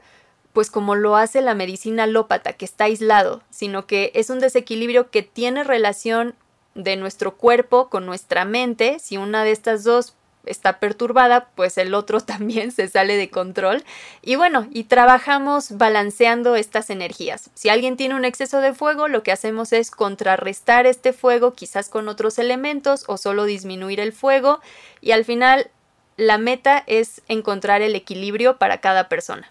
pues 0.52 0.70
como 0.70 0.94
lo 0.94 1.16
hace 1.16 1.42
la 1.42 1.56
medicina 1.56 2.04
alópata, 2.04 2.54
que 2.54 2.66
está 2.66 2.84
aislado, 2.84 3.42
sino 3.50 3.88
que 3.88 4.12
es 4.14 4.30
un 4.30 4.40
desequilibrio 4.40 5.10
que 5.10 5.24
tiene 5.24 5.64
relación 5.64 6.36
de 6.76 6.96
nuestro 6.96 7.36
cuerpo 7.38 7.90
con 7.90 8.06
nuestra 8.06 8.46
mente. 8.46 9.00
Si 9.00 9.18
una 9.18 9.44
de 9.44 9.52
estas 9.52 9.84
dos 9.84 10.16
está 10.46 10.80
perturbada, 10.80 11.50
pues 11.56 11.78
el 11.78 11.94
otro 11.94 12.20
también 12.22 12.72
se 12.72 12.88
sale 12.88 13.18
de 13.18 13.30
control. 13.30 13.84
Y 14.22 14.36
bueno, 14.36 14.68
y 14.72 14.86
trabajamos 14.86 15.78
balanceando 15.78 16.56
estas 16.56 16.90
energías. 16.90 17.50
Si 17.54 17.70
alguien 17.70 17.98
tiene 17.98 18.16
un 18.16 18.26
exceso 18.26 18.62
de 18.62 18.74
fuego, 18.74 19.08
lo 19.08 19.24
que 19.24 19.32
hacemos 19.32 19.74
es 19.74 19.92
contrarrestar 19.92 20.86
este 20.86 21.14
fuego 21.14 21.54
quizás 21.54 21.90
con 21.90 22.08
otros 22.08 22.40
elementos 22.40 23.04
o 23.08 23.18
solo 23.18 23.46
disminuir 23.46 24.00
el 24.00 24.14
fuego. 24.14 24.60
Y 25.02 25.12
al 25.12 25.26
final, 25.26 25.70
la 26.18 26.38
meta 26.38 26.84
es 26.88 27.22
encontrar 27.28 27.82
el 27.82 27.96
equilibrio 27.96 28.58
para 28.58 28.82
cada 28.82 29.10
persona. 29.10 29.50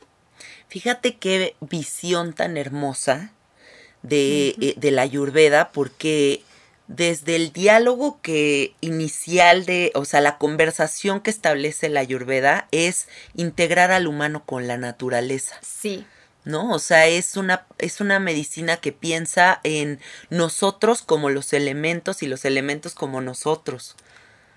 Fíjate 0.68 1.16
qué 1.16 1.54
visión 1.60 2.32
tan 2.32 2.56
hermosa 2.56 3.32
de, 4.02 4.54
eh, 4.60 4.74
de 4.76 4.90
la 4.90 5.02
Ayurveda, 5.02 5.70
porque 5.70 6.42
desde 6.88 7.36
el 7.36 7.52
diálogo 7.52 8.20
que 8.22 8.74
inicial 8.80 9.64
de, 9.64 9.92
o 9.94 10.04
sea, 10.04 10.20
la 10.20 10.38
conversación 10.38 11.20
que 11.20 11.30
establece 11.30 11.88
la 11.88 12.00
Ayurveda 12.00 12.68
es 12.70 13.08
integrar 13.34 13.92
al 13.92 14.06
humano 14.06 14.44
con 14.44 14.66
la 14.66 14.76
naturaleza. 14.76 15.56
Sí. 15.62 16.06
¿No? 16.44 16.72
O 16.72 16.80
sea, 16.80 17.06
es 17.06 17.36
una, 17.36 17.66
es 17.78 18.00
una 18.00 18.18
medicina 18.18 18.78
que 18.78 18.90
piensa 18.92 19.60
en 19.62 20.00
nosotros 20.28 21.02
como 21.02 21.30
los 21.30 21.52
elementos 21.52 22.22
y 22.22 22.26
los 22.26 22.44
elementos 22.44 22.94
como 22.94 23.20
nosotros. 23.20 23.94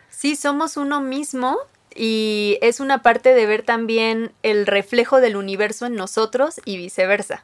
Sí, 0.09 0.35
somos 0.35 0.77
uno 0.77 1.01
mismo 1.01 1.57
y 1.93 2.57
es 2.61 2.79
una 2.79 3.03
parte 3.03 3.33
de 3.35 3.45
ver 3.45 3.63
también 3.63 4.31
el 4.41 4.65
reflejo 4.65 5.21
del 5.21 5.35
universo 5.35 5.85
en 5.85 5.95
nosotros 5.95 6.59
y 6.65 6.77
viceversa. 6.77 7.43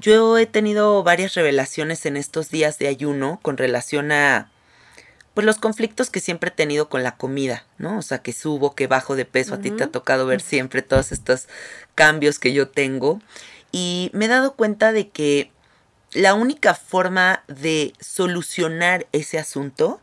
Yo 0.00 0.38
he 0.38 0.46
tenido 0.46 1.02
varias 1.02 1.34
revelaciones 1.34 2.06
en 2.06 2.16
estos 2.16 2.50
días 2.50 2.78
de 2.78 2.88
ayuno 2.88 3.38
con 3.42 3.56
relación 3.56 4.12
a 4.12 4.50
pues 5.34 5.46
los 5.46 5.58
conflictos 5.58 6.10
que 6.10 6.20
siempre 6.20 6.48
he 6.48 6.52
tenido 6.52 6.88
con 6.90 7.02
la 7.02 7.16
comida, 7.16 7.64
¿no? 7.78 7.98
O 7.98 8.02
sea, 8.02 8.18
que 8.18 8.32
subo, 8.32 8.74
que 8.74 8.86
bajo 8.86 9.16
de 9.16 9.24
peso, 9.24 9.54
a 9.54 9.58
ti 9.58 9.70
te 9.70 9.84
ha 9.84 9.86
tocado 9.86 10.26
ver 10.26 10.42
siempre 10.42 10.82
todos 10.82 11.10
estos 11.10 11.48
cambios 11.94 12.38
que 12.38 12.52
yo 12.52 12.68
tengo 12.68 13.20
y 13.70 14.10
me 14.12 14.26
he 14.26 14.28
dado 14.28 14.54
cuenta 14.54 14.92
de 14.92 15.08
que 15.08 15.50
la 16.12 16.34
única 16.34 16.74
forma 16.74 17.42
de 17.48 17.94
solucionar 17.98 19.06
ese 19.12 19.38
asunto 19.38 20.00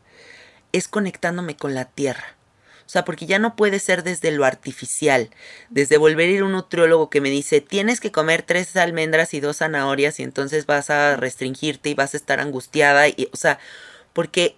es 0.72 0.88
conectándome 0.88 1.56
con 1.56 1.74
la 1.74 1.84
tierra. 1.84 2.36
O 2.90 2.92
sea, 2.92 3.04
porque 3.04 3.26
ya 3.26 3.38
no 3.38 3.54
puede 3.54 3.78
ser 3.78 4.02
desde 4.02 4.32
lo 4.32 4.44
artificial, 4.44 5.30
desde 5.68 5.96
volver 5.96 6.28
a 6.28 6.32
ir 6.32 6.40
a 6.40 6.44
un 6.44 6.50
nutriólogo 6.50 7.08
que 7.08 7.20
me 7.20 7.30
dice, 7.30 7.60
tienes 7.60 8.00
que 8.00 8.10
comer 8.10 8.42
tres 8.42 8.74
almendras 8.74 9.32
y 9.32 9.38
dos 9.38 9.58
zanahorias 9.58 10.18
y 10.18 10.24
entonces 10.24 10.66
vas 10.66 10.90
a 10.90 11.14
restringirte 11.14 11.88
y 11.88 11.94
vas 11.94 12.14
a 12.14 12.16
estar 12.16 12.40
angustiada. 12.40 13.06
Y, 13.06 13.28
o 13.32 13.36
sea, 13.36 13.60
porque 14.12 14.56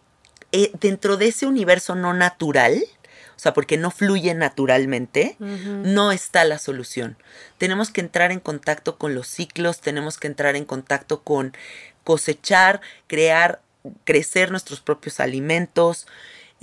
eh, 0.50 0.72
dentro 0.80 1.18
de 1.18 1.28
ese 1.28 1.44
universo 1.44 1.94
no 1.94 2.14
natural, 2.14 2.82
o 3.36 3.38
sea, 3.38 3.52
porque 3.52 3.76
no 3.76 3.90
fluye 3.90 4.32
naturalmente, 4.32 5.36
no 5.38 6.10
está 6.10 6.44
la 6.44 6.56
solución. 6.56 7.18
Tenemos 7.58 7.90
que 7.90 8.00
entrar 8.00 8.32
en 8.32 8.40
contacto 8.40 8.96
con 8.96 9.14
los 9.14 9.28
ciclos, 9.28 9.82
tenemos 9.82 10.16
que 10.16 10.28
entrar 10.28 10.56
en 10.56 10.64
contacto 10.64 11.20
con 11.20 11.54
cosechar, 12.02 12.80
crear, 13.08 13.60
crecer 14.04 14.50
nuestros 14.50 14.80
propios 14.80 15.20
alimentos, 15.20 16.06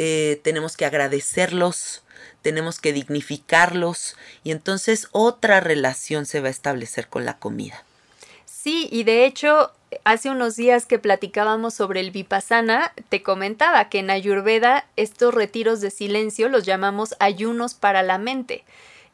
eh, 0.02 0.40
tenemos 0.44 0.78
que 0.78 0.86
agradecerlos, 0.86 2.04
tenemos 2.42 2.80
que 2.80 2.94
dignificarlos 2.94 4.16
y 4.46 4.52
entonces 4.52 5.10
otra 5.12 5.60
relación 5.60 6.26
se 6.26 6.40
va 6.40 6.48
a 6.48 6.52
establecer 6.52 7.10
con 7.10 7.26
la 7.26 7.38
comida. 7.38 7.84
Sí, 8.46 8.88
y 8.92 9.04
de 9.04 9.26
hecho, 9.26 9.74
hace 10.06 10.30
unos 10.30 10.56
días 10.56 10.86
que 10.86 11.00
platicábamos 11.00 11.74
sobre 11.74 12.00
el 12.00 12.12
vipassana, 12.12 12.94
te 13.10 13.22
comentaba 13.24 13.90
que 13.90 14.00
en 14.00 14.10
Ayurveda 14.10 14.86
estos 14.96 15.34
retiros 15.34 15.82
de 15.82 15.92
silencio 15.92 16.48
los 16.48 16.64
llamamos 16.64 17.16
ayunos 17.20 17.74
para 17.74 18.02
la 18.02 18.18
mente. 18.18 18.64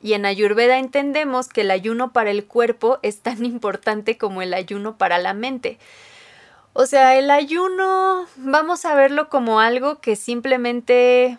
Y 0.03 0.13
en 0.13 0.27
Ayurveda 0.27 0.77
entendemos 0.77 1.47
que 1.47 1.61
el 1.61 1.71
ayuno 1.71 2.13
para 2.13 2.29
el 2.29 2.45
cuerpo 2.45 2.99
es 3.01 3.21
tan 3.21 3.43
importante 3.45 4.19
como 4.19 4.43
el 4.43 4.53
ayuno 4.53 4.99
para 4.99 5.17
la 5.17 5.33
mente. 5.33 5.79
O 6.77 6.87
sea, 6.87 7.17
el 7.17 7.31
ayuno 7.31 8.27
vamos 8.35 8.83
a 8.83 8.95
verlo 8.95 9.29
como 9.29 9.61
algo 9.61 10.01
que 10.01 10.17
simplemente 10.17 11.37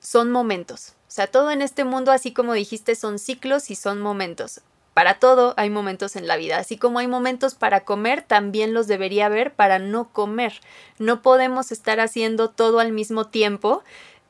son 0.00 0.30
momentos. 0.30 0.94
O 1.08 1.10
sea, 1.10 1.26
todo 1.26 1.50
en 1.50 1.60
este 1.60 1.84
mundo, 1.84 2.10
así 2.10 2.32
como 2.32 2.54
dijiste, 2.54 2.94
son 2.94 3.18
ciclos 3.18 3.70
y 3.70 3.74
son 3.74 4.00
momentos. 4.00 4.62
Para 4.94 5.18
todo 5.18 5.52
hay 5.58 5.68
momentos 5.68 6.16
en 6.16 6.26
la 6.26 6.38
vida. 6.38 6.56
Así 6.56 6.78
como 6.78 7.00
hay 7.00 7.06
momentos 7.06 7.54
para 7.54 7.84
comer, 7.84 8.22
también 8.22 8.72
los 8.72 8.86
debería 8.86 9.26
haber 9.26 9.52
para 9.52 9.78
no 9.78 10.08
comer. 10.10 10.58
No 10.98 11.20
podemos 11.20 11.70
estar 11.70 12.00
haciendo 12.00 12.48
todo 12.48 12.80
al 12.80 12.90
mismo 12.90 13.26
tiempo. 13.26 13.84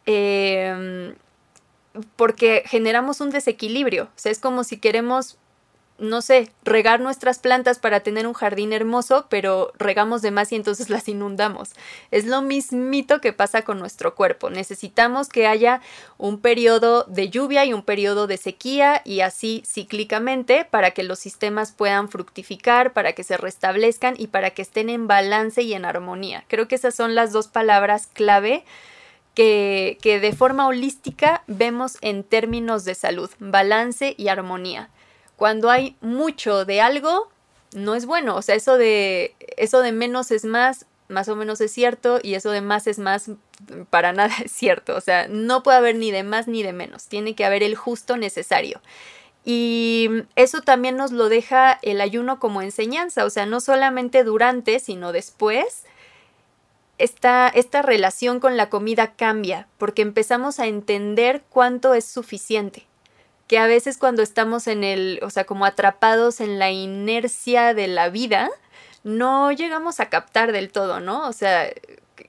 Em, 0.06 1.14
porque 2.16 2.64
generamos 2.66 3.20
un 3.20 3.30
desequilibrio. 3.30 4.06
O 4.06 4.18
sea, 4.18 4.32
es 4.32 4.40
como 4.40 4.64
si 4.64 4.78
queremos 4.78 5.38
no 5.98 6.22
sé, 6.22 6.52
regar 6.62 7.00
nuestras 7.00 7.40
plantas 7.40 7.80
para 7.80 8.00
tener 8.00 8.28
un 8.28 8.32
jardín 8.32 8.72
hermoso, 8.72 9.26
pero 9.28 9.72
regamos 9.76 10.22
de 10.22 10.30
más 10.30 10.52
y 10.52 10.56
entonces 10.56 10.90
las 10.90 11.08
inundamos. 11.08 11.72
Es 12.10 12.24
lo 12.24 12.40
mismito 12.40 13.20
que 13.20 13.32
pasa 13.32 13.62
con 13.62 13.78
nuestro 13.78 14.14
cuerpo. 14.14 14.48
Necesitamos 14.48 15.28
que 15.28 15.46
haya 15.46 15.80
un 16.16 16.40
periodo 16.40 17.04
de 17.04 17.28
lluvia 17.28 17.64
y 17.64 17.72
un 17.72 17.82
periodo 17.82 18.26
de 18.28 18.36
sequía 18.36 19.02
y 19.04 19.20
así 19.20 19.62
cíclicamente 19.66 20.64
para 20.64 20.92
que 20.92 21.02
los 21.02 21.18
sistemas 21.18 21.72
puedan 21.72 22.08
fructificar, 22.08 22.92
para 22.92 23.12
que 23.12 23.24
se 23.24 23.36
restablezcan 23.36 24.14
y 24.16 24.28
para 24.28 24.50
que 24.50 24.62
estén 24.62 24.90
en 24.90 25.08
balance 25.08 25.62
y 25.62 25.74
en 25.74 25.84
armonía. 25.84 26.44
Creo 26.46 26.68
que 26.68 26.76
esas 26.76 26.94
son 26.94 27.14
las 27.14 27.32
dos 27.32 27.48
palabras 27.48 28.08
clave. 28.12 28.64
Que, 29.34 29.98
que 30.02 30.18
de 30.18 30.32
forma 30.32 30.66
holística 30.66 31.44
vemos 31.46 31.96
en 32.00 32.24
términos 32.24 32.84
de 32.84 32.96
salud, 32.96 33.30
balance 33.38 34.16
y 34.18 34.26
armonía 34.26 34.90
cuando 35.38 35.70
hay 35.70 35.96
mucho 36.00 36.64
de 36.64 36.80
algo, 36.80 37.30
no 37.72 37.94
es 37.94 38.06
bueno. 38.06 38.34
O 38.34 38.42
sea, 38.42 38.56
eso 38.56 38.76
de, 38.76 39.36
eso 39.56 39.80
de 39.80 39.92
menos 39.92 40.32
es 40.32 40.44
más, 40.44 40.84
más 41.06 41.28
o 41.28 41.36
menos 41.36 41.60
es 41.60 41.70
cierto, 41.70 42.18
y 42.20 42.34
eso 42.34 42.50
de 42.50 42.60
más 42.60 42.88
es 42.88 42.98
más, 42.98 43.30
para 43.88 44.12
nada 44.12 44.34
es 44.44 44.50
cierto. 44.50 44.96
O 44.96 45.00
sea, 45.00 45.28
no 45.28 45.62
puede 45.62 45.78
haber 45.78 45.94
ni 45.94 46.10
de 46.10 46.24
más 46.24 46.48
ni 46.48 46.64
de 46.64 46.72
menos. 46.72 47.06
Tiene 47.06 47.36
que 47.36 47.44
haber 47.44 47.62
el 47.62 47.76
justo 47.76 48.16
necesario. 48.16 48.82
Y 49.44 50.10
eso 50.34 50.60
también 50.60 50.96
nos 50.96 51.12
lo 51.12 51.28
deja 51.28 51.78
el 51.82 52.00
ayuno 52.00 52.40
como 52.40 52.60
enseñanza, 52.60 53.24
o 53.24 53.30
sea, 53.30 53.46
no 53.46 53.60
solamente 53.60 54.24
durante, 54.24 54.80
sino 54.80 55.12
después. 55.12 55.84
Esta, 56.98 57.46
esta 57.46 57.80
relación 57.80 58.40
con 58.40 58.56
la 58.56 58.70
comida 58.70 59.14
cambia 59.14 59.68
porque 59.78 60.02
empezamos 60.02 60.58
a 60.58 60.66
entender 60.66 61.44
cuánto 61.48 61.94
es 61.94 62.04
suficiente 62.04 62.87
que 63.48 63.58
a 63.58 63.66
veces 63.66 63.96
cuando 63.98 64.22
estamos 64.22 64.68
en 64.68 64.84
el, 64.84 65.18
o 65.22 65.30
sea, 65.30 65.44
como 65.44 65.64
atrapados 65.64 66.40
en 66.40 66.58
la 66.58 66.70
inercia 66.70 67.74
de 67.74 67.88
la 67.88 68.10
vida, 68.10 68.50
no 69.02 69.50
llegamos 69.50 70.00
a 70.00 70.10
captar 70.10 70.52
del 70.52 70.70
todo, 70.70 71.00
¿no? 71.00 71.26
O 71.26 71.32
sea, 71.32 71.68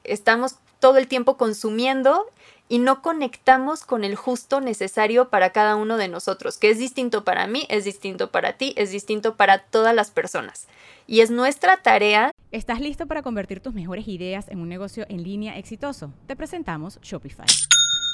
estamos 0.03 0.55
todo 0.79 0.97
el 0.97 1.07
tiempo 1.07 1.37
consumiendo 1.37 2.25
y 2.69 2.79
no 2.79 3.01
conectamos 3.01 3.83
con 3.83 4.03
el 4.03 4.15
justo 4.15 4.61
necesario 4.61 5.29
para 5.29 5.51
cada 5.51 5.75
uno 5.75 5.97
de 5.97 6.07
nosotros, 6.07 6.57
que 6.57 6.69
es 6.69 6.77
distinto 6.77 7.23
para 7.23 7.47
mí, 7.47 7.65
es 7.69 7.83
distinto 7.83 8.31
para 8.31 8.53
ti, 8.53 8.73
es 8.77 8.91
distinto 8.91 9.35
para 9.35 9.59
todas 9.59 9.93
las 9.93 10.11
personas. 10.11 10.67
Y 11.05 11.21
es 11.21 11.31
nuestra 11.31 11.77
tarea. 11.77 12.31
¿Estás 12.51 12.79
listo 12.79 13.07
para 13.07 13.23
convertir 13.23 13.59
tus 13.59 13.73
mejores 13.73 14.07
ideas 14.07 14.47
en 14.49 14.59
un 14.61 14.69
negocio 14.69 15.05
en 15.09 15.23
línea 15.23 15.57
exitoso? 15.57 16.13
Te 16.27 16.35
presentamos 16.35 16.99
Shopify. 17.01 17.47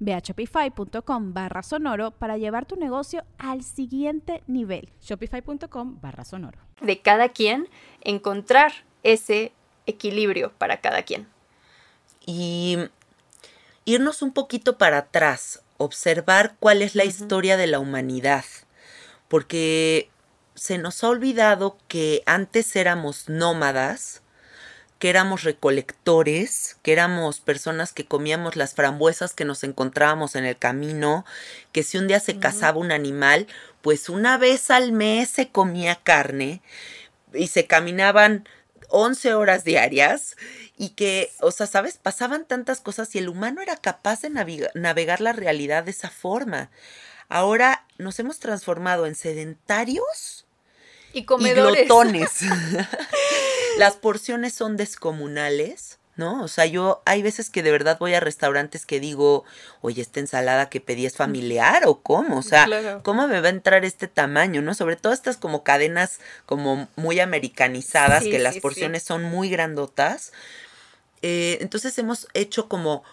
Ve 0.00 0.14
a 0.14 0.20
shopify.com 0.20 1.34
barra 1.34 1.62
sonoro 1.62 2.10
para 2.12 2.36
llevar 2.36 2.66
tu 2.66 2.76
negocio 2.76 3.24
al 3.38 3.62
siguiente 3.62 4.42
nivel. 4.46 4.90
Shopify.com 5.00 6.00
barra 6.00 6.24
sonoro. 6.24 6.58
De 6.80 7.00
cada 7.00 7.30
quien, 7.30 7.68
encontrar 8.00 8.72
ese 9.02 9.52
equilibrio 9.86 10.52
para 10.58 10.80
cada 10.80 11.02
quien. 11.02 11.28
Y 12.26 12.78
irnos 13.84 14.22
un 14.22 14.32
poquito 14.32 14.78
para 14.78 14.98
atrás, 14.98 15.62
observar 15.78 16.56
cuál 16.60 16.82
es 16.82 16.94
la 16.94 17.04
historia 17.04 17.56
de 17.56 17.66
la 17.66 17.78
humanidad, 17.78 18.44
porque 19.28 20.10
se 20.54 20.76
nos 20.76 21.02
ha 21.02 21.08
olvidado 21.08 21.78
que 21.88 22.22
antes 22.26 22.74
éramos 22.76 23.28
nómadas, 23.28 24.22
que 24.98 25.10
éramos 25.10 25.44
recolectores, 25.44 26.76
que 26.82 26.92
éramos 26.92 27.40
personas 27.40 27.92
que 27.92 28.06
comíamos 28.06 28.56
las 28.56 28.74
frambuesas 28.74 29.32
que 29.32 29.44
nos 29.44 29.62
encontrábamos 29.62 30.34
en 30.34 30.44
el 30.44 30.58
camino, 30.58 31.24
que 31.72 31.82
si 31.82 31.98
un 31.98 32.08
día 32.08 32.20
se 32.20 32.38
cazaba 32.38 32.78
un 32.78 32.90
animal, 32.90 33.46
pues 33.80 34.08
una 34.08 34.38
vez 34.38 34.70
al 34.70 34.92
mes 34.92 35.30
se 35.30 35.50
comía 35.50 36.00
carne 36.02 36.62
y 37.32 37.46
se 37.48 37.66
caminaban 37.66 38.48
11 38.88 39.34
horas 39.34 39.64
diarias 39.64 40.36
y 40.76 40.90
que, 40.90 41.30
o 41.40 41.52
sea, 41.52 41.66
¿sabes? 41.66 41.98
Pasaban 41.98 42.44
tantas 42.44 42.80
cosas 42.80 43.14
y 43.14 43.18
el 43.18 43.28
humano 43.28 43.60
era 43.60 43.76
capaz 43.76 44.22
de 44.22 44.30
navegar 44.30 45.20
la 45.20 45.32
realidad 45.32 45.84
de 45.84 45.92
esa 45.92 46.10
forma. 46.10 46.70
Ahora 47.28 47.84
nos 47.98 48.18
hemos 48.18 48.40
transformado 48.40 49.06
en 49.06 49.14
sedentarios 49.14 50.46
y 51.12 51.24
comedores. 51.24 51.86
glotones. 51.86 52.40
Las 53.78 53.94
porciones 53.94 54.54
son 54.54 54.76
descomunales. 54.76 55.98
¿no? 56.18 56.42
O 56.42 56.48
sea, 56.48 56.66
yo 56.66 57.00
hay 57.06 57.22
veces 57.22 57.48
que 57.48 57.62
de 57.62 57.70
verdad 57.70 57.96
voy 58.00 58.12
a 58.12 58.18
restaurantes 58.18 58.84
que 58.84 58.98
digo, 58.98 59.44
oye, 59.80 60.02
esta 60.02 60.18
ensalada 60.18 60.68
que 60.68 60.80
pedí 60.80 61.06
es 61.06 61.16
familiar 61.16 61.84
o 61.86 62.00
cómo, 62.00 62.38
o 62.38 62.42
sea, 62.42 62.66
¿cómo 63.04 63.28
me 63.28 63.40
va 63.40 63.46
a 63.46 63.50
entrar 63.50 63.84
este 63.84 64.08
tamaño, 64.08 64.60
no? 64.60 64.74
Sobre 64.74 64.96
todo 64.96 65.12
estas 65.12 65.36
como 65.36 65.62
cadenas 65.62 66.18
como 66.44 66.88
muy 66.96 67.20
americanizadas, 67.20 68.24
que 68.24 68.40
las 68.40 68.58
porciones 68.58 69.04
son 69.04 69.22
muy 69.22 69.48
grandotas. 69.48 70.32
Eh, 71.22 71.58
entonces 71.60 71.96
hemos 71.98 72.26
hecho 72.34 72.68
como 72.68 73.04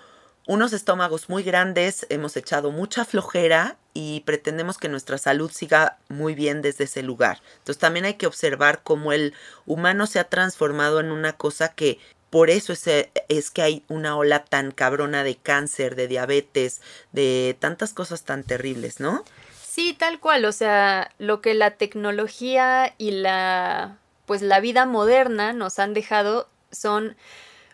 unos 0.47 0.73
estómagos 0.73 1.29
muy 1.29 1.43
grandes, 1.43 2.05
hemos 2.09 2.37
echado 2.37 2.71
mucha 2.71 3.05
flojera 3.05 3.77
y 3.93 4.21
pretendemos 4.21 4.77
que 4.77 4.89
nuestra 4.89 5.17
salud 5.17 5.51
siga 5.51 5.97
muy 6.07 6.35
bien 6.35 6.61
desde 6.61 6.83
ese 6.83 7.01
lugar. 7.01 7.41
Entonces 7.57 7.79
también 7.79 8.05
hay 8.05 8.15
que 8.15 8.27
observar 8.27 8.81
cómo 8.83 9.11
el 9.11 9.33
humano 9.65 10.05
se 10.05 10.19
ha 10.19 10.25
transformado 10.25 10.99
en 10.99 11.11
una 11.11 11.33
cosa 11.33 11.69
que 11.69 11.99
por 12.29 12.49
eso 12.49 12.73
es, 12.73 12.85
es 13.29 13.51
que 13.51 13.61
hay 13.61 13.83
una 13.87 14.17
ola 14.17 14.43
tan 14.43 14.71
cabrona 14.71 15.23
de 15.23 15.35
cáncer, 15.35 15.95
de 15.95 16.07
diabetes, 16.07 16.81
de 17.11 17.55
tantas 17.59 17.93
cosas 17.93 18.23
tan 18.23 18.43
terribles, 18.43 18.99
¿no? 18.99 19.23
Sí, 19.63 19.93
tal 19.93 20.19
cual, 20.19 20.45
o 20.45 20.51
sea, 20.51 21.11
lo 21.17 21.41
que 21.41 21.53
la 21.53 21.71
tecnología 21.71 22.93
y 22.97 23.11
la 23.11 23.97
pues 24.25 24.41
la 24.41 24.59
vida 24.59 24.85
moderna 24.85 25.53
nos 25.53 25.79
han 25.79 25.93
dejado 25.93 26.49
son 26.71 27.15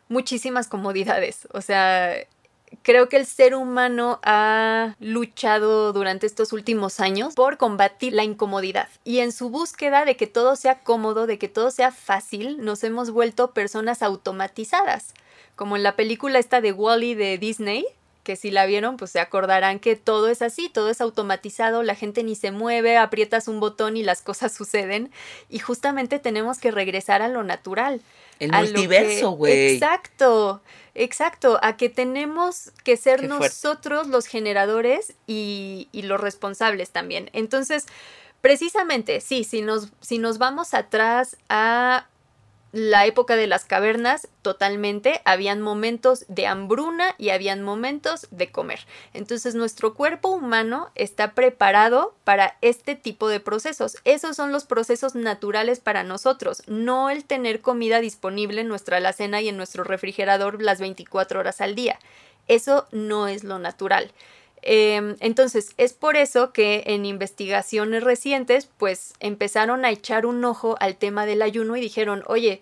muchísimas 0.10 0.67
comodidades, 0.67 1.47
o 1.53 1.62
sea, 1.62 2.15
creo 2.84 3.10
que 3.10 3.17
el 3.17 3.25
ser 3.25 3.55
humano 3.55 4.19
ha 4.23 4.95
luchado 4.99 5.93
durante 5.93 6.25
estos 6.25 6.53
últimos 6.53 6.99
años 6.99 7.36
por 7.36 7.57
combatir 7.57 8.13
la 8.13 8.23
incomodidad. 8.23 8.88
Y 9.03 9.19
en 9.19 9.31
su 9.31 9.49
búsqueda 9.49 10.05
de 10.05 10.15
que 10.15 10.27
todo 10.27 10.55
sea 10.55 10.79
cómodo, 10.79 11.27
de 11.27 11.38
que 11.38 11.47
todo 11.47 11.71
sea 11.71 11.91
fácil, 11.91 12.63
nos 12.63 12.84
hemos 12.84 13.12
vuelto 13.12 13.51
personas 13.51 14.01
automatizadas. 14.01 15.13
Como 15.55 15.75
en 15.75 15.84
la 15.84 15.95
película 15.95 16.39
esta 16.39 16.62
de 16.62 16.71
Wally 16.71 17.13
de 17.15 17.38
Disney, 17.38 17.86
que 18.23 18.36
si 18.36 18.51
la 18.51 18.65
vieron, 18.65 18.97
pues 18.97 19.12
se 19.12 19.19
acordarán 19.19 19.79
que 19.79 19.95
todo 19.95 20.29
es 20.29 20.41
así, 20.41 20.69
todo 20.69 20.89
es 20.89 21.01
automatizado, 21.01 21.84
la 21.84 21.95
gente 21.95 22.23
ni 22.23 22.36
se 22.36 22.51
mueve, 22.51 22.97
aprietas 22.97 23.47
un 23.47 23.60
botón 23.60 23.97
y 23.97 24.03
las 24.03 24.21
cosas 24.21 24.53
suceden. 24.55 25.12
Y 25.49 25.60
justamente 25.60 26.19
tenemos 26.19 26.60
que 26.60 26.71
regresar 26.71 27.21
a 27.21 27.27
lo 27.27 27.43
natural. 27.43 28.01
El 28.39 28.51
multiverso, 28.51 29.31
güey. 29.31 29.75
Exacto, 29.75 30.62
exacto, 30.95 31.60
a 31.62 31.77
que 31.77 31.89
tenemos 31.89 32.71
que 32.84 32.97
ser 32.97 33.27
nosotros 33.27 34.07
los 34.07 34.25
generadores 34.25 35.13
y, 35.27 35.89
y 35.91 36.01
los 36.03 36.19
responsables 36.19 36.89
también. 36.89 37.29
Entonces, 37.34 37.86
precisamente, 38.41 39.21
sí, 39.21 39.43
si 39.43 39.62
nos, 39.62 39.89
si 40.01 40.17
nos 40.17 40.39
vamos 40.39 40.73
atrás 40.73 41.38
a 41.49 42.07
la 42.71 43.05
época 43.05 43.36
de 43.36 43.47
las 43.47 43.65
cavernas 43.65 44.27
totalmente, 44.41 45.21
habían 45.25 45.62
momentos 45.62 46.25
de 46.27 46.47
hambruna 46.47 47.15
y 47.17 47.29
habían 47.29 47.63
momentos 47.63 48.27
de 48.31 48.51
comer. 48.51 48.86
Entonces 49.13 49.55
nuestro 49.55 49.93
cuerpo 49.93 50.29
humano 50.29 50.89
está 50.95 51.34
preparado 51.34 52.15
para 52.23 52.57
este 52.62 52.95
tipo 52.95 53.27
de 53.27 53.39
procesos. 53.39 53.97
Esos 54.05 54.36
son 54.36 54.51
los 54.51 54.65
procesos 54.65 55.15
naturales 55.15 55.79
para 55.79 56.03
nosotros, 56.03 56.63
no 56.67 57.10
el 57.10 57.25
tener 57.25 57.62
comida 57.62 57.99
disponible 57.99 58.62
en 58.62 58.67
nuestra 58.67 58.97
alacena 58.97 59.41
y 59.41 59.49
en 59.49 59.57
nuestro 59.57 59.84
refrigerador 59.84 60.62
las 60.62 60.79
24 60.79 61.39
horas 61.39 61.62
al 61.62 61.75
día. 61.75 61.99
Eso 62.47 62.88
no 62.91 63.27
es 63.27 63.43
lo 63.43 63.60
natural. 63.60 64.12
Em, 64.62 65.15
entonces, 65.19 65.74
es 65.78 65.93
por 65.93 66.17
eso 66.17 66.54
que 66.54 66.84
en 66.88 67.06
investigaciones 67.06 68.04
recientes, 68.04 68.69
pues 68.78 69.13
empezaron 69.19 69.86
a 69.86 69.91
echar 69.91 70.26
un 70.26 70.43
ojo 70.45 70.76
al 70.80 70.95
tema 70.97 71.26
del 71.26 71.41
ayuno 71.41 71.76
y 71.76 71.82
dijeron, 71.82 72.24
oye, 72.28 72.62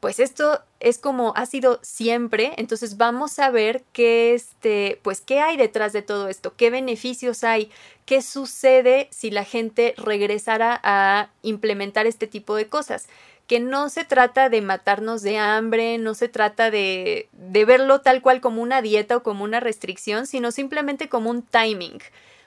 pues 0.00 0.20
esto 0.20 0.62
es 0.80 0.98
como 0.98 1.32
ha 1.36 1.44
sido 1.46 1.80
siempre, 1.82 2.52
entonces 2.56 2.96
vamos 2.98 3.38
a 3.40 3.50
ver 3.50 3.82
qué 3.92 4.34
este, 4.34 5.00
pues 5.02 5.20
qué 5.20 5.40
hay 5.40 5.56
detrás 5.56 5.92
de 5.92 6.02
todo 6.02 6.28
esto, 6.28 6.54
qué 6.56 6.70
beneficios 6.70 7.42
hay, 7.42 7.70
qué 8.06 8.22
sucede 8.22 9.08
si 9.10 9.30
la 9.30 9.44
gente 9.44 9.94
regresara 9.96 10.80
a 10.84 11.30
implementar 11.42 12.06
este 12.06 12.28
tipo 12.28 12.54
de 12.54 12.68
cosas 12.68 13.08
que 13.48 13.58
no 13.60 13.88
se 13.88 14.04
trata 14.04 14.50
de 14.50 14.60
matarnos 14.60 15.22
de 15.22 15.38
hambre, 15.38 15.96
no 15.96 16.14
se 16.14 16.28
trata 16.28 16.70
de, 16.70 17.30
de 17.32 17.64
verlo 17.64 18.02
tal 18.02 18.20
cual 18.20 18.42
como 18.42 18.62
una 18.62 18.82
dieta 18.82 19.16
o 19.16 19.22
como 19.22 19.42
una 19.42 19.58
restricción, 19.58 20.26
sino 20.26 20.52
simplemente 20.52 21.08
como 21.08 21.30
un 21.30 21.42
timing 21.42 21.98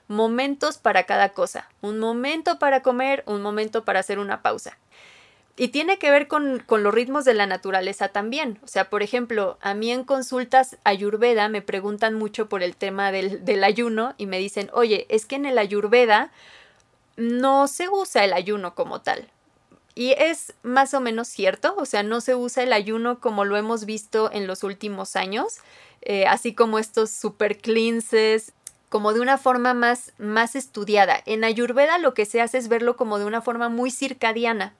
momentos 0.07 0.77
para 0.77 1.05
cada 1.05 1.29
cosa. 1.29 1.67
Un 1.81 1.97
momento 1.97 2.59
para 2.59 2.83
comer, 2.83 3.23
un 3.25 3.41
momento 3.41 3.83
para 3.83 3.99
hacer 3.99 4.19
una 4.19 4.43
pausa. 4.43 4.77
Y 5.57 5.69
tiene 5.69 5.97
que 5.97 6.11
ver 6.11 6.27
con, 6.27 6.59
con, 6.59 6.83
los 6.83 6.93
ritmos 6.93 7.25
de 7.25 7.33
la 7.33 7.47
naturaleza 7.47 8.09
también. 8.09 8.59
O 8.63 8.67
sea, 8.67 8.89
por 8.89 9.01
ejemplo, 9.01 9.57
a 9.59 9.73
mí 9.73 9.91
en 9.91 10.03
consultas 10.03 10.77
ayurveda 10.83 11.49
me 11.49 11.63
preguntan 11.63 12.13
mucho 12.13 12.47
por 12.47 12.61
el 12.61 12.75
tema 12.75 13.11
del, 13.11 13.43
del 13.43 13.63
ayuno 13.63 14.13
y 14.17 14.27
me 14.27 14.37
dicen, 14.37 14.69
oye, 14.71 15.07
es 15.09 15.25
que 15.25 15.35
en 15.35 15.45
el 15.45 15.57
ayurveda 15.57 16.31
no 17.17 17.67
se 17.67 17.89
usa 17.89 18.23
el 18.23 18.33
ayuno 18.33 18.75
como 18.75 19.01
tal. 19.01 19.29
Y 19.93 20.11
es 20.11 20.53
más 20.63 20.93
o 20.93 21.01
menos 21.01 21.27
cierto, 21.27 21.75
o 21.77 21.85
sea, 21.85 22.03
no 22.03 22.21
se 22.21 22.35
usa 22.35 22.63
el 22.63 22.73
ayuno 22.73 23.19
como 23.19 23.45
lo 23.45 23.57
hemos 23.57 23.85
visto 23.85 24.31
en 24.31 24.47
los 24.47 24.63
últimos 24.63 25.15
años, 25.15 25.57
eh, 26.01 26.25
así 26.27 26.53
como 26.53 26.79
estos 26.79 27.11
super 27.11 27.57
cleanses, 27.57 28.53
como 28.89 29.13
de 29.13 29.21
una 29.21 29.37
forma 29.37 29.73
más, 29.73 30.13
más 30.17 30.55
estudiada. 30.55 31.21
En 31.25 31.43
Ayurveda 31.43 31.97
lo 31.97 32.13
que 32.13 32.25
se 32.25 32.41
hace 32.41 32.57
es 32.57 32.67
verlo 32.67 32.97
como 32.97 33.19
de 33.19 33.25
una 33.25 33.41
forma 33.41 33.69
muy 33.69 33.91
circadiana. 33.91 34.73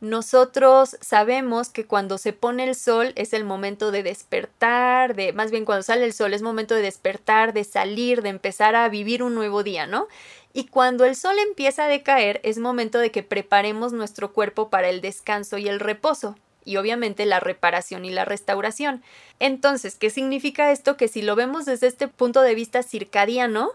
Nosotros 0.00 0.96
sabemos 1.02 1.68
que 1.68 1.84
cuando 1.84 2.16
se 2.16 2.32
pone 2.32 2.64
el 2.64 2.74
sol 2.74 3.12
es 3.16 3.34
el 3.34 3.44
momento 3.44 3.90
de 3.90 4.02
despertar, 4.02 5.14
de 5.14 5.34
más 5.34 5.50
bien 5.50 5.66
cuando 5.66 5.82
sale 5.82 6.06
el 6.06 6.14
sol 6.14 6.32
es 6.32 6.40
momento 6.40 6.74
de 6.74 6.80
despertar, 6.80 7.52
de 7.52 7.64
salir, 7.64 8.22
de 8.22 8.30
empezar 8.30 8.74
a 8.74 8.88
vivir 8.88 9.22
un 9.22 9.34
nuevo 9.34 9.62
día, 9.62 9.86
¿no? 9.86 10.08
Y 10.52 10.66
cuando 10.66 11.04
el 11.04 11.14
sol 11.14 11.36
empieza 11.38 11.84
a 11.84 11.88
decaer 11.88 12.40
es 12.42 12.58
momento 12.58 12.98
de 12.98 13.10
que 13.10 13.22
preparemos 13.22 13.92
nuestro 13.92 14.32
cuerpo 14.32 14.68
para 14.68 14.88
el 14.88 15.00
descanso 15.00 15.58
y 15.58 15.68
el 15.68 15.80
reposo 15.80 16.36
y 16.64 16.76
obviamente 16.76 17.26
la 17.26 17.40
reparación 17.40 18.04
y 18.04 18.10
la 18.10 18.24
restauración. 18.24 19.02
Entonces, 19.38 19.96
¿qué 19.96 20.10
significa 20.10 20.70
esto? 20.72 20.96
Que 20.96 21.08
si 21.08 21.22
lo 21.22 21.36
vemos 21.36 21.64
desde 21.64 21.86
este 21.86 22.08
punto 22.08 22.42
de 22.42 22.54
vista 22.54 22.82
circadiano, 22.82 23.70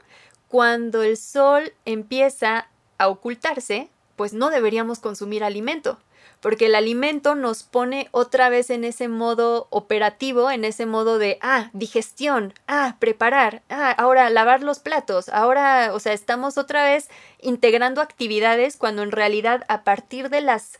cuando 0.47 1.03
el 1.03 1.17
sol 1.17 1.73
empieza 1.85 2.67
a 2.97 3.07
ocultarse, 3.07 3.89
pues 4.15 4.33
no 4.33 4.49
deberíamos 4.49 4.99
consumir 4.99 5.43
alimento, 5.43 5.99
porque 6.39 6.67
el 6.67 6.75
alimento 6.75 7.35
nos 7.35 7.63
pone 7.63 8.07
otra 8.11 8.49
vez 8.49 8.69
en 8.69 8.83
ese 8.83 9.07
modo 9.07 9.67
operativo, 9.71 10.51
en 10.51 10.65
ese 10.65 10.85
modo 10.85 11.17
de, 11.17 11.37
ah, 11.41 11.69
digestión, 11.73 12.53
ah, 12.67 12.97
preparar, 12.99 13.63
ah, 13.69 13.91
ahora 13.91 14.29
lavar 14.29 14.61
los 14.61 14.79
platos, 14.79 15.29
ahora, 15.29 15.91
o 15.93 15.99
sea, 15.99 16.13
estamos 16.13 16.57
otra 16.57 16.83
vez 16.83 17.09
integrando 17.41 18.01
actividades 18.01 18.77
cuando 18.77 19.03
en 19.03 19.11
realidad 19.11 19.63
a 19.67 19.83
partir 19.83 20.29
de 20.29 20.41
las, 20.41 20.77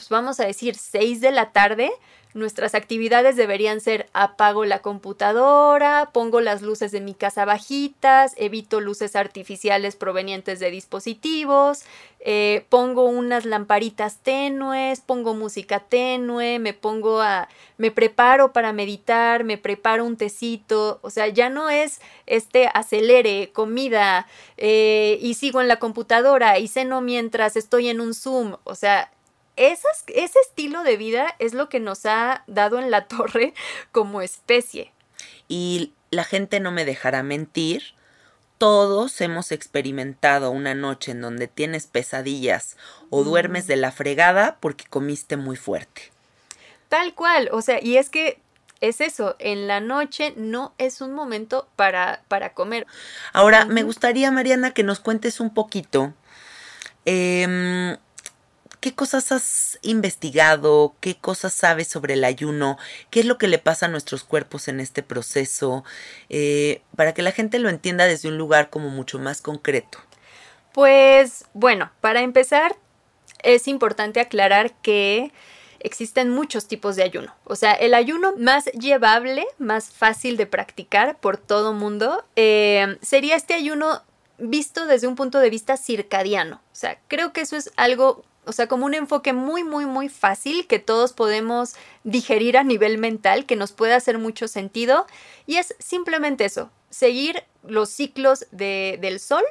pues 0.00 0.08
vamos 0.08 0.40
a 0.40 0.46
decir, 0.46 0.76
6 0.76 1.20
de 1.20 1.30
la 1.30 1.52
tarde, 1.52 1.92
Nuestras 2.32 2.76
actividades 2.76 3.34
deberían 3.34 3.80
ser 3.80 4.08
apago 4.12 4.64
la 4.64 4.82
computadora, 4.82 6.10
pongo 6.12 6.40
las 6.40 6.62
luces 6.62 6.92
de 6.92 7.00
mi 7.00 7.12
casa 7.12 7.44
bajitas, 7.44 8.34
evito 8.36 8.80
luces 8.80 9.16
artificiales 9.16 9.96
provenientes 9.96 10.60
de 10.60 10.70
dispositivos, 10.70 11.82
eh, 12.20 12.66
pongo 12.68 13.06
unas 13.06 13.46
lamparitas 13.46 14.18
tenues, 14.18 15.00
pongo 15.00 15.34
música 15.34 15.80
tenue, 15.80 16.60
me 16.60 16.72
pongo 16.72 17.20
a, 17.20 17.48
me 17.78 17.90
preparo 17.90 18.52
para 18.52 18.72
meditar, 18.72 19.42
me 19.42 19.58
preparo 19.58 20.04
un 20.04 20.16
tecito, 20.16 21.00
o 21.02 21.10
sea, 21.10 21.26
ya 21.26 21.48
no 21.48 21.68
es 21.68 22.00
este 22.26 22.68
acelere, 22.72 23.50
comida, 23.52 24.28
eh, 24.56 25.18
y 25.20 25.34
sigo 25.34 25.60
en 25.60 25.66
la 25.66 25.80
computadora 25.80 26.60
y 26.60 26.68
ceno 26.68 27.00
mientras 27.00 27.56
estoy 27.56 27.88
en 27.88 28.00
un 28.00 28.14
Zoom, 28.14 28.54
o 28.62 28.76
sea, 28.76 29.10
ese 29.60 30.38
estilo 30.40 30.82
de 30.82 30.96
vida 30.96 31.34
es 31.38 31.54
lo 31.54 31.68
que 31.68 31.80
nos 31.80 32.06
ha 32.06 32.44
dado 32.46 32.78
en 32.78 32.90
la 32.90 33.04
torre 33.08 33.54
como 33.92 34.22
especie. 34.22 34.92
Y 35.48 35.92
la 36.10 36.24
gente 36.24 36.60
no 36.60 36.70
me 36.72 36.84
dejará 36.84 37.22
mentir. 37.22 37.94
Todos 38.58 39.20
hemos 39.20 39.52
experimentado 39.52 40.50
una 40.50 40.74
noche 40.74 41.12
en 41.12 41.20
donde 41.20 41.48
tienes 41.48 41.86
pesadillas 41.86 42.76
o 43.08 43.24
duermes 43.24 43.66
de 43.66 43.76
la 43.76 43.90
fregada 43.90 44.58
porque 44.60 44.84
comiste 44.84 45.36
muy 45.36 45.56
fuerte. 45.56 46.10
Tal 46.88 47.14
cual, 47.14 47.48
o 47.52 47.62
sea, 47.62 47.82
y 47.82 47.96
es 47.96 48.10
que 48.10 48.40
es 48.80 49.00
eso, 49.00 49.36
en 49.38 49.66
la 49.66 49.80
noche 49.80 50.34
no 50.36 50.74
es 50.78 51.00
un 51.00 51.12
momento 51.12 51.68
para, 51.76 52.22
para 52.28 52.52
comer. 52.52 52.86
Ahora, 53.32 53.64
me 53.64 53.82
gustaría, 53.82 54.30
Mariana, 54.30 54.72
que 54.72 54.82
nos 54.82 55.00
cuentes 55.00 55.40
un 55.40 55.54
poquito. 55.54 56.14
Eh, 57.06 57.96
¿Qué 58.80 58.94
cosas 58.94 59.30
has 59.30 59.78
investigado? 59.82 60.94
¿Qué 61.00 61.14
cosas 61.14 61.52
sabes 61.52 61.88
sobre 61.88 62.14
el 62.14 62.24
ayuno? 62.24 62.78
¿Qué 63.10 63.20
es 63.20 63.26
lo 63.26 63.36
que 63.36 63.46
le 63.46 63.58
pasa 63.58 63.86
a 63.86 63.88
nuestros 63.90 64.24
cuerpos 64.24 64.68
en 64.68 64.80
este 64.80 65.02
proceso? 65.02 65.84
Eh, 66.30 66.80
para 66.96 67.12
que 67.12 67.20
la 67.20 67.32
gente 67.32 67.58
lo 67.58 67.68
entienda 67.68 68.06
desde 68.06 68.28
un 68.28 68.38
lugar 68.38 68.70
como 68.70 68.88
mucho 68.88 69.18
más 69.18 69.42
concreto. 69.42 69.98
Pues 70.72 71.44
bueno, 71.52 71.90
para 72.00 72.22
empezar, 72.22 72.74
es 73.42 73.68
importante 73.68 74.18
aclarar 74.20 74.72
que 74.80 75.30
existen 75.80 76.30
muchos 76.30 76.66
tipos 76.66 76.96
de 76.96 77.02
ayuno. 77.02 77.34
O 77.44 77.56
sea, 77.56 77.72
el 77.72 77.92
ayuno 77.92 78.34
más 78.36 78.66
llevable, 78.66 79.46
más 79.58 79.90
fácil 79.90 80.38
de 80.38 80.46
practicar 80.46 81.18
por 81.18 81.36
todo 81.36 81.74
mundo, 81.74 82.24
eh, 82.36 82.98
sería 83.02 83.36
este 83.36 83.52
ayuno 83.54 84.02
visto 84.38 84.86
desde 84.86 85.06
un 85.06 85.16
punto 85.16 85.38
de 85.38 85.50
vista 85.50 85.76
circadiano. 85.76 86.56
O 86.72 86.76
sea, 86.76 86.98
creo 87.08 87.32
que 87.32 87.42
eso 87.42 87.56
es 87.56 87.70
algo 87.76 88.24
o 88.46 88.52
sea, 88.52 88.66
como 88.66 88.86
un 88.86 88.94
enfoque 88.94 89.32
muy, 89.32 89.64
muy, 89.64 89.86
muy 89.86 90.08
fácil 90.08 90.66
que 90.66 90.78
todos 90.78 91.12
podemos 91.12 91.74
digerir 92.04 92.56
a 92.56 92.64
nivel 92.64 92.98
mental, 92.98 93.46
que 93.46 93.56
nos 93.56 93.72
puede 93.72 93.94
hacer 93.94 94.18
mucho 94.18 94.48
sentido. 94.48 95.06
Y 95.46 95.56
es 95.56 95.74
simplemente 95.78 96.44
eso, 96.44 96.70
seguir 96.88 97.44
los 97.62 97.90
ciclos 97.90 98.46
del 98.50 99.20
sol. 99.20 99.44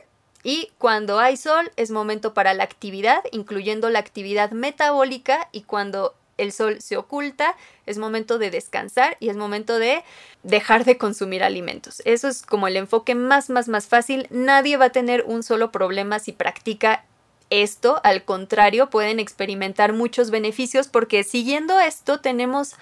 Y 0.44 0.72
cuando 0.78 1.20
hay 1.20 1.38
sol 1.38 1.72
es 1.76 1.92
momento 1.92 2.34
para 2.34 2.54
la 2.54 2.64
actividad, 2.64 3.24
incluyendo 3.32 3.90
la 3.90 4.00
actividad 4.00 4.52
metabólica. 4.52 5.50
Y 5.52 5.64
cuando 5.64 6.16
el 6.38 6.52
sol 6.52 6.82
se 6.82 6.98
oculta, 6.98 7.56
es 7.86 7.98
momento 7.98 8.40
de 8.40 8.50
descansar 8.50 9.18
y 9.20 9.30
es 9.30 9.38
momento 9.38 9.78
de 9.78 10.04
dejar 10.44 10.86
de 10.86 10.98
consumir 10.98 11.44
alimentos. 11.44 12.02
Eso 12.06 12.28
es 12.28 12.42
como 12.42 12.68
el 12.68 12.78
enfoque 12.78 13.14
más, 13.14 13.50
más, 13.50 13.68
más 13.68 13.88
fácil. 13.88 14.28
Nadie 14.30 14.78
va 14.78 14.86
a 14.86 14.92
tener 14.92 15.24
un 15.28 15.44
solo 15.44 15.72
problema 15.72 16.20
si 16.20 16.32
practica 16.32 17.06
esto, 17.50 18.00
al 18.04 18.24
contrario, 18.24 18.90
pueden 18.90 19.20
experimentar 19.20 19.94
muchos 19.94 20.32
beneficios 20.32 20.88
porque 20.88 21.24
siguiendo 21.24 21.80
esto 21.80 22.20
tenemos 22.20 22.76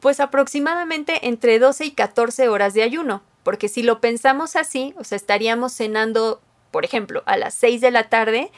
pues 0.00 0.20
aproximadamente 0.20 1.28
entre 1.28 1.58
12 1.58 1.84
y 1.84 1.90
14 1.92 2.48
horas 2.48 2.74
de 2.74 2.82
ayuno, 2.82 3.22
porque 3.42 3.68
si 3.68 3.82
lo 3.82 4.00
pensamos 4.00 4.56
así, 4.56 4.94
o 4.98 5.04
sea, 5.04 5.16
estaríamos 5.16 5.72
cenando, 5.74 6.40
por 6.70 6.84
ejemplo, 6.84 7.22
a 7.26 7.36
las 7.36 7.54
6 7.54 7.80
de 7.80 7.90
la 7.90 8.08
tarde 8.08 8.50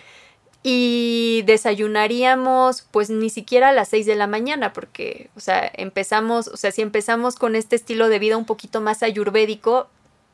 y 0.62 1.42
desayunaríamos 1.46 2.82
pues 2.92 3.10
ni 3.10 3.28
siquiera 3.28 3.70
a 3.70 3.72
las 3.72 3.88
6 3.88 4.06
de 4.06 4.14
la 4.14 4.28
mañana, 4.28 4.72
porque, 4.72 5.30
o 5.36 5.40
sea, 5.40 5.70
empezamos, 5.74 6.46
o 6.48 6.56
sea, 6.56 6.70
si 6.70 6.82
empezamos 6.82 7.34
con 7.34 7.56
este 7.56 7.76
estilo 7.76 8.08
de 8.08 8.20
vida 8.20 8.36
un 8.36 8.46
poquito 8.46 8.80
más 8.80 9.02
ayurvédico, 9.02 9.88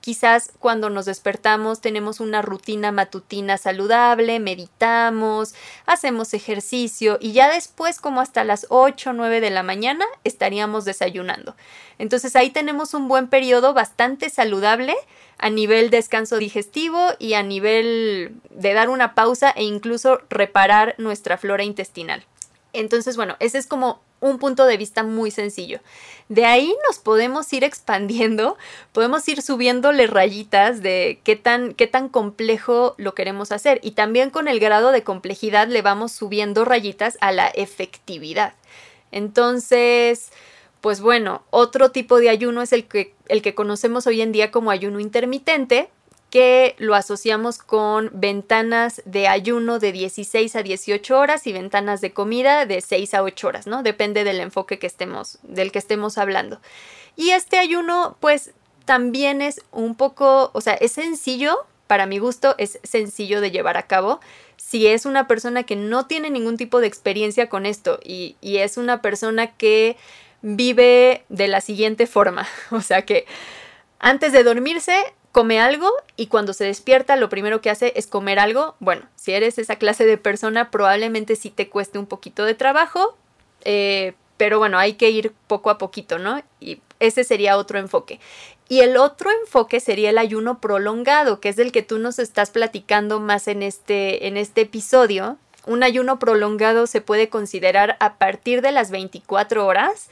Quizás 0.09 0.52
cuando 0.59 0.88
nos 0.88 1.04
despertamos 1.04 1.82
tenemos 1.82 2.20
una 2.20 2.40
rutina 2.40 2.92
matutina 2.92 3.59
saludable, 3.59 4.40
meditamos, 4.40 5.54
hacemos 5.84 6.32
ejercicio 6.32 7.18
y 7.20 7.32
ya 7.32 7.52
después 7.52 8.00
como 8.00 8.22
hasta 8.22 8.42
las 8.42 8.64
8 8.70 9.11
o 9.11 9.12
9 9.12 9.42
de 9.42 9.50
la 9.50 9.62
mañana 9.62 10.06
estaríamos 10.24 10.86
desayunando. 10.86 11.56
Entonces 11.98 12.36
ahí 12.36 12.48
tenemos 12.48 12.94
un 12.94 13.06
buen 13.06 13.28
periodo 13.28 13.74
bastante 13.74 14.30
saludable 14.30 14.94
a 15.36 15.50
nivel 15.50 15.90
descanso 15.90 16.38
digestivo 16.38 17.09
y 17.18 17.34
a 17.34 17.42
nivel 17.42 18.32
de 18.48 18.72
dar 18.72 18.88
una 18.88 19.14
pausa 19.14 19.50
e 19.50 19.64
incluso 19.64 20.22
reparar 20.30 20.94
nuestra 20.96 21.36
flora 21.36 21.64
intestinal. 21.64 22.24
Entonces, 22.72 23.16
bueno, 23.16 23.36
ese 23.40 23.59
es 23.59 23.66
como 23.66 24.00
un 24.21 24.39
punto 24.39 24.66
de 24.66 24.77
vista 24.77 25.03
muy 25.03 25.31
sencillo. 25.31 25.81
De 26.29 26.45
ahí 26.45 26.75
nos 26.87 26.99
podemos 26.99 27.53
ir 27.53 27.64
expandiendo, 27.64 28.57
podemos 28.93 29.27
ir 29.29 29.41
subiéndole 29.43 30.07
rayitas 30.07 30.83
de 30.83 31.21
qué 31.25 31.37
tan, 31.37 31.75
qué 31.75 31.87
tan 31.87 32.09
complejo 32.09 32.95
lo 32.99 33.14
queremos 33.14 33.53
hacer. 33.53 33.81
Y 33.83 33.93
también 33.93 34.31
con 34.31 34.49
el 34.49 34.61
grado 34.61 34.93
de 34.93 35.03
complejidad 35.03 35.69
le 35.69 35.83
vamos 35.83 36.12
subiendo 36.12 36.64
rayitas 36.64 37.16
a 37.21 37.33
la 37.33 37.47
efectividad. 37.49 38.55
Entonces, 39.11 40.31
pues 40.81 41.01
bueno, 41.01 41.43
otro 41.51 41.91
tipo 41.91 42.19
de 42.19 42.29
ayuno 42.29 42.62
es 42.62 42.73
el 42.73 42.87
que, 42.87 43.14
el 43.29 43.43
que 43.43 43.55
conocemos 43.55 44.07
hoy 44.07 44.21
en 44.21 44.33
día 44.33 44.51
como 44.51 44.71
ayuno 44.71 45.01
intermitente, 45.01 45.91
que 46.31 46.74
lo 46.79 46.95
asociamos 46.95 47.59
con 47.59 48.11
ventanas 48.12 49.03
de 49.07 49.29
ayuno 49.29 49.79
de 49.79 49.93
16 49.93 50.57
a 50.57 50.62
18 50.62 51.18
horas 51.18 51.47
y 51.47 51.53
ventanas 51.53 52.01
de 52.01 52.12
comida 52.12 52.66
de 52.66 52.81
6 52.81 53.14
a 53.14 53.22
8 53.22 53.49
horas, 53.49 53.66
¿no? 53.66 53.83
Depende 53.83 54.24
del 54.24 54.41
enfoque 54.41 54.79
que 54.79 54.87
estemos, 54.87 55.39
del 55.43 55.72
que 55.72 55.79
estemos 55.79 56.18
hablando. 56.18 56.61
Y 57.16 57.31
este 57.31 57.59
ayuno, 57.59 58.16
pues, 58.20 58.53
también 58.85 59.43
es 59.43 59.62
un 59.70 59.95
poco, 59.95 60.51
o 60.53 60.61
sea, 60.61 60.74
es 60.74 60.93
sencillo, 60.93 61.66
para 61.87 62.07
mi 62.07 62.18
gusto, 62.18 62.55
es 62.59 62.79
sencillo 62.83 63.41
de 63.41 63.51
llevar 63.51 63.79
a 63.79 63.87
cabo. 63.87 64.20
Si 64.57 64.87
es 64.87 65.07
una 65.07 65.26
persona 65.26 65.62
que 65.62 65.76
no 65.76 66.07
tiene 66.07 66.29
ningún 66.31 66.59
tipo 66.59 66.81
de 66.81 66.87
experiencia 66.87 67.49
con 67.49 67.64
esto 67.64 67.99
y, 68.05 68.37
y 68.43 68.59
es 68.59 68.76
una 68.76 69.01
persona 69.01 69.57
que 69.57 69.97
vive 70.43 71.24
de 71.31 71.49
la 71.49 71.62
siguiente 71.62 72.07
forma, 72.07 72.47
o 72.70 72.83
sea 72.83 73.07
que 73.07 73.26
antes 73.99 74.33
de 74.33 74.45
dormirse 74.45 74.97
come 75.33 75.61
algo 75.61 75.91
y 76.16 76.26
cuando 76.26 76.53
se 76.53 76.64
despierta 76.64 77.16
lo 77.16 77.29
primero 77.29 77.61
que 77.61 77.70
hace 77.70 77.93
es 77.97 78.07
comer 78.07 78.39
algo. 78.39 78.74
Bueno, 78.81 79.07
si 79.16 79.33
eres 79.33 79.59
esa 79.59 79.76
clase 79.76 80.05
de 80.05 80.18
persona 80.18 80.70
probablemente 80.70 81.37
sí 81.37 81.51
te 81.51 81.68
cueste 81.68 81.99
un 81.99 82.07
poquito 82.07 82.45
de 82.45 82.55
trabajo, 82.55 83.16
eh, 83.64 84.14
pero 84.37 84.59
bueno, 84.59 84.79
hay 84.79 84.95
que 84.95 85.11
ir 85.11 85.33
poco 85.47 85.70
a 85.70 85.79
poquito, 85.79 86.18
¿no? 86.18 86.43
Y 86.61 86.81
ese 87.01 87.24
sería 87.24 87.57
otro 87.57 87.79
enfoque. 87.79 88.20
Y 88.68 88.81
el 88.81 88.97
otro 88.97 89.31
enfoque 89.43 89.81
sería 89.81 90.11
el 90.11 90.18
ayuno 90.18 90.61
prolongado, 90.61 91.41
que 91.41 91.49
es 91.49 91.57
del 91.57 91.72
que 91.72 91.83
tú 91.83 91.99
nos 91.99 92.18
estás 92.18 92.51
platicando 92.51 93.18
más 93.18 93.49
en 93.49 93.62
este, 93.62 94.26
en 94.26 94.37
este 94.37 94.62
episodio. 94.62 95.39
Un 95.66 95.83
ayuno 95.83 96.18
prolongado 96.18 96.87
se 96.87 97.01
puede 97.01 97.29
considerar 97.29 97.97
a 98.01 98.14
partir 98.18 98.62
de 98.62 98.72
las 98.72 98.91
24 98.91 99.66
horas 99.66 100.09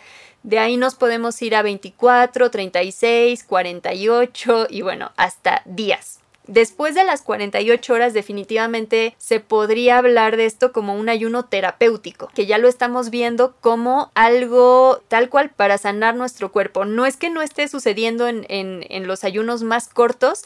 de 0.46 0.60
ahí 0.60 0.76
nos 0.76 0.94
podemos 0.94 1.42
ir 1.42 1.56
a 1.56 1.62
24, 1.62 2.52
36, 2.52 3.42
48 3.42 4.68
y 4.70 4.80
bueno, 4.80 5.10
hasta 5.16 5.62
días. 5.64 6.20
Después 6.46 6.94
de 6.94 7.02
las 7.02 7.22
48 7.22 7.92
horas 7.92 8.14
definitivamente 8.14 9.16
se 9.18 9.40
podría 9.40 9.98
hablar 9.98 10.36
de 10.36 10.46
esto 10.46 10.70
como 10.70 10.94
un 10.94 11.08
ayuno 11.08 11.46
terapéutico, 11.46 12.30
que 12.32 12.46
ya 12.46 12.58
lo 12.58 12.68
estamos 12.68 13.10
viendo 13.10 13.56
como 13.60 14.12
algo 14.14 15.02
tal 15.08 15.28
cual 15.28 15.50
para 15.50 15.78
sanar 15.78 16.14
nuestro 16.14 16.52
cuerpo. 16.52 16.84
No 16.84 17.04
es 17.04 17.16
que 17.16 17.28
no 17.28 17.42
esté 17.42 17.66
sucediendo 17.66 18.28
en, 18.28 18.46
en 18.48 19.06
los 19.08 19.24
ayunos 19.24 19.64
más 19.64 19.88
cortos, 19.88 20.44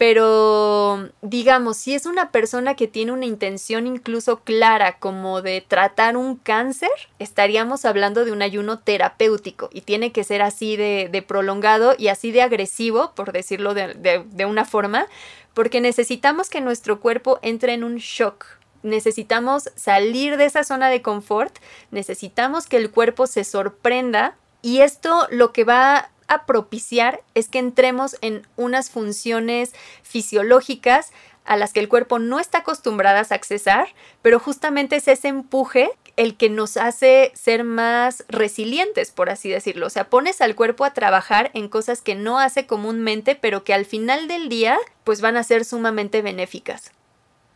pero 0.00 1.10
digamos, 1.20 1.76
si 1.76 1.94
es 1.94 2.06
una 2.06 2.30
persona 2.30 2.74
que 2.74 2.88
tiene 2.88 3.12
una 3.12 3.26
intención 3.26 3.86
incluso 3.86 4.40
clara 4.40 4.98
como 4.98 5.42
de 5.42 5.60
tratar 5.60 6.16
un 6.16 6.36
cáncer, 6.36 6.88
estaríamos 7.18 7.84
hablando 7.84 8.24
de 8.24 8.32
un 8.32 8.40
ayuno 8.40 8.78
terapéutico 8.78 9.68
y 9.74 9.82
tiene 9.82 10.10
que 10.10 10.24
ser 10.24 10.40
así 10.40 10.78
de, 10.78 11.24
prolongado 11.28 11.94
y 11.98 12.08
así 12.08 12.32
de 12.32 12.40
agresivo, 12.40 13.12
por 13.14 13.32
decirlo 13.32 13.74
de, 13.74 14.24
de 14.24 14.44
una 14.46 14.64
forma, 14.64 15.06
porque 15.52 15.82
necesitamos 15.82 16.48
que 16.48 16.62
nuestro 16.62 16.98
cuerpo 17.00 17.38
entre 17.42 17.74
en 17.74 17.84
un 17.84 17.96
shock. 17.96 18.46
Necesitamos 18.82 19.68
salir 19.76 20.38
de 20.38 20.46
esa 20.46 20.64
zona 20.64 20.88
de 20.88 21.02
confort, 21.02 21.54
necesitamos 21.90 22.66
que 22.66 22.78
el 22.78 22.90
cuerpo 22.90 23.26
se 23.26 23.44
sorprenda 23.44 24.34
y 24.62 24.80
esto 24.80 25.28
lo 25.30 25.52
que 25.52 25.64
va 25.64 26.08
a 26.30 26.46
propiciar 26.46 27.22
es 27.34 27.48
que 27.48 27.58
entremos 27.58 28.16
en 28.22 28.46
unas 28.56 28.88
funciones 28.88 29.74
fisiológicas 30.02 31.10
a 31.44 31.56
las 31.56 31.72
que 31.72 31.80
el 31.80 31.88
cuerpo 31.88 32.18
no 32.18 32.38
está 32.38 32.58
acostumbrado 32.58 33.18
a 33.18 33.34
accesar, 33.34 33.88
pero 34.22 34.38
justamente 34.38 34.96
es 34.96 35.08
ese 35.08 35.28
empuje 35.28 35.90
el 36.16 36.36
que 36.36 36.48
nos 36.48 36.76
hace 36.76 37.32
ser 37.34 37.64
más 37.64 38.24
resilientes, 38.28 39.10
por 39.10 39.30
así 39.30 39.48
decirlo. 39.48 39.86
O 39.86 39.90
sea, 39.90 40.08
pones 40.08 40.40
al 40.40 40.54
cuerpo 40.54 40.84
a 40.84 40.94
trabajar 40.94 41.50
en 41.54 41.68
cosas 41.68 42.02
que 42.02 42.14
no 42.14 42.38
hace 42.38 42.66
comúnmente, 42.66 43.34
pero 43.34 43.64
que 43.64 43.74
al 43.74 43.84
final 43.84 44.28
del 44.28 44.48
día, 44.48 44.78
pues 45.02 45.20
van 45.20 45.36
a 45.36 45.42
ser 45.42 45.64
sumamente 45.64 46.22
benéficas. 46.22 46.92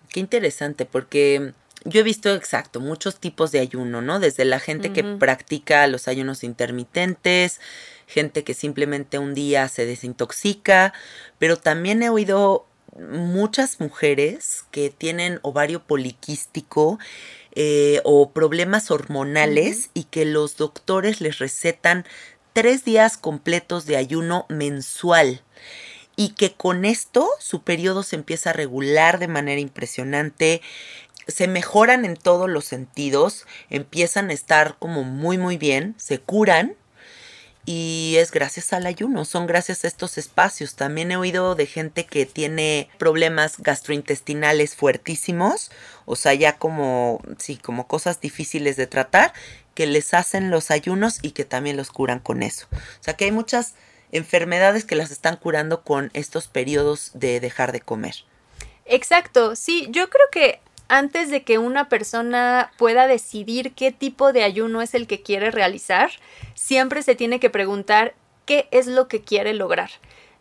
Qué 0.09 0.19
interesante, 0.19 0.87
porque 0.87 1.53
yo 1.85 2.01
he 2.01 2.05
visto 2.05 2.35
exacto 2.35 2.81
muchos 2.81 3.17
tipos 3.21 3.53
de 3.53 3.61
ayuno, 3.61 4.01
¿no? 4.01 4.19
Desde 4.19 4.45
la 4.45 4.59
gente 4.59 4.93
que 4.93 5.05
practica 5.05 5.87
los 5.87 6.09
ayunos 6.09 6.43
intermitentes, 6.43 7.61
gente 8.07 8.45
que 8.45 8.55
simplemente 8.55 9.19
un 9.19 9.35
día 9.35 9.69
se 9.69 9.87
desintoxica, 9.87 10.93
pero 11.39 11.57
también 11.57 12.03
he 12.03 12.11
oído 12.11 12.67
muchas 12.99 13.81
mujeres 13.81 14.65
que 14.71 14.91
tienen 14.91 15.41
ovario 15.43 15.83
poliquístico 15.83 16.99
eh, 17.55 18.01
o 18.05 18.31
problemas 18.31 18.91
hormonales 18.91 19.91
y 19.95 20.05
que 20.05 20.25
los 20.25 20.57
doctores 20.57 21.21
les 21.21 21.39
recetan 21.39 22.05
tres 22.53 22.85
días 22.85 23.17
completos 23.17 23.87
de 23.87 23.97
ayuno 23.97 24.47
mensual 24.49 25.43
y 26.17 26.31
que 26.31 26.53
con 26.53 26.85
esto 26.85 27.29
su 27.41 27.63
periodo 27.63 28.03
se 28.03 28.17
empieza 28.17 28.51
a 28.51 28.55
regular 28.55 29.19
de 29.19 29.29
manera 29.29 29.61
impresionante, 29.61 30.63
se 31.27 31.49
mejoran 31.49 32.05
en 32.05 32.17
todos 32.17 32.49
los 32.49 32.65
sentidos, 32.65 33.47
empiezan 33.71 34.31
a 34.31 34.35
estar 34.35 34.77
como 34.79 35.03
muy 35.03 35.39
muy 35.39 35.57
bien, 35.57 35.95
se 35.99 36.21
curan 36.21 36.77
y 37.67 38.17
es 38.19 38.31
gracias 38.31 38.73
al 38.73 38.87
ayuno, 38.87 39.25
son 39.25 39.47
gracias 39.47 39.85
a 39.85 39.89
estos 39.89 40.19
espacios. 40.19 40.75
También 40.75 41.11
he 41.11 41.17
oído 41.17 41.55
de 41.55 41.67
gente 41.67 42.05
que 42.05 42.27
tiene 42.27 42.89
problemas 42.99 43.59
gastrointestinales 43.59 44.75
fuertísimos, 44.75 45.71
o 46.05 46.17
sea, 46.17 46.35
ya 46.35 46.59
como, 46.59 47.21
sí, 47.39 47.57
como 47.57 47.87
cosas 47.87 48.21
difíciles 48.21 48.77
de 48.77 48.87
tratar, 48.87 49.33
que 49.75 49.87
les 49.87 50.15
hacen 50.15 50.51
los 50.51 50.71
ayunos 50.71 51.19
y 51.23 51.31
que 51.33 51.45
también 51.45 51.77
los 51.77 51.91
curan 51.91 52.21
con 52.21 52.43
eso. 52.43 52.67
O 52.73 53.03
sea, 53.03 53.15
que 53.15 53.25
hay 53.25 53.33
muchas 53.33 53.75
enfermedades 54.13 54.85
que 54.85 54.95
las 54.95 55.11
están 55.11 55.37
curando 55.37 55.83
con 55.83 56.11
estos 56.15 56.47
periodos 56.47 57.11
de 57.15 57.41
dejar 57.41 57.73
de 57.73 57.81
comer. 57.81 58.15
Exacto, 58.85 59.57
sí, 59.57 59.89
yo 59.91 60.11
creo 60.11 60.27
que 60.31 60.61
antes 60.89 61.31
de 61.31 61.43
que 61.43 61.59
una 61.59 61.89
persona 61.89 62.71
pueda 62.77 63.07
decidir 63.07 63.73
qué 63.73 63.93
tipo 63.93 64.33
de 64.33 64.43
ayuno 64.43 64.83
es 64.83 64.95
el 64.95 65.07
que 65.07 65.23
quiere 65.23 65.51
realizar, 65.51 66.11
siempre 66.55 67.03
se 67.03 67.15
tiene 67.15 67.41
que 67.41 67.51
preguntar 67.51 68.15
qué 68.45 68.69
es 68.71 68.87
lo 68.87 69.09
que 69.09 69.23
quiere 69.23 69.55
lograr. 69.55 69.91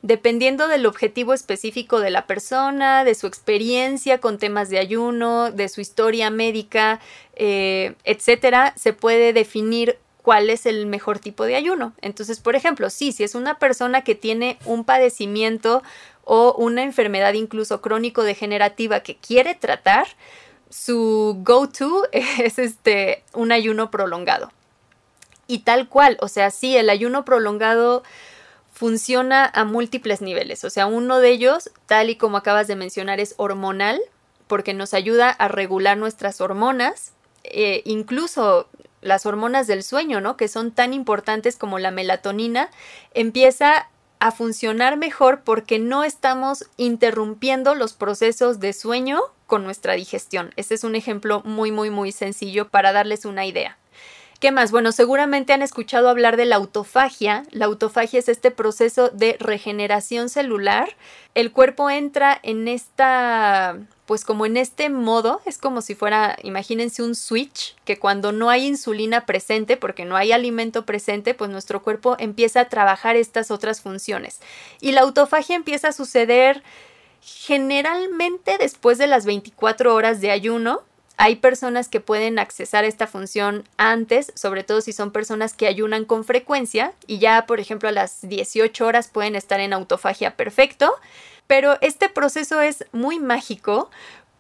Dependiendo 0.01 0.67
del 0.67 0.85
objetivo 0.85 1.33
específico 1.33 2.01
de 2.01 2.09
la 2.09 2.27
persona, 2.27 3.05
de 3.05 3.15
su 3.15 3.25
experiencia 3.25 4.19
con 4.19 4.37
temas 4.37 4.69
de 4.69 4.79
ayuno, 4.79 5.49
de 5.49 5.69
su 5.69 5.79
historia 5.79 6.29
médica, 6.29 6.99
eh, 7.35 7.95
etcétera, 8.03 8.73
se 8.75 8.91
puede 8.91 9.31
definir 9.31 9.97
cuál 10.23 10.49
es 10.49 10.65
el 10.65 10.87
mejor 10.87 11.19
tipo 11.19 11.45
de 11.45 11.55
ayuno. 11.55 11.93
Entonces, 12.01 12.39
por 12.39 12.55
ejemplo, 12.55 12.89
sí, 12.89 13.11
si 13.11 13.23
es 13.23 13.35
una 13.35 13.59
persona 13.59 14.03
que 14.03 14.15
tiene 14.15 14.57
un 14.65 14.83
padecimiento 14.83 15.83
o 16.24 16.53
una 16.53 16.84
enfermedad 16.84 17.34
incluso 17.34 17.82
crónico-degenerativa 17.82 19.01
que 19.01 19.17
quiere 19.17 19.55
tratar, 19.55 20.07
su 20.69 21.38
go-to 21.43 22.07
es 22.11 22.59
este, 22.59 23.24
un 23.34 23.51
ayuno 23.51 23.91
prolongado. 23.91 24.51
Y 25.47 25.59
tal 25.59 25.89
cual, 25.89 26.17
o 26.21 26.28
sea, 26.28 26.51
sí, 26.51 26.76
el 26.78 26.89
ayuno 26.89 27.26
prolongado 27.26 28.03
funciona 28.71 29.45
a 29.45 29.65
múltiples 29.65 30.21
niveles. 30.21 30.63
O 30.63 30.69
sea, 30.69 30.88
uno 30.88 31.19
de 31.19 31.30
ellos, 31.30 31.69
tal 31.86 32.09
y 32.09 32.15
como 32.15 32.38
acabas 32.38 32.67
de 32.67 32.76
mencionar, 32.76 33.19
es 33.19 33.36
hormonal, 33.38 34.01
porque 34.47 34.74
nos 34.74 34.93
ayuda 34.93 35.30
a 35.30 35.47
regular 35.47 35.97
nuestras 35.97 36.41
hormonas, 36.41 37.11
eh, 37.43 37.82
incluso 37.86 38.67
las 39.01 39.26
hormonas 39.26 39.67
del 39.67 39.84
sueño, 39.84 40.21
¿no? 40.21 40.38
Que 40.38 40.47
son 40.47 40.71
tan 40.71 40.93
importantes 40.93 41.57
como 41.57 41.78
la 41.78 41.91
melatonina, 41.91 42.69
empieza 43.13 43.89
a 44.24 44.32
funcionar 44.32 44.95
mejor 44.95 45.41
porque 45.43 45.80
no 45.80 46.05
estamos 46.05 46.69
interrumpiendo 46.78 47.76
los 47.76 47.91
procesos 47.91 48.61
de 48.61 48.71
sueño 48.71 49.19
con 49.47 49.65
nuestra 49.65 49.95
digestión. 49.95 50.53
Este 50.55 50.76
es 50.76 50.86
un 50.86 50.95
ejemplo 50.95 51.41
muy, 51.43 51.74
muy, 51.74 51.89
muy 51.89 52.13
sencillo 52.13 52.69
para 52.69 52.93
darles 52.93 53.26
una 53.26 53.45
idea. 53.45 53.78
¿Qué 54.43 54.51
más? 54.51 54.71
Bueno, 54.71 54.91
seguramente 54.91 55.53
han 55.53 55.61
escuchado 55.61 56.09
hablar 56.09 56.35
de 56.35 56.43
la 56.43 56.57
autofagia. 56.57 57.43
La 57.51 57.63
autofagia 57.63 58.19
es 58.19 58.27
este 58.27 58.51
proceso 58.51 59.07
de 59.07 59.37
regeneración 59.39 60.27
celular. 60.27 60.97
El 61.33 61.53
cuerpo 61.53 61.89
entra 61.89 62.41
en 62.43 62.67
esta 62.67 63.77
pues 64.05 64.25
como 64.25 64.45
en 64.45 64.57
este 64.57 64.89
modo, 64.89 65.39
es 65.45 65.57
como 65.57 65.81
si 65.81 65.95
fuera, 65.95 66.37
imagínense 66.43 67.01
un 67.01 67.15
switch, 67.15 67.77
que 67.85 67.99
cuando 67.99 68.33
no 68.33 68.49
hay 68.49 68.67
insulina 68.67 69.25
presente, 69.25 69.77
porque 69.77 70.03
no 70.03 70.17
hay 70.17 70.33
alimento 70.33 70.85
presente, 70.85 71.33
pues 71.33 71.49
nuestro 71.49 71.81
cuerpo 71.81 72.17
empieza 72.19 72.59
a 72.59 72.67
trabajar 72.67 73.15
estas 73.15 73.49
otras 73.49 73.79
funciones. 73.79 74.41
Y 74.81 74.91
la 74.91 75.03
autofagia 75.03 75.55
empieza 75.55 75.87
a 75.87 75.93
suceder 75.93 76.63
generalmente 77.21 78.57
después 78.57 78.97
de 78.97 79.07
las 79.07 79.25
24 79.25 79.95
horas 79.95 80.19
de 80.19 80.31
ayuno. 80.31 80.81
Hay 81.18 81.36
personas 81.36 81.89
que 81.89 81.99
pueden 81.99 82.39
accesar 82.39 82.86
esta 82.86 83.07
función 83.07 83.64
antes, 83.78 84.32
sobre 84.36 84.64
todo 84.64 84.82
si 84.82 84.93
son 84.93 85.11
personas 85.11 85.53
que 85.53 85.68
ayunan 85.68 86.05
con 86.05 86.24
frecuencia 86.24 86.93
y 87.05 87.20
ya, 87.20 87.45
por 87.45 87.59
ejemplo, 87.59 87.89
a 87.89 87.91
las 87.91 88.28
18 88.28 88.86
horas 88.86 89.09
pueden 89.09 89.36
estar 89.36 89.59
en 89.59 89.74
autofagia 89.74 90.36
perfecto. 90.36 90.93
Pero 91.45 91.78
este 91.82 92.09
proceso 92.09 92.61
es 92.61 92.86
muy 92.93 93.20
mágico 93.20 93.91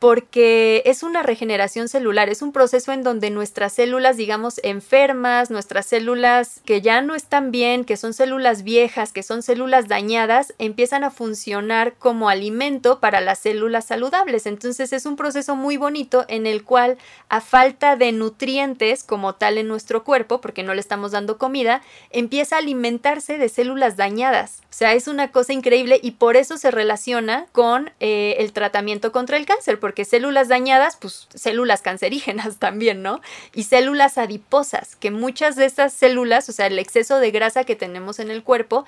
porque 0.03 0.83
es 0.85 1.01
una 1.01 1.23
regeneración 1.23 1.87
celular, 1.87 2.27
es 2.27 2.41
un 2.41 2.51
proceso 2.51 2.91
en 2.91 3.03
donde 3.03 3.29
nuestras 3.29 3.71
células, 3.71 4.17
digamos, 4.17 4.59
enfermas, 4.61 5.49
nuestras 5.49 5.85
células 5.85 6.59
que 6.65 6.81
ya 6.81 6.99
no 6.99 7.15
están 7.15 7.51
bien, 7.51 7.85
que 7.85 7.95
son 7.95 8.13
células 8.13 8.63
viejas, 8.63 9.13
que 9.13 9.23
son 9.23 9.41
células 9.43 9.87
dañadas, 9.87 10.55
empiezan 10.57 11.05
a 11.05 11.09
funcionar 11.09 11.93
como 11.93 12.27
alimento 12.27 12.99
para 12.99 13.21
las 13.21 13.39
células 13.39 13.85
saludables. 13.85 14.45
Entonces 14.45 14.91
es 14.91 15.05
un 15.05 15.15
proceso 15.15 15.55
muy 15.55 15.77
bonito 15.77 16.25
en 16.27 16.47
el 16.47 16.65
cual 16.65 16.97
a 17.29 17.39
falta 17.39 17.95
de 17.95 18.11
nutrientes 18.11 19.05
como 19.05 19.35
tal 19.35 19.57
en 19.57 19.69
nuestro 19.69 20.03
cuerpo, 20.03 20.41
porque 20.41 20.63
no 20.63 20.73
le 20.73 20.81
estamos 20.81 21.11
dando 21.11 21.37
comida, 21.37 21.81
empieza 22.09 22.57
a 22.57 22.59
alimentarse 22.59 23.37
de 23.37 23.47
células 23.47 23.95
dañadas. 23.95 24.63
O 24.63 24.75
sea, 24.75 24.95
es 24.95 25.07
una 25.07 25.31
cosa 25.31 25.53
increíble 25.53 25.97
y 26.03 26.11
por 26.11 26.35
eso 26.35 26.57
se 26.57 26.71
relaciona 26.71 27.45
con 27.53 27.91
eh, 28.01 28.35
el 28.39 28.51
tratamiento 28.51 29.13
contra 29.13 29.37
el 29.37 29.45
cáncer, 29.45 29.79
porque 29.79 29.92
células 30.05 30.47
dañadas, 30.47 30.97
pues 30.97 31.27
células 31.33 31.81
cancerígenas 31.81 32.57
también, 32.59 33.01
¿no? 33.01 33.21
Y 33.53 33.63
células 33.63 34.17
adiposas, 34.17 34.95
que 34.95 35.11
muchas 35.11 35.55
de 35.55 35.65
estas 35.65 35.93
células, 35.93 36.49
o 36.49 36.51
sea, 36.51 36.67
el 36.67 36.79
exceso 36.79 37.19
de 37.19 37.31
grasa 37.31 37.63
que 37.63 37.75
tenemos 37.75 38.19
en 38.19 38.31
el 38.31 38.43
cuerpo, 38.43 38.85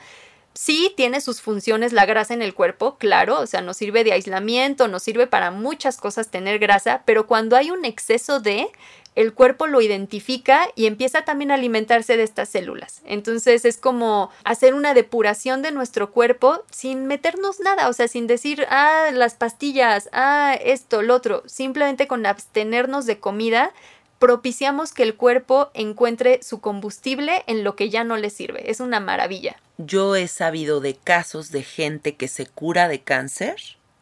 sí 0.55 0.93
tiene 0.95 1.21
sus 1.21 1.41
funciones 1.41 1.93
la 1.93 2.05
grasa 2.05 2.33
en 2.33 2.41
el 2.41 2.53
cuerpo, 2.53 2.97
claro, 2.97 3.39
o 3.39 3.45
sea, 3.45 3.61
nos 3.61 3.77
sirve 3.77 4.03
de 4.03 4.13
aislamiento, 4.13 4.87
nos 4.87 5.03
sirve 5.03 5.27
para 5.27 5.51
muchas 5.51 5.97
cosas 5.97 6.31
tener 6.31 6.59
grasa, 6.59 7.03
pero 7.05 7.27
cuando 7.27 7.55
hay 7.55 7.71
un 7.71 7.85
exceso 7.85 8.39
de, 8.39 8.67
el 9.15 9.33
cuerpo 9.33 9.67
lo 9.67 9.81
identifica 9.81 10.67
y 10.75 10.85
empieza 10.85 11.23
también 11.23 11.51
a 11.51 11.55
alimentarse 11.55 12.17
de 12.17 12.23
estas 12.23 12.49
células. 12.49 13.01
Entonces 13.05 13.65
es 13.65 13.77
como 13.77 14.29
hacer 14.43 14.73
una 14.73 14.93
depuración 14.93 15.61
de 15.61 15.71
nuestro 15.71 16.11
cuerpo 16.11 16.63
sin 16.69 17.05
meternos 17.07 17.59
nada, 17.59 17.89
o 17.89 17.93
sea, 17.93 18.07
sin 18.07 18.27
decir, 18.27 18.65
ah, 18.69 19.09
las 19.13 19.35
pastillas, 19.35 20.09
ah, 20.11 20.57
esto, 20.61 21.01
lo 21.01 21.15
otro, 21.15 21.43
simplemente 21.45 22.07
con 22.07 22.25
abstenernos 22.25 23.05
de 23.05 23.19
comida 23.19 23.71
propiciamos 24.19 24.93
que 24.93 25.03
el 25.03 25.15
cuerpo 25.15 25.69
encuentre 25.73 26.39
su 26.41 26.59
combustible 26.59 27.43
en 27.47 27.63
lo 27.63 27.75
que 27.75 27.89
ya 27.89 28.03
no 28.03 28.17
le 28.17 28.29
sirve. 28.29 28.71
Es 28.71 28.79
una 28.79 28.99
maravilla. 28.99 29.57
Yo 29.77 30.15
he 30.15 30.27
sabido 30.27 30.79
de 30.79 30.95
casos 30.95 31.51
de 31.51 31.63
gente 31.63 32.15
que 32.15 32.27
se 32.27 32.45
cura 32.45 32.87
de 32.87 33.01
cáncer 33.01 33.57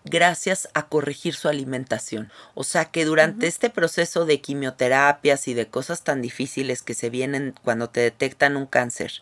gracias 0.06 0.70
a 0.74 0.88
corregir 0.88 1.36
su 1.36 1.49
alimentación. 1.49 2.32
O 2.54 2.64
sea 2.64 2.86
que 2.86 3.06
durante 3.06 3.47
este 3.47 3.70
proceso 3.70 4.26
de 4.26 4.41
quimioterapias 4.41 5.47
y 5.47 5.54
de 5.54 5.68
cosas 5.68 6.04
tan 6.04 6.22
difíciles 6.22 6.82
que 6.82 6.93
se 6.93 7.10
vienen 7.10 7.56
cuando 7.64 7.89
te 7.89 8.01
detectan 8.01 8.58
un 8.58 8.66
cáncer, 8.66 9.22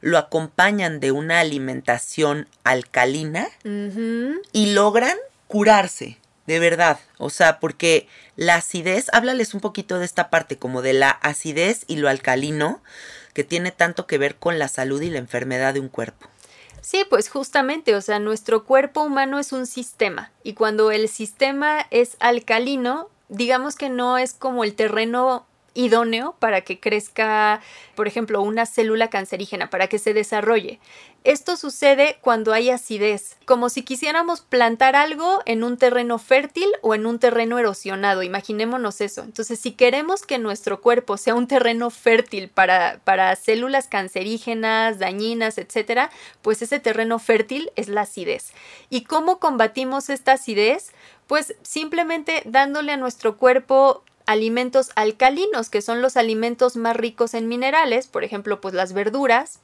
lo 0.00 0.18
acompañan 0.18 1.00
de 1.00 1.12
una 1.12 1.40
alimentación 1.40 2.48
alcalina 2.64 3.48
y 4.52 4.72
logran 4.72 5.16
curarse, 5.46 6.18
de 6.46 6.58
verdad. 6.58 6.98
O 7.18 7.30
sea, 7.30 7.60
porque 7.60 8.08
la 8.36 8.56
acidez, 8.56 9.06
háblales 9.12 9.54
un 9.54 9.60
poquito 9.60 9.98
de 9.98 10.04
esta 10.04 10.30
parte 10.30 10.56
como 10.56 10.82
de 10.82 10.94
la 10.94 11.10
acidez 11.10 11.84
y 11.86 11.96
lo 11.96 12.08
alcalino, 12.08 12.82
que 13.34 13.44
tiene 13.44 13.70
tanto 13.70 14.06
que 14.06 14.18
ver 14.18 14.36
con 14.36 14.58
la 14.58 14.68
salud 14.68 15.00
y 15.02 15.10
la 15.10 15.18
enfermedad 15.18 15.74
de 15.74 15.80
un 15.80 15.88
cuerpo. 15.88 16.28
Sí, 16.80 17.04
pues 17.08 17.28
justamente, 17.28 17.94
o 17.94 18.00
sea, 18.00 18.18
nuestro 18.18 18.64
cuerpo 18.64 19.02
humano 19.02 19.38
es 19.38 19.52
un 19.52 19.66
sistema 19.66 20.32
y 20.42 20.54
cuando 20.54 20.90
el 20.90 21.08
sistema 21.08 21.86
es 21.90 22.16
alcalino, 22.20 23.08
digamos 23.28 23.76
que 23.76 23.88
no 23.88 24.18
es 24.18 24.34
como 24.34 24.64
el 24.64 24.74
terreno 24.74 25.46
idóneo 25.74 26.34
para 26.38 26.62
que 26.62 26.80
crezca, 26.80 27.60
por 27.94 28.06
ejemplo, 28.06 28.42
una 28.42 28.66
célula 28.66 29.08
cancerígena, 29.08 29.70
para 29.70 29.86
que 29.86 29.98
se 29.98 30.14
desarrolle. 30.14 30.80
Esto 31.22 31.56
sucede 31.58 32.16
cuando 32.22 32.54
hay 32.54 32.70
acidez, 32.70 33.36
como 33.44 33.68
si 33.68 33.82
quisiéramos 33.82 34.40
plantar 34.40 34.96
algo 34.96 35.40
en 35.44 35.62
un 35.62 35.76
terreno 35.76 36.18
fértil 36.18 36.66
o 36.80 36.94
en 36.94 37.04
un 37.04 37.18
terreno 37.18 37.58
erosionado, 37.58 38.22
imaginémonos 38.22 39.02
eso. 39.02 39.22
Entonces, 39.22 39.60
si 39.60 39.72
queremos 39.72 40.22
que 40.22 40.38
nuestro 40.38 40.80
cuerpo 40.80 41.18
sea 41.18 41.34
un 41.34 41.46
terreno 41.46 41.90
fértil 41.90 42.48
para, 42.48 43.00
para 43.04 43.36
células 43.36 43.86
cancerígenas, 43.86 44.98
dañinas, 44.98 45.58
etc., 45.58 46.10
pues 46.40 46.62
ese 46.62 46.80
terreno 46.80 47.18
fértil 47.18 47.70
es 47.76 47.88
la 47.88 48.02
acidez. 48.02 48.52
¿Y 48.88 49.02
cómo 49.02 49.40
combatimos 49.40 50.08
esta 50.08 50.32
acidez? 50.32 50.92
Pues 51.26 51.54
simplemente 51.62 52.42
dándole 52.46 52.92
a 52.92 52.96
nuestro 52.96 53.36
cuerpo 53.36 54.04
alimentos 54.30 54.90
alcalinos, 54.94 55.70
que 55.70 55.82
son 55.82 56.02
los 56.02 56.16
alimentos 56.16 56.76
más 56.76 56.96
ricos 56.96 57.34
en 57.34 57.48
minerales, 57.48 58.06
por 58.06 58.22
ejemplo, 58.22 58.60
pues 58.60 58.74
las 58.74 58.92
verduras, 58.92 59.58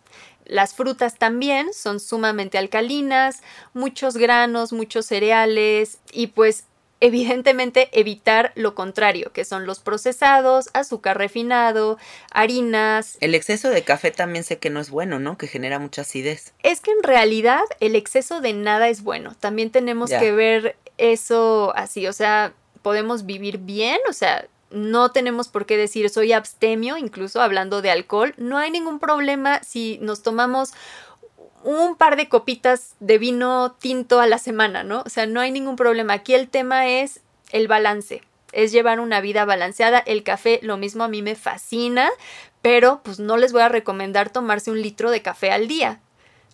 las 0.45 0.75
frutas 0.75 1.19
también 1.19 1.73
son 1.73 2.01
sumamente 2.01 2.59
alcalinas, 2.59 3.43
muchos 3.75 4.17
granos, 4.17 4.73
muchos 4.73 5.07
cereales 5.07 5.99
y 6.13 6.29
pues 6.29 6.65
evidentemente 6.99 7.91
evitar 7.93 8.53
lo 8.57 8.75
contrario, 8.75 9.31
que 9.33 9.45
son 9.45 9.67
los 9.67 9.79
procesados, 9.79 10.71
azúcar 10.73 11.19
refinado, 11.19 11.99
harinas. 12.33 13.19
El 13.21 13.37
exceso 13.37 13.69
de 13.69 13.85
café 13.85 14.11
también 14.11 14.45
sé 14.45 14.59
que 14.59 14.71
no 14.71 14.81
es 14.81 14.91
bueno, 14.91 15.21
¿no? 15.21 15.39
Que 15.39 15.47
genera 15.47 15.79
mucha 15.79 16.03
acidez. 16.03 16.55
Es 16.65 16.81
que 16.81 16.91
en 16.91 17.05
realidad 17.05 17.63
el 17.79 17.95
exceso 17.95 18.41
de 18.41 18.53
nada 18.53 18.89
es 18.89 19.03
bueno. 19.03 19.37
También 19.39 19.71
tenemos 19.71 20.11
que 20.11 20.33
ver 20.33 20.77
eso 20.99 21.73
así, 21.77 22.07
o 22.09 22.13
sea, 22.13 22.55
podemos 22.87 23.27
vivir 23.27 23.59
bien, 23.59 23.99
o 24.09 24.13
sea, 24.13 24.47
no 24.71 25.11
tenemos 25.13 25.49
por 25.49 25.67
qué 25.67 25.77
decir 25.77 26.11
soy 26.11 26.33
abstemio, 26.33 26.97
incluso 26.97 27.41
hablando 27.41 27.83
de 27.83 27.91
alcohol. 27.91 28.35
No 28.37 28.59
hay 28.59 28.71
ningún 28.71 28.99
problema 28.99 29.63
si 29.63 29.99
nos 30.01 30.23
tomamos 30.23 30.73
un 31.63 31.97
par 31.97 32.17
de 32.17 32.29
copitas 32.29 32.95
de 33.01 33.19
vino 33.19 33.73
tinto 33.73 34.21
a 34.21 34.27
la 34.27 34.39
semana, 34.39 34.85
¿no? 34.85 35.03
O 35.05 35.09
sea, 35.09 35.27
no 35.27 35.41
hay 35.41 35.51
ningún 35.51 35.77
problema. 35.77 36.15
Aquí 36.15 36.35
el 36.35 36.49
tema 36.49 36.87
es 36.89 37.21
el 37.51 37.69
balance, 37.69 38.23
es 38.53 38.73
llevar 38.73 39.01
una 39.01 39.21
vida 39.21 39.45
balanceada. 39.45 39.99
El 39.99 40.23
café, 40.23 40.61
lo 40.63 40.77
mismo 40.77 41.05
a 41.05 41.09
mí 41.09 41.23
me 41.23 41.35
fascina, 41.35 42.11
pero 42.63 43.01
pues 43.03 43.19
no 43.19 43.37
les 43.37 43.53
voy 43.53 43.63
a 43.63 43.69
recomendar 43.69 44.31
tomarse 44.31 44.71
un 44.71 44.81
litro 44.81 45.11
de 45.11 45.23
café 45.23 45.51
al 45.51 45.69
día, 45.69 46.01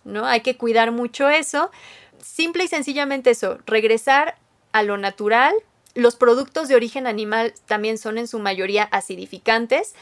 ¿no? 0.03 0.25
Hay 0.25 0.41
que 0.41 0.57
cuidar 0.57 0.91
mucho 0.91 1.29
eso. 1.29 1.71
Simple 2.19 2.63
y 2.63 2.67
sencillamente 2.67 3.31
eso, 3.31 3.59
regresar 3.65 4.37
a 4.71 4.81
lo 4.81 4.97
natural, 4.97 5.53
los 5.95 6.15
productos 6.15 6.67
de 6.67 6.75
origen 6.75 7.07
animal 7.07 7.53
también 7.65 7.97
son 7.97 8.17
en 8.17 8.27
su 8.27 8.39
mayoría 8.39 8.83
acidificantes, 8.83 9.93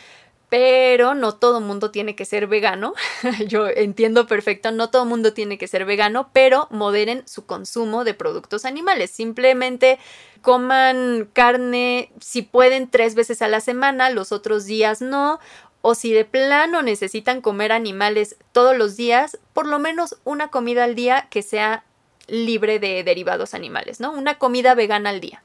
pero 0.51 1.15
no 1.15 1.35
todo 1.35 1.61
mundo 1.61 1.91
tiene 1.91 2.15
que 2.15 2.25
ser 2.25 2.47
vegano. 2.47 2.93
Yo 3.47 3.69
entiendo 3.69 4.27
perfecto, 4.27 4.71
no 4.71 4.89
todo 4.89 5.05
mundo 5.05 5.33
tiene 5.33 5.57
que 5.57 5.67
ser 5.67 5.85
vegano, 5.85 6.29
pero 6.33 6.67
moderen 6.71 7.25
su 7.25 7.45
consumo 7.45 8.03
de 8.03 8.13
productos 8.13 8.65
animales. 8.65 9.11
Simplemente 9.11 9.97
coman 10.41 11.29
carne 11.31 12.11
si 12.19 12.41
pueden 12.41 12.89
tres 12.89 13.15
veces 13.15 13.41
a 13.41 13.47
la 13.47 13.61
semana, 13.61 14.09
los 14.09 14.33
otros 14.33 14.65
días 14.65 15.01
no. 15.01 15.39
O 15.83 15.95
si 15.95 16.11
de 16.11 16.25
plano 16.25 16.81
necesitan 16.81 17.41
comer 17.41 17.71
animales 17.71 18.35
todos 18.51 18.77
los 18.77 18.97
días, 18.97 19.39
por 19.53 19.65
lo 19.65 19.79
menos 19.79 20.17
una 20.25 20.49
comida 20.49 20.83
al 20.83 20.95
día 20.95 21.27
que 21.31 21.41
sea 21.41 21.85
libre 22.27 22.77
de 22.79 23.03
derivados 23.03 23.53
animales, 23.53 23.99
¿no? 23.99 24.11
Una 24.11 24.37
comida 24.37 24.75
vegana 24.75 25.09
al 25.09 25.21
día. 25.21 25.41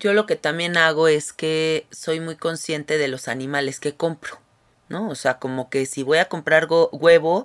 Yo 0.00 0.14
lo 0.14 0.24
que 0.24 0.34
también 0.34 0.78
hago 0.78 1.08
es 1.08 1.34
que 1.34 1.86
soy 1.90 2.20
muy 2.20 2.34
consciente 2.34 2.96
de 2.96 3.06
los 3.06 3.28
animales 3.28 3.80
que 3.80 3.94
compro, 3.94 4.40
¿no? 4.88 5.10
O 5.10 5.14
sea, 5.14 5.38
como 5.38 5.68
que 5.68 5.84
si 5.84 6.02
voy 6.02 6.16
a 6.16 6.24
comprar 6.24 6.68
huevo, 6.70 7.44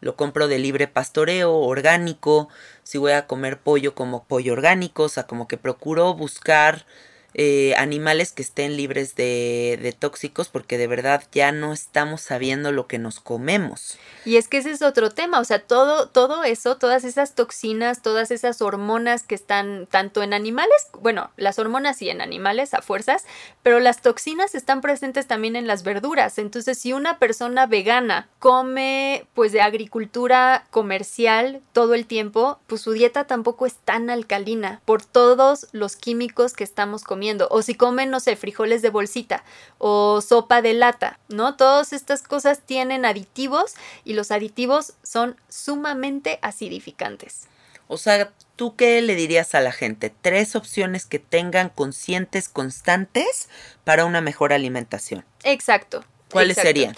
lo 0.00 0.16
compro 0.16 0.48
de 0.48 0.58
libre 0.58 0.88
pastoreo, 0.88 1.54
orgánico, 1.54 2.48
si 2.82 2.96
voy 2.96 3.12
a 3.12 3.26
comer 3.26 3.60
pollo 3.60 3.94
como 3.94 4.24
pollo 4.24 4.54
orgánico, 4.54 5.02
o 5.02 5.08
sea, 5.10 5.26
como 5.26 5.46
que 5.48 5.58
procuro 5.58 6.14
buscar 6.14 6.86
eh, 7.34 7.74
animales 7.78 8.30
que 8.32 8.42
estén 8.42 8.76
libres 8.76 9.14
de, 9.14 9.96
tóxicos 9.98 10.48
porque 10.48 10.76
de 10.76 10.86
verdad 10.86 11.22
ya 11.32 11.50
no 11.50 11.72
estamos 11.72 12.20
sabiendo 12.20 12.72
lo 12.72 12.86
que 12.86 12.98
nos 12.98 13.20
comemos. 13.20 13.96
Y 14.26 14.36
es 14.36 14.48
que 14.48 14.58
ese 14.58 14.70
es 14.70 14.82
otro 14.82 15.10
tema, 15.10 15.40
o 15.40 15.44
sea, 15.44 15.60
todo, 15.60 16.08
todo 16.08 16.44
eso, 16.44 16.76
todas 16.76 17.04
esas 17.04 17.34
toxinas, 17.34 18.02
todas 18.02 18.30
esas 18.30 18.60
hormonas 18.60 19.22
que 19.22 19.34
están 19.34 19.86
tanto 19.90 20.22
en 20.22 20.34
animales, 20.34 20.88
bueno, 21.00 21.30
las 21.36 21.58
hormonas 21.58 21.96
sí 21.96 22.10
en 22.10 22.20
animales 22.20 22.74
a 22.74 22.82
fuerzas, 22.82 23.24
pero 23.62 23.80
las 23.80 24.02
toxinas 24.02 24.54
están 24.54 24.82
presentes 24.82 25.26
también 25.26 25.56
en 25.56 25.66
las 25.66 25.82
verduras. 25.84 26.38
Entonces, 26.38 26.78
si 26.78 26.92
una 26.92 27.18
persona 27.18 27.66
vegana 27.66 28.28
come 28.40 29.26
pues 29.34 29.52
de 29.52 29.62
agricultura 29.62 30.66
comercial 30.70 31.62
todo 31.72 31.94
el 31.94 32.06
tiempo, 32.06 32.60
pues 32.66 32.82
su 32.82 32.92
dieta 32.92 33.24
tampoco 33.26 33.66
es 33.66 33.74
tan 33.74 34.10
alcalina 34.10 34.80
por 34.84 35.02
todos 35.02 35.66
los 35.72 35.96
químicos 35.96 36.52
que 36.52 36.64
estamos 36.64 37.04
comiendo 37.04 37.21
o 37.50 37.62
si 37.62 37.74
comen, 37.74 38.10
no 38.10 38.20
sé, 38.20 38.36
frijoles 38.36 38.82
de 38.82 38.90
bolsita 38.90 39.44
o 39.78 40.20
sopa 40.20 40.62
de 40.62 40.74
lata, 40.74 41.18
¿no? 41.28 41.56
Todas 41.56 41.92
estas 41.92 42.22
cosas 42.22 42.60
tienen 42.60 43.04
aditivos 43.04 43.74
y 44.04 44.14
los 44.14 44.30
aditivos 44.30 44.94
son 45.02 45.36
sumamente 45.48 46.38
acidificantes. 46.42 47.48
O 47.88 47.98
sea, 47.98 48.32
¿tú 48.56 48.74
qué 48.74 49.02
le 49.02 49.14
dirías 49.14 49.54
a 49.54 49.60
la 49.60 49.72
gente? 49.72 50.12
Tres 50.22 50.56
opciones 50.56 51.04
que 51.04 51.18
tengan 51.18 51.68
conscientes 51.68 52.48
constantes 52.48 53.48
para 53.84 54.04
una 54.04 54.20
mejor 54.20 54.52
alimentación. 54.52 55.24
Exacto. 55.44 56.04
¿Cuáles 56.30 56.56
serían? 56.56 56.96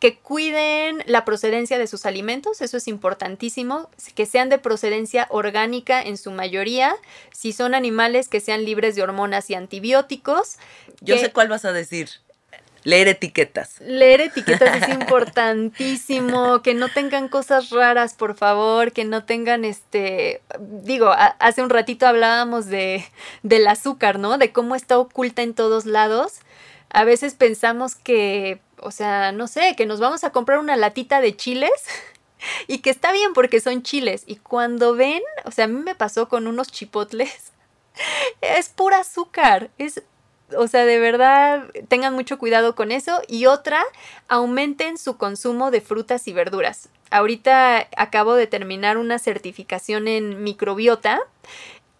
Que 0.00 0.16
cuiden 0.16 1.02
la 1.06 1.26
procedencia 1.26 1.78
de 1.78 1.86
sus 1.86 2.06
alimentos, 2.06 2.62
eso 2.62 2.78
es 2.78 2.88
importantísimo, 2.88 3.90
que 4.14 4.24
sean 4.24 4.48
de 4.48 4.58
procedencia 4.58 5.26
orgánica 5.28 6.02
en 6.02 6.16
su 6.16 6.30
mayoría, 6.30 6.96
si 7.32 7.52
son 7.52 7.74
animales 7.74 8.28
que 8.28 8.40
sean 8.40 8.64
libres 8.64 8.96
de 8.96 9.02
hormonas 9.02 9.50
y 9.50 9.54
antibióticos. 9.54 10.56
Yo 11.02 11.18
sé 11.18 11.30
cuál 11.30 11.48
vas 11.48 11.66
a 11.66 11.72
decir. 11.72 12.08
Leer 12.82 13.08
etiquetas. 13.08 13.78
Leer 13.80 14.22
etiquetas 14.22 14.82
es 14.82 14.88
importantísimo, 14.94 16.62
que 16.62 16.72
no 16.72 16.88
tengan 16.88 17.28
cosas 17.28 17.68
raras, 17.68 18.14
por 18.14 18.34
favor, 18.34 18.92
que 18.92 19.04
no 19.04 19.24
tengan 19.24 19.66
este, 19.66 20.40
digo, 20.58 21.12
hace 21.38 21.62
un 21.62 21.68
ratito 21.68 22.06
hablábamos 22.06 22.66
de 22.66 23.04
del 23.42 23.66
azúcar, 23.66 24.18
¿no? 24.18 24.38
De 24.38 24.50
cómo 24.52 24.74
está 24.76 24.98
oculta 24.98 25.42
en 25.42 25.52
todos 25.52 25.84
lados. 25.84 26.40
A 26.88 27.04
veces 27.04 27.34
pensamos 27.34 27.94
que 27.94 28.60
o 28.82 28.90
sea, 28.90 29.32
no 29.32 29.46
sé, 29.46 29.74
que 29.76 29.86
nos 29.86 30.00
vamos 30.00 30.24
a 30.24 30.30
comprar 30.30 30.58
una 30.58 30.76
latita 30.76 31.20
de 31.20 31.36
chiles 31.36 31.70
y 32.66 32.78
que 32.78 32.90
está 32.90 33.12
bien 33.12 33.32
porque 33.32 33.60
son 33.60 33.82
chiles. 33.82 34.24
Y 34.26 34.36
cuando 34.36 34.94
ven, 34.94 35.22
o 35.44 35.50
sea, 35.50 35.66
a 35.66 35.68
mí 35.68 35.80
me 35.80 35.94
pasó 35.94 36.28
con 36.28 36.46
unos 36.46 36.68
chipotles, 36.68 37.52
es 38.40 38.68
pura 38.68 38.98
azúcar, 38.98 39.70
es 39.78 40.02
o 40.56 40.68
sea, 40.68 40.84
de 40.84 40.98
verdad, 40.98 41.70
tengan 41.88 42.14
mucho 42.14 42.38
cuidado 42.38 42.74
con 42.74 42.92
eso. 42.92 43.20
Y 43.28 43.46
otra, 43.46 43.82
aumenten 44.28 44.98
su 44.98 45.16
consumo 45.16 45.70
de 45.70 45.80
frutas 45.80 46.26
y 46.28 46.32
verduras. 46.32 46.88
Ahorita 47.10 47.88
acabo 47.96 48.34
de 48.34 48.46
terminar 48.46 48.98
una 48.98 49.18
certificación 49.18 50.08
en 50.08 50.42
microbiota 50.42 51.20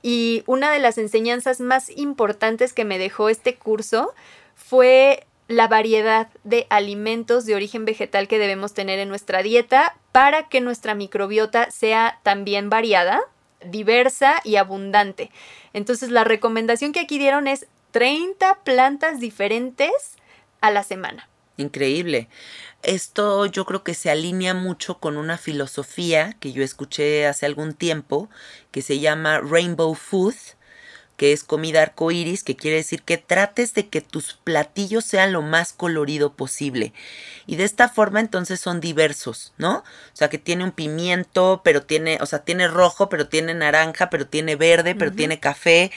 y 0.02 0.42
una 0.46 0.72
de 0.72 0.78
las 0.78 0.98
enseñanzas 0.98 1.60
más 1.60 1.90
importantes 1.90 2.72
que 2.72 2.84
me 2.84 2.98
dejó 2.98 3.28
este 3.28 3.56
curso 3.56 4.14
fue 4.54 5.26
la 5.50 5.66
variedad 5.66 6.28
de 6.44 6.66
alimentos 6.70 7.44
de 7.44 7.54
origen 7.54 7.84
vegetal 7.84 8.28
que 8.28 8.38
debemos 8.38 8.72
tener 8.72 8.98
en 9.00 9.08
nuestra 9.08 9.42
dieta 9.42 9.96
para 10.12 10.48
que 10.48 10.60
nuestra 10.60 10.94
microbiota 10.94 11.70
sea 11.70 12.20
también 12.22 12.70
variada, 12.70 13.20
diversa 13.64 14.40
y 14.44 14.56
abundante. 14.56 15.30
Entonces 15.72 16.10
la 16.10 16.24
recomendación 16.24 16.92
que 16.92 17.00
aquí 17.00 17.18
dieron 17.18 17.48
es 17.48 17.66
30 17.90 18.60
plantas 18.62 19.18
diferentes 19.18 19.90
a 20.60 20.70
la 20.70 20.84
semana. 20.84 21.28
Increíble. 21.56 22.28
Esto 22.82 23.44
yo 23.46 23.66
creo 23.66 23.82
que 23.82 23.94
se 23.94 24.08
alinea 24.08 24.54
mucho 24.54 24.98
con 24.98 25.16
una 25.16 25.36
filosofía 25.36 26.36
que 26.40 26.52
yo 26.52 26.62
escuché 26.62 27.26
hace 27.26 27.44
algún 27.44 27.74
tiempo 27.74 28.30
que 28.70 28.82
se 28.82 29.00
llama 29.00 29.40
Rainbow 29.40 29.94
Food, 29.94 30.36
que 31.20 31.34
es 31.34 31.44
comida 31.44 31.82
arcoíris, 31.82 32.42
que 32.42 32.56
quiere 32.56 32.78
decir 32.78 33.02
que 33.02 33.18
trates 33.18 33.74
de 33.74 33.88
que 33.88 34.00
tus 34.00 34.38
platillos 34.42 35.04
sean 35.04 35.34
lo 35.34 35.42
más 35.42 35.74
colorido 35.74 36.32
posible. 36.32 36.94
Y 37.46 37.56
de 37.56 37.64
esta 37.64 37.90
forma 37.90 38.20
entonces 38.20 38.58
son 38.58 38.80
diversos, 38.80 39.52
¿no? 39.58 39.80
O 39.80 40.14
sea, 40.14 40.30
que 40.30 40.38
tiene 40.38 40.64
un 40.64 40.72
pimiento, 40.72 41.60
pero 41.62 41.82
tiene, 41.82 42.16
o 42.22 42.24
sea, 42.24 42.38
tiene 42.38 42.68
rojo, 42.68 43.10
pero 43.10 43.28
tiene 43.28 43.52
naranja, 43.52 44.08
pero 44.08 44.28
tiene 44.28 44.56
verde, 44.56 44.94
pero 44.94 45.12
tiene 45.12 45.40
café, 45.40 45.92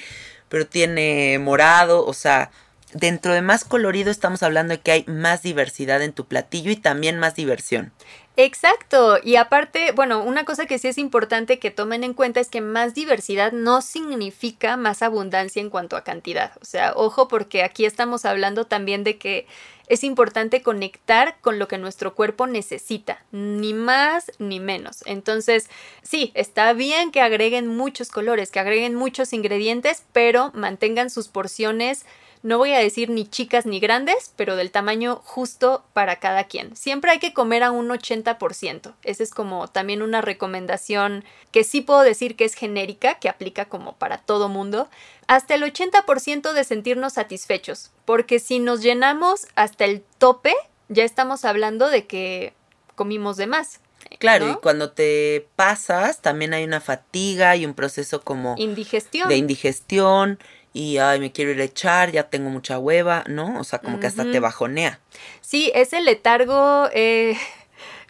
pero 0.50 0.68
tiene 0.68 1.40
morado, 1.40 2.06
o 2.06 2.14
sea, 2.14 2.52
dentro 2.92 3.34
de 3.34 3.42
más 3.42 3.64
colorido 3.64 4.12
estamos 4.12 4.44
hablando 4.44 4.74
de 4.74 4.82
que 4.82 4.92
hay 4.92 5.06
más 5.08 5.42
diversidad 5.42 6.02
en 6.02 6.12
tu 6.12 6.26
platillo 6.28 6.70
y 6.70 6.76
también 6.76 7.18
más 7.18 7.34
diversión. 7.34 7.94
Exacto. 8.36 9.18
Y 9.24 9.36
aparte, 9.36 9.92
bueno, 9.92 10.24
una 10.24 10.44
cosa 10.44 10.66
que 10.66 10.80
sí 10.80 10.88
es 10.88 10.98
importante 10.98 11.60
que 11.60 11.70
tomen 11.70 12.04
en 12.04 12.16
cuenta 12.16 12.40
es 12.40 12.50
que 12.50 12.62
más 12.62 12.96
diversidad 12.96 13.52
no 13.52 13.82
significa 13.82 14.76
más 14.76 15.04
abundancia 15.04 15.62
en 15.62 15.70
cuanto 15.70 15.96
a 15.96 16.04
cantidad. 16.04 16.54
O 16.60 16.66
sea, 16.66 16.94
ojo 16.96 17.28
porque 17.28 17.62
aquí 17.64 17.86
estamos 17.86 18.26
hablando 18.26 18.66
también 18.66 19.04
de 19.04 19.18
que 19.20 19.46
es 19.88 20.04
importante 20.04 20.64
conectar 20.64 21.36
con 21.42 21.60
lo 21.60 21.68
que 21.68 21.78
nuestro 21.78 22.16
cuerpo 22.16 22.48
necesita, 22.48 23.24
ni 23.32 23.76
más 23.76 24.32
ni 24.40 24.60
menos. 24.60 25.04
Entonces, 25.06 25.70
sí, 26.02 26.32
está 26.34 26.74
bien 26.74 27.12
que 27.12 27.22
agreguen 27.22 27.68
muchos 27.68 28.10
colores, 28.10 28.50
que 28.50 28.60
agreguen 28.60 28.96
muchos 28.96 29.34
ingredientes, 29.34 30.06
pero 30.12 30.52
mantengan 30.56 31.12
sus 31.12 31.28
porciones 31.28 32.06
no 32.44 32.58
voy 32.58 32.74
a 32.74 32.80
decir 32.80 33.10
ni 33.10 33.26
chicas 33.26 33.66
ni 33.66 33.80
grandes, 33.80 34.34
pero 34.36 34.58
del 34.58 34.70
tamaño 34.70 35.22
justo 35.24 35.86
para 35.94 36.18
cada 36.18 36.44
quien. 36.44 36.76
Siempre 36.76 37.12
hay 37.12 37.20
que 37.20 37.34
comer 37.34 37.64
a 37.64 37.72
un 37.72 37.88
80%. 37.88 38.94
Esa 39.04 39.24
es 39.24 39.32
como 39.32 39.70
también 39.70 40.02
una 40.02 40.20
recomendación 40.20 41.24
que 41.52 41.64
sí 41.64 41.80
puedo 41.80 42.02
decir 42.02 42.36
que 42.36 42.44
es 42.44 42.54
genérica, 42.54 43.16
que 43.16 43.30
aplica 43.30 43.66
como 43.66 43.94
para 43.94 44.18
todo 44.18 44.50
mundo. 44.50 44.90
Hasta 45.28 45.56
el 45.56 45.64
80% 45.64 46.52
de 46.52 46.64
sentirnos 46.66 47.14
satisfechos, 47.14 47.92
porque 48.04 48.40
si 48.40 48.60
nos 48.60 48.82
llenamos 48.82 49.48
hasta 49.56 49.86
el 49.86 50.04
tope, 50.18 50.54
ya 50.90 51.06
estamos 51.06 51.46
hablando 51.46 51.90
de 51.90 52.06
que 52.08 52.54
comimos 52.96 53.38
de 53.38 53.48
más. 53.48 53.80
Claro, 54.20 54.52
y 54.52 54.56
cuando 54.56 54.92
te 54.92 55.48
pasas, 55.56 56.22
también 56.22 56.54
hay 56.54 56.66
una 56.66 56.82
fatiga 56.82 57.56
y 57.56 57.66
un 57.66 57.74
proceso 57.74 58.22
como 58.22 58.56
indigestión. 58.58 59.30
de 59.30 59.38
indigestión 59.38 60.40
y 60.74 60.98
ay, 60.98 61.20
me 61.20 61.32
quiero 61.32 61.52
ir 61.52 61.62
a 61.62 61.66
echar, 61.66 62.12
ya 62.12 62.30
tengo 62.30 62.50
mucha 62.50 62.80
hueva, 62.80 63.24
¿no? 63.28 63.60
O 63.60 63.64
sea, 63.64 63.80
como 63.80 64.00
que 64.00 64.08
hasta 64.08 64.24
te 64.24 64.40
bajonea. 64.40 65.00
Sí, 65.42 65.72
ese 65.76 66.02
letargo, 66.02 66.90
eh, 66.94 67.38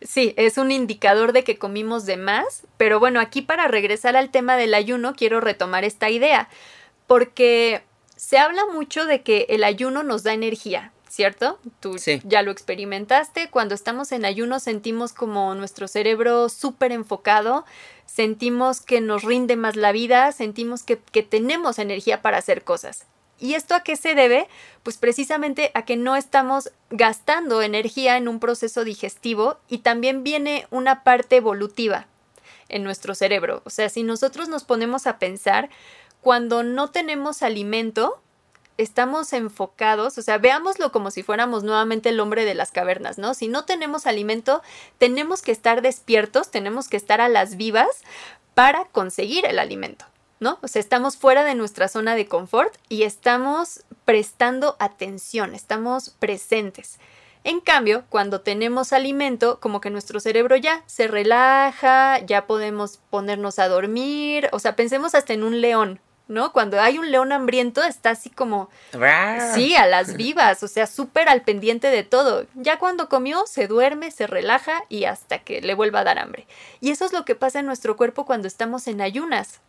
sí, 0.01 0.33
es 0.37 0.57
un 0.57 0.71
indicador 0.71 1.33
de 1.33 1.43
que 1.43 1.57
comimos 1.57 2.05
de 2.05 2.15
más, 2.15 2.63
pero 2.77 2.99
bueno, 2.99 3.19
aquí 3.19 3.41
para 3.41 3.67
regresar 3.67 4.15
al 4.15 4.31
tema 4.31 4.55
del 4.55 4.73
ayuno, 4.73 5.13
quiero 5.13 5.41
retomar 5.41 5.83
esta 5.83 6.09
idea, 6.09 6.47
porque 7.05 7.83
se 8.15 8.37
habla 8.37 8.65
mucho 8.67 9.05
de 9.05 9.21
que 9.21 9.45
el 9.49 9.65
ayuno 9.65 10.03
nos 10.03 10.23
da 10.23 10.33
energía, 10.33 10.93
¿cierto? 11.09 11.59
Tú 11.81 11.97
ya 12.23 12.41
lo 12.41 12.51
experimentaste. 12.51 13.49
Cuando 13.49 13.75
estamos 13.75 14.13
en 14.13 14.23
ayuno 14.23 14.61
sentimos 14.61 15.11
como 15.11 15.53
nuestro 15.53 15.89
cerebro 15.89 16.47
súper 16.47 16.93
enfocado, 16.93 17.65
sentimos 18.05 18.81
que 18.81 19.01
nos 19.01 19.23
rinde 19.23 19.55
más 19.55 19.75
la 19.75 19.91
vida, 19.91 20.31
sentimos 20.31 20.83
que, 20.83 20.99
que 20.99 21.23
tenemos 21.23 21.79
energía 21.79 22.21
para 22.21 22.37
hacer 22.37 22.63
cosas. 22.63 23.05
¿Y 23.39 23.55
esto 23.55 23.75
a 23.75 23.81
qué 23.81 23.95
se 23.95 24.15
debe? 24.15 24.47
Pues 24.83 24.97
precisamente 24.97 25.71
a 25.73 25.83
que 25.83 25.97
no 25.97 26.15
estamos 26.15 26.71
gastando 26.91 27.61
energía 27.61 28.15
en 28.15 28.27
un 28.27 28.39
proceso 28.39 28.83
digestivo 28.83 29.57
y 29.67 29.79
también 29.79 30.23
viene 30.23 30.67
una 30.69 31.03
parte 31.03 31.37
evolutiva 31.37 32.07
en 32.69 32.83
nuestro 32.83 33.15
cerebro. 33.15 33.61
O 33.65 33.69
sea, 33.69 33.89
si 33.89 34.03
nosotros 34.03 34.47
nos 34.47 34.63
ponemos 34.63 35.07
a 35.07 35.19
pensar, 35.19 35.69
cuando 36.21 36.63
no 36.63 36.89
tenemos 36.89 37.43
alimento, 37.43 38.22
estamos 38.77 39.33
enfocados, 39.33 40.17
o 40.17 40.21
sea, 40.21 40.37
veámoslo 40.37 40.91
como 40.91 41.11
si 41.11 41.23
fuéramos 41.23 41.63
nuevamente 41.63 42.09
el 42.09 42.19
hombre 42.19 42.45
de 42.45 42.55
las 42.55 42.71
cavernas, 42.71 43.17
¿no? 43.17 43.33
Si 43.33 43.47
no 43.47 43.65
tenemos 43.65 44.07
alimento, 44.07 44.61
tenemos 44.97 45.41
que 45.41 45.51
estar 45.51 45.81
despiertos, 45.81 46.51
tenemos 46.51 46.87
que 46.87 46.97
estar 46.97 47.21
a 47.21 47.29
las 47.29 47.55
vivas 47.57 47.89
para 48.53 48.85
conseguir 48.85 49.45
el 49.45 49.59
alimento, 49.59 50.05
¿no? 50.39 50.59
O 50.61 50.67
sea, 50.67 50.79
estamos 50.79 51.17
fuera 51.17 51.43
de 51.43 51.55
nuestra 51.55 51.87
zona 51.87 52.15
de 52.15 52.27
confort 52.27 52.75
y 52.89 53.03
estamos 53.03 53.83
prestando 54.05 54.75
atención, 54.79 55.53
estamos 55.55 56.09
presentes. 56.09 56.99
En 57.45 57.59
cambio, 57.59 58.05
cuando 58.09 58.39
tenemos 58.39 58.93
alimento, 58.93 59.59
como 59.59 59.81
que 59.81 59.89
nuestro 59.89 60.21
cerebro 60.21 60.55
ya 60.55 60.81
se 60.85 61.07
relaja, 61.07 62.19
ya 62.19 62.47
podemos 62.47 62.99
ponernos 63.09 63.59
a 63.59 63.67
dormir, 63.67 64.47
o 64.53 64.59
sea, 64.59 64.77
pensemos 64.77 65.13
hasta 65.13 65.33
en 65.33 65.43
un 65.43 65.59
león, 65.59 65.99
¿no? 66.27 66.53
Cuando 66.53 66.79
hay 66.79 66.97
un 66.97 67.11
león 67.11 67.31
hambriento 67.31 67.83
está 67.83 68.11
así 68.11 68.29
como, 68.29 68.69
sí, 69.53 69.75
a 69.75 69.85
las 69.85 70.15
vivas, 70.15 70.63
o 70.63 70.67
sea, 70.67 70.87
súper 70.87 71.29
al 71.29 71.41
pendiente 71.43 71.89
de 71.89 72.03
todo. 72.03 72.45
Ya 72.55 72.79
cuando 72.79 73.09
comió, 73.09 73.45
se 73.45 73.67
duerme, 73.67 74.11
se 74.11 74.27
relaja 74.27 74.83
y 74.89 75.05
hasta 75.05 75.39
que 75.39 75.61
le 75.61 75.73
vuelva 75.73 75.99
a 75.99 76.03
dar 76.03 76.19
hambre. 76.19 76.47
Y 76.79 76.91
eso 76.91 77.05
es 77.05 77.13
lo 77.13 77.25
que 77.25 77.35
pasa 77.35 77.59
en 77.59 77.65
nuestro 77.65 77.97
cuerpo 77.97 78.25
cuando 78.25 78.47
estamos 78.47 78.87
en 78.87 79.01
ayunas. 79.01 79.59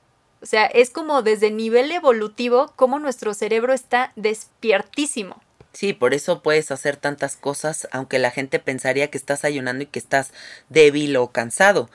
O 0.43 0.47
sea, 0.47 0.67
es 0.67 0.91
como 0.91 1.23
desde 1.23 1.51
nivel 1.51 1.91
evolutivo, 1.91 2.73
como 2.77 2.99
nuestro 2.99 3.33
cerebro 3.33 3.73
está 3.73 4.13
despiertísimo. 4.15 5.41
Sí, 5.73 5.93
por 5.93 6.15
eso 6.15 6.41
puedes 6.41 6.71
hacer 6.71 6.97
tantas 6.97 7.37
cosas, 7.37 7.89
aunque 7.91 8.19
la 8.21 8.31
gente 8.31 8.61
pensaría 8.61 9.11
que 9.11 9.19
estás 9.19 9.45
ayunando 9.45 9.83
y 9.83 9.87
que 9.87 9.99
estás 9.99 10.33
débil 10.69 11.17
o 11.17 11.33
cansado. 11.33 11.91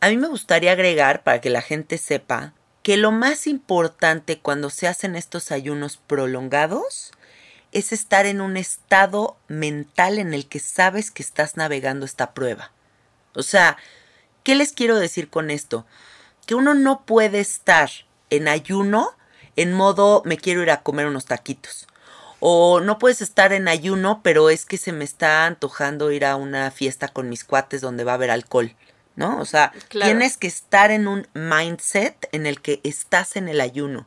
A 0.00 0.08
mí 0.08 0.16
me 0.16 0.28
gustaría 0.28 0.72
agregar, 0.72 1.22
para 1.22 1.40
que 1.40 1.50
la 1.50 1.62
gente 1.62 1.98
sepa, 1.98 2.54
que 2.84 2.98
lo 2.98 3.10
más 3.10 3.46
importante 3.46 4.38
cuando 4.38 4.68
se 4.68 4.86
hacen 4.86 5.16
estos 5.16 5.50
ayunos 5.50 5.96
prolongados 5.96 7.12
es 7.72 7.92
estar 7.92 8.26
en 8.26 8.42
un 8.42 8.58
estado 8.58 9.38
mental 9.48 10.18
en 10.18 10.34
el 10.34 10.46
que 10.46 10.60
sabes 10.60 11.10
que 11.10 11.22
estás 11.22 11.56
navegando 11.56 12.04
esta 12.04 12.34
prueba. 12.34 12.72
O 13.34 13.42
sea, 13.42 13.78
¿qué 14.42 14.54
les 14.54 14.72
quiero 14.72 14.98
decir 14.98 15.30
con 15.30 15.50
esto? 15.50 15.86
Que 16.46 16.54
uno 16.54 16.74
no 16.74 17.06
puede 17.06 17.40
estar 17.40 17.90
en 18.28 18.48
ayuno 18.48 19.16
en 19.56 19.72
modo 19.72 20.20
me 20.26 20.36
quiero 20.36 20.62
ir 20.62 20.70
a 20.70 20.82
comer 20.82 21.06
unos 21.06 21.24
taquitos. 21.24 21.86
O 22.38 22.80
no 22.80 22.98
puedes 22.98 23.22
estar 23.22 23.54
en 23.54 23.66
ayuno, 23.66 24.20
pero 24.22 24.50
es 24.50 24.66
que 24.66 24.76
se 24.76 24.92
me 24.92 25.04
está 25.04 25.46
antojando 25.46 26.12
ir 26.12 26.26
a 26.26 26.36
una 26.36 26.70
fiesta 26.70 27.08
con 27.08 27.30
mis 27.30 27.44
cuates 27.44 27.80
donde 27.80 28.04
va 28.04 28.12
a 28.12 28.16
haber 28.16 28.30
alcohol. 28.30 28.76
¿No? 29.16 29.40
O 29.40 29.44
sea, 29.44 29.72
tienes 29.88 30.36
que 30.36 30.46
estar 30.46 30.90
en 30.90 31.06
un 31.06 31.26
mindset 31.34 32.28
en 32.32 32.46
el 32.46 32.60
que 32.60 32.80
estás 32.82 33.36
en 33.36 33.48
el 33.48 33.60
ayuno. 33.60 34.06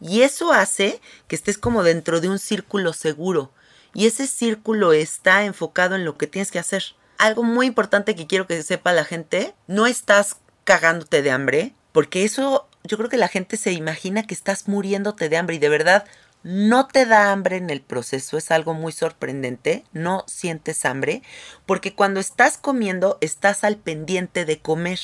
Y 0.00 0.22
eso 0.22 0.52
hace 0.52 1.00
que 1.28 1.36
estés 1.36 1.58
como 1.58 1.82
dentro 1.82 2.20
de 2.20 2.28
un 2.28 2.38
círculo 2.38 2.92
seguro. 2.92 3.52
Y 3.94 4.06
ese 4.06 4.26
círculo 4.26 4.92
está 4.92 5.44
enfocado 5.44 5.94
en 5.94 6.04
lo 6.04 6.16
que 6.18 6.26
tienes 6.26 6.50
que 6.50 6.58
hacer. 6.58 6.84
Algo 7.18 7.42
muy 7.42 7.66
importante 7.66 8.14
que 8.14 8.26
quiero 8.26 8.46
que 8.46 8.62
sepa 8.62 8.92
la 8.92 9.04
gente, 9.04 9.54
no 9.66 9.86
estás 9.86 10.36
cagándote 10.64 11.22
de 11.22 11.30
hambre, 11.30 11.74
porque 11.92 12.24
eso 12.24 12.68
yo 12.84 12.98
creo 12.98 13.08
que 13.08 13.16
la 13.16 13.28
gente 13.28 13.56
se 13.56 13.72
imagina 13.72 14.26
que 14.26 14.34
estás 14.34 14.68
muriéndote 14.68 15.28
de 15.28 15.36
hambre 15.36 15.56
y 15.56 15.58
de 15.58 15.68
verdad 15.68 16.04
no 16.46 16.86
te 16.86 17.06
da 17.06 17.32
hambre 17.32 17.56
en 17.56 17.70
el 17.70 17.80
proceso, 17.80 18.38
es 18.38 18.52
algo 18.52 18.72
muy 18.72 18.92
sorprendente, 18.92 19.82
no 19.92 20.22
sientes 20.28 20.84
hambre, 20.84 21.22
porque 21.66 21.92
cuando 21.92 22.20
estás 22.20 22.56
comiendo 22.56 23.18
estás 23.20 23.64
al 23.64 23.76
pendiente 23.76 24.44
de 24.44 24.60
comer, 24.60 25.00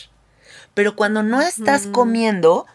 pero 0.72 0.94
cuando 0.94 1.24
no 1.24 1.42
estás 1.42 1.88
comiendo, 1.88 2.66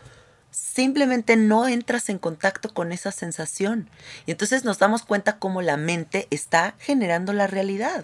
simplemente 0.51 1.37
no 1.37 1.69
entras 1.69 2.09
en 2.09 2.19
contacto 2.19 2.73
con 2.73 2.91
esa 2.91 3.13
sensación. 3.13 3.89
Y 4.25 4.31
entonces 4.31 4.65
nos 4.65 4.79
damos 4.79 5.03
cuenta 5.03 5.39
cómo 5.39 5.61
la 5.61 5.77
mente 5.77 6.27
está 6.29 6.75
generando 6.77 7.31
la 7.31 7.47
realidad. 7.47 8.03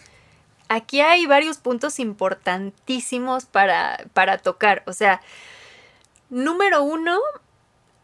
Aquí 0.69 1.01
hay 1.01 1.25
varios 1.25 1.57
puntos 1.57 1.99
importantísimos 1.99 3.47
para, 3.47 4.05
para 4.13 4.37
tocar. 4.37 4.83
O 4.85 4.93
sea, 4.93 5.19
número 6.29 6.83
uno, 6.83 7.19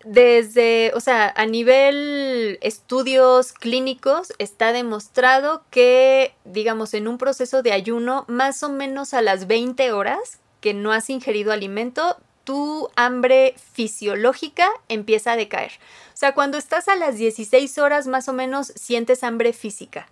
desde, 0.06 0.92
o 0.96 1.00
sea, 1.00 1.34
a 1.36 1.46
nivel 1.46 2.58
estudios 2.62 3.52
clínicos 3.52 4.34
está 4.38 4.72
demostrado 4.72 5.64
que, 5.72 6.34
digamos, 6.46 6.94
en 6.94 7.08
un 7.08 7.18
proceso 7.18 7.62
de 7.64 7.74
ayuno, 7.74 8.26
más 8.28 8.64
o 8.64 8.70
menos 8.70 9.14
a 9.14 9.22
las 9.22 9.48
20 9.48 9.92
horas 9.92 10.40
que 10.62 10.74
no 10.74 10.94
has 10.94 11.10
ingerido 11.10 11.52
alimento, 11.52 12.18
tu 12.44 12.90
hambre 12.96 13.56
fisiológica 13.74 14.70
empieza 14.88 15.34
a 15.34 15.36
decaer. 15.36 15.74
O 16.14 16.18
sea, 16.18 16.34
cuando 16.34 16.58
estás 16.58 16.88
a 16.88 16.96
las 16.96 17.18
16 17.18 17.78
horas 17.78 18.08
más 18.08 18.28
o 18.30 18.34
menos 18.34 18.74
sientes 18.76 19.24
hambre 19.24 19.54
física. 19.54 20.08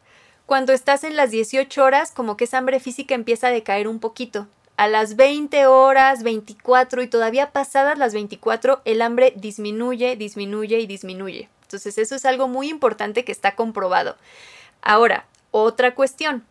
Cuando 0.45 0.71
estás 0.71 1.03
en 1.03 1.15
las 1.15 1.31
18 1.31 1.83
horas, 1.83 2.11
como 2.11 2.38
que 2.38 2.45
esa 2.45 2.57
hambre 2.57 2.79
física 2.79 3.15
empieza 3.15 3.47
a 3.47 3.51
decaer 3.51 3.88
un 3.88 3.99
poquito 3.99 4.47
a 4.78 4.88
las 4.88 5.15
20 5.15 5.65
horas, 5.65 6.23
24 6.23 7.01
y 7.01 7.07
todavía 7.07 7.51
pasadas 7.51 7.97
las 7.97 8.13
24, 8.13 8.82
el 8.86 9.01
hambre 9.01 9.34
disminuye, 9.36 10.15
disminuye 10.15 10.80
y 10.80 10.88
disminuye. 10.88 11.49
Entonces 11.63 11.97
eso 11.97 12.15
es 12.15 12.25
algo 12.25 12.47
muy 12.47 12.69
importante 12.69 13.25
que 13.25 13.32
está 13.32 13.55
comprobado. 13.55 14.15
Ahora, 14.82 15.25
otra 15.51 15.95
cuestión. 15.95 16.45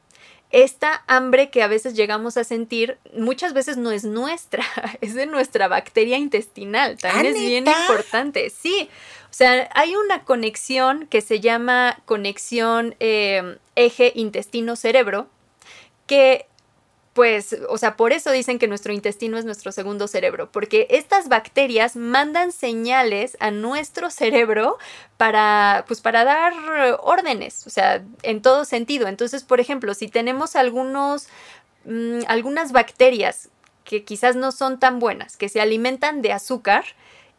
Esta 0.51 1.03
hambre 1.07 1.51
que 1.51 1.62
a 1.62 1.68
veces 1.68 1.95
llegamos 1.95 2.37
a 2.37 2.45
sentir 2.45 2.99
muchas 3.16 3.53
veces 3.53 3.77
no 3.79 3.91
es 3.91 4.05
nuestra, 4.05 4.64
es 5.01 5.14
de 5.14 5.27
nuestra 5.27 5.68
bacteria 5.68 6.18
intestinal. 6.18 6.99
También 6.99 7.35
es 7.35 7.41
bien 7.41 7.66
importante. 7.66 8.51
Sí, 8.51 8.89
o 9.31 9.35
sea, 9.35 9.68
hay 9.74 9.95
una 9.97 10.24
conexión 10.24 11.07
que 11.07 11.20
se 11.20 11.41
llama 11.41 12.01
conexión 12.05 12.97
eh, 13.01 13.59
eje 13.74 14.12
intestino-cerebro 14.14 15.29
que 16.07 16.47
pues, 17.17 17.57
o 17.71 17.79
sea, 17.79 17.97
por 17.97 18.12
eso 18.12 18.31
dicen 18.31 18.59
que 18.59 18.69
nuestro 18.69 18.93
intestino 18.93 19.39
es 19.39 19.47
nuestro 19.47 19.73
segundo 19.73 20.07
cerebro, 20.07 20.51
porque 20.53 20.87
estas 20.91 21.31
bacterias 21.31 21.97
mandan 21.97 22.53
señales 22.53 23.39
a 23.41 23.51
nuestro 23.51 24.11
cerebro 24.11 24.77
para, 25.17 25.87
pues, 25.89 26.03
para 26.03 26.25
dar 26.25 26.53
órdenes, 27.01 27.67
o 27.67 27.71
sea, 27.71 28.05
en 28.23 28.43
todo 28.43 28.67
sentido. 28.67 29.09
Entonces, 29.09 29.45
por 29.45 29.61
ejemplo, 29.61 29.95
si 29.95 30.09
tenemos 30.09 30.57
algunos, 30.57 31.29
mm, 31.87 32.21
algunas 32.29 32.73
bacterias 32.73 33.49
que 33.85 34.05
quizás 34.05 34.37
no 34.37 34.53
son 34.53 34.79
tan 34.79 34.99
buenas, 34.99 35.39
que 35.39 35.49
se 35.49 35.62
alimentan 35.62 36.21
de 36.21 36.33
azúcar, 36.33 36.85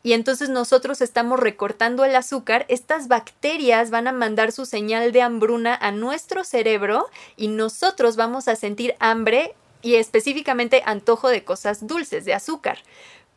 y 0.02 0.14
entonces 0.14 0.50
nosotros 0.50 1.02
estamos 1.02 1.40
recortando 1.40 2.04
el 2.04 2.16
azúcar, 2.16 2.66
estas 2.68 3.08
bacterias 3.08 3.92
van 3.92 4.08
a 4.08 4.12
mandar 4.12 4.52
su 4.52 4.66
señal 4.66 5.12
de 5.12 5.22
hambruna 5.22 5.76
a 5.76 5.92
nuestro 5.92 6.44
cerebro 6.44 7.10
y 7.36 7.50
nosotros 7.50 8.16
vamos 8.16 8.48
a 8.48 8.56
sentir 8.56 8.96
hambre 9.00 9.54
y 9.88 9.96
específicamente 9.96 10.84
antojo 10.86 11.30
de 11.30 11.46
cosas 11.46 11.88
dulces, 11.88 12.26
de 12.26 12.34
azúcar. 12.34 12.80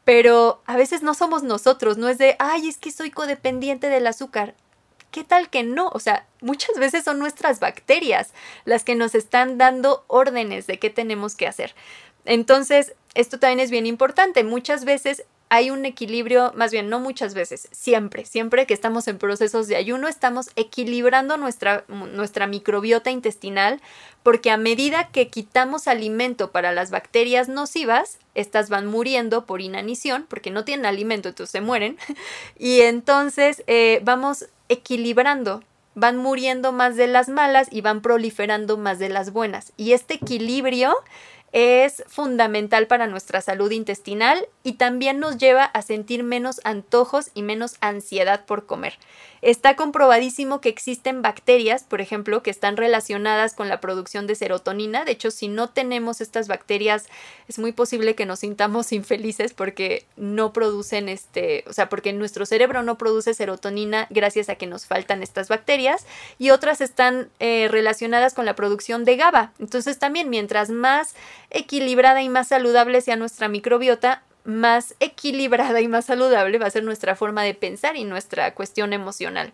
Pero 0.04 0.62
a 0.66 0.76
veces 0.76 1.00
no 1.00 1.14
somos 1.14 1.44
nosotros, 1.44 1.96
no 1.96 2.08
es 2.08 2.18
de, 2.18 2.34
ay, 2.40 2.68
es 2.68 2.76
que 2.76 2.90
soy 2.90 3.12
codependiente 3.12 3.88
del 3.88 4.08
azúcar. 4.08 4.56
¿Qué 5.12 5.22
tal 5.22 5.48
que 5.48 5.62
no? 5.62 5.90
O 5.94 6.00
sea, 6.00 6.26
muchas 6.40 6.76
veces 6.76 7.04
son 7.04 7.20
nuestras 7.20 7.60
bacterias 7.60 8.32
las 8.64 8.82
que 8.82 8.96
nos 8.96 9.14
están 9.14 9.58
dando 9.58 10.02
órdenes 10.08 10.66
de 10.66 10.80
qué 10.80 10.90
tenemos 10.90 11.36
que 11.36 11.46
hacer. 11.46 11.76
Entonces, 12.24 12.94
esto 13.14 13.38
también 13.38 13.60
es 13.60 13.70
bien 13.70 13.86
importante. 13.86 14.42
Muchas 14.42 14.84
veces 14.84 15.26
hay 15.52 15.70
un 15.70 15.84
equilibrio, 15.84 16.52
más 16.54 16.70
bien 16.70 16.88
no 16.88 17.00
muchas 17.00 17.34
veces, 17.34 17.68
siempre, 17.72 18.24
siempre 18.24 18.66
que 18.66 18.72
estamos 18.72 19.08
en 19.08 19.18
procesos 19.18 19.66
de 19.66 19.74
ayuno, 19.74 20.06
estamos 20.06 20.50
equilibrando 20.54 21.36
nuestra, 21.36 21.84
nuestra 21.88 22.46
microbiota 22.46 23.10
intestinal 23.10 23.82
porque 24.22 24.52
a 24.52 24.56
medida 24.56 25.08
que 25.08 25.28
quitamos 25.28 25.88
alimento 25.88 26.52
para 26.52 26.70
las 26.70 26.92
bacterias 26.92 27.48
nocivas, 27.48 28.18
estas 28.36 28.68
van 28.70 28.86
muriendo 28.86 29.44
por 29.44 29.60
inanición 29.60 30.24
porque 30.28 30.52
no 30.52 30.64
tienen 30.64 30.86
alimento, 30.86 31.30
entonces 31.30 31.50
se 31.50 31.60
mueren, 31.60 31.98
y 32.56 32.82
entonces 32.82 33.64
eh, 33.66 34.00
vamos 34.04 34.46
equilibrando 34.68 35.64
van 35.96 36.16
muriendo 36.16 36.72
más 36.72 36.96
de 36.96 37.08
las 37.08 37.28
malas 37.28 37.66
y 37.70 37.80
van 37.80 38.00
proliferando 38.00 38.76
más 38.76 38.98
de 39.00 39.08
las 39.08 39.32
buenas. 39.32 39.72
Y 39.76 39.92
este 39.92 40.14
equilibrio 40.14 40.94
es 41.52 42.04
fundamental 42.06 42.86
para 42.86 43.06
nuestra 43.06 43.40
salud 43.40 43.70
intestinal 43.70 44.46
y 44.62 44.74
también 44.74 45.18
nos 45.18 45.36
lleva 45.38 45.64
a 45.64 45.82
sentir 45.82 46.22
menos 46.22 46.60
antojos 46.64 47.30
y 47.34 47.42
menos 47.42 47.76
ansiedad 47.80 48.44
por 48.44 48.66
comer. 48.66 48.94
Está 49.42 49.74
comprobadísimo 49.74 50.60
que 50.60 50.68
existen 50.68 51.22
bacterias, 51.22 51.84
por 51.84 52.00
ejemplo, 52.00 52.42
que 52.42 52.50
están 52.50 52.76
relacionadas 52.76 53.54
con 53.54 53.68
la 53.68 53.80
producción 53.80 54.26
de 54.26 54.34
serotonina. 54.34 55.04
De 55.04 55.12
hecho, 55.12 55.30
si 55.30 55.48
no 55.48 55.70
tenemos 55.70 56.20
estas 56.20 56.46
bacterias, 56.46 57.06
es 57.48 57.58
muy 57.58 57.72
posible 57.72 58.14
que 58.14 58.26
nos 58.26 58.40
sintamos 58.40 58.92
infelices 58.92 59.54
porque 59.54 60.04
no 60.16 60.52
producen 60.52 61.08
este, 61.08 61.64
o 61.66 61.72
sea, 61.72 61.88
porque 61.88 62.12
nuestro 62.12 62.44
cerebro 62.44 62.82
no 62.82 62.98
produce 62.98 63.32
serotonina 63.32 64.06
gracias 64.10 64.50
a 64.50 64.56
que 64.56 64.66
nos 64.66 64.86
faltan 64.86 65.22
estas 65.22 65.48
bacterias. 65.48 66.06
Y 66.38 66.50
otras 66.50 66.80
están 66.80 67.30
eh, 67.38 67.68
relacionadas 67.70 68.34
con 68.34 68.44
la 68.44 68.54
producción 68.54 69.04
de 69.04 69.16
GABA. 69.16 69.52
Entonces, 69.58 69.98
también 69.98 70.28
mientras 70.28 70.70
más 70.70 71.14
equilibrada 71.50 72.22
y 72.22 72.28
más 72.28 72.48
saludable 72.48 73.00
sea 73.00 73.16
nuestra 73.16 73.48
microbiota, 73.48 74.22
más 74.44 74.94
equilibrada 75.00 75.80
y 75.80 75.88
más 75.88 76.06
saludable 76.06 76.58
va 76.58 76.66
a 76.66 76.70
ser 76.70 76.84
nuestra 76.84 77.16
forma 77.16 77.42
de 77.42 77.54
pensar 77.54 77.96
y 77.96 78.04
nuestra 78.04 78.54
cuestión 78.54 78.92
emocional. 78.92 79.52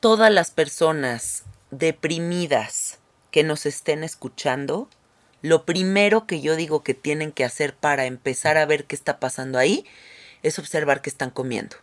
Todas 0.00 0.30
las 0.30 0.50
personas 0.50 1.44
deprimidas 1.70 2.98
que 3.30 3.42
nos 3.42 3.66
estén 3.66 4.04
escuchando, 4.04 4.88
lo 5.42 5.64
primero 5.64 6.26
que 6.26 6.40
yo 6.40 6.56
digo 6.56 6.82
que 6.82 6.94
tienen 6.94 7.32
que 7.32 7.44
hacer 7.44 7.74
para 7.74 8.06
empezar 8.06 8.56
a 8.56 8.66
ver 8.66 8.84
qué 8.84 8.94
está 8.94 9.20
pasando 9.20 9.58
ahí 9.58 9.84
es 10.42 10.58
observar 10.58 11.02
qué 11.02 11.10
están 11.10 11.30
comiendo. 11.30 11.76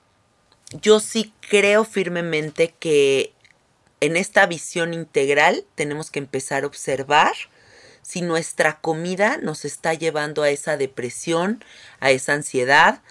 Yo 0.82 1.00
sí 1.00 1.34
creo 1.50 1.84
firmemente 1.84 2.74
que 2.80 3.34
en 4.00 4.18
esta 4.18 4.46
visión 4.46 4.94
integral 4.94 5.66
tenemos 5.76 6.12
que 6.12 6.20
empezar 6.20 6.64
a 6.64 6.68
observar 6.68 7.34
si 8.04 8.22
nuestra 8.22 8.80
comida 8.80 9.38
nos 9.42 9.66
está 9.66 9.96
llevando 9.96 10.44
a 10.44 10.50
esa 10.52 10.78
depresión, 10.78 11.64
a 12.00 12.12
esa 12.12 12.34
ansiedad, 12.34 13.02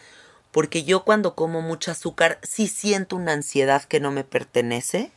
porque 0.53 0.85
yo 0.85 1.03
cuando 1.03 1.35
como 1.35 1.63
mucho 1.63 1.91
azúcar 1.91 2.39
sí 2.43 2.69
siento 2.69 3.17
una 3.17 3.33
ansiedad 3.33 3.83
que 3.83 3.99
no 3.99 4.13
me 4.13 4.23
pertenece. 4.23 5.11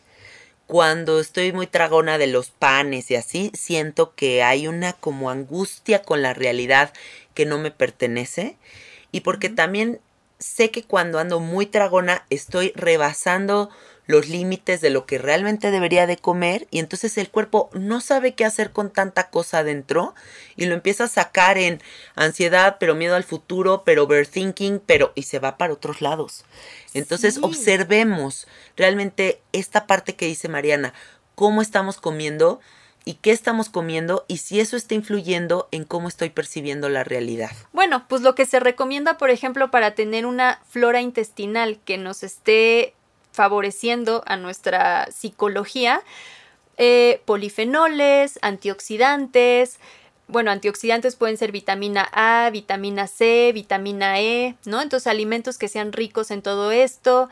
Cuando 0.66 1.20
estoy 1.20 1.54
muy 1.54 1.68
tragona 1.68 2.18
de 2.18 2.26
los 2.26 2.50
panes 2.50 3.12
y 3.12 3.16
así, 3.16 3.52
siento 3.54 4.16
que 4.16 4.42
hay 4.42 4.68
una 4.68 4.94
como 4.94 5.30
angustia 5.30 6.02
con 6.02 6.24
la 6.24 6.34
realidad 6.34 6.92
que 7.36 7.46
no 7.46 7.60
me 7.60 7.70
pertenece. 7.70 8.58
Y 9.12 9.22
porque 9.22 9.50
también 9.50 10.00
sé 10.40 10.72
que 10.72 10.84
cuando 10.84 11.20
ando 11.20 11.40
muy 11.40 11.66
tragona 11.66 12.26
estoy 12.30 12.72
rebasando 12.76 13.70
los 14.08 14.28
límites 14.28 14.82
de 14.82 14.90
lo 14.90 15.06
que 15.06 15.18
realmente 15.18 15.72
debería 15.72 16.08
de 16.08 16.18
comer 16.18 16.68
y 16.72 16.80
entonces 16.80 17.18
el 17.18 17.30
cuerpo 17.30 17.70
no 17.74 18.02
sabe 18.02 18.34
qué 18.34 18.46
hacer 18.46 18.72
con 18.72 18.92
tanta 18.92 19.30
cosa 19.30 19.60
adentro 19.60 20.14
y 20.56 20.66
lo 20.66 20.76
empieza 20.76 21.06
a 21.06 21.10
sacar 21.10 21.58
en 21.58 21.82
ansiedad, 22.16 22.78
pero 22.80 22.96
miedo 22.96 23.16
al 23.16 23.24
futuro, 23.24 23.84
pero 23.86 24.04
overthinking, 24.04 24.82
pero 24.86 25.12
y 25.16 25.24
se 25.24 25.40
va 25.40 25.58
para 25.58 25.74
otros 25.74 26.02
lados. 26.02 26.46
Entonces 26.94 27.40
observemos 27.42 28.48
realmente 28.78 29.42
esta 29.52 29.88
parte 29.88 30.16
que 30.16 30.28
dice 30.28 30.48
Mariana, 30.48 30.94
cómo 31.36 31.62
estamos 31.62 31.98
comiendo 31.98 32.60
y 33.06 33.16
qué 33.16 33.32
estamos 33.32 33.70
comiendo 33.70 34.26
y 34.28 34.38
si 34.38 34.60
eso 34.60 34.76
está 34.76 34.96
influyendo 34.96 35.68
en 35.72 35.84
cómo 35.84 36.08
estoy 36.08 36.30
percibiendo 36.30 36.90
la 36.90 37.04
realidad. 37.04 37.52
Bueno, 37.72 38.06
pues 38.08 38.22
lo 38.22 38.34
que 38.34 38.46
se 38.46 38.60
recomienda, 38.60 39.18
por 39.18 39.30
ejemplo, 39.30 39.70
para 39.72 39.94
tener 39.94 40.26
una 40.26 40.60
flora 40.68 41.02
intestinal 41.02 41.80
que 41.86 41.98
nos 41.98 42.24
esté 42.24 42.96
favoreciendo 43.36 44.24
a 44.26 44.38
nuestra 44.38 45.12
psicología, 45.12 46.02
eh, 46.78 47.22
polifenoles, 47.26 48.40
antioxidantes, 48.42 49.80
bueno, 50.28 50.50
antioxidantes 50.50 51.16
pueden 51.16 51.38
ser 51.38 51.52
vitamina 51.52 52.10
A, 52.12 52.50
vitamina 52.50 53.08
C, 53.08 53.52
vitamina 53.54 54.20
E, 54.20 54.56
¿no? 54.66 54.82
Entonces 54.82 55.08
alimentos 55.08 55.58
que 55.58 55.68
sean 55.68 55.94
ricos 55.94 56.32
en 56.32 56.42
todo 56.42 56.72
esto, 56.72 57.30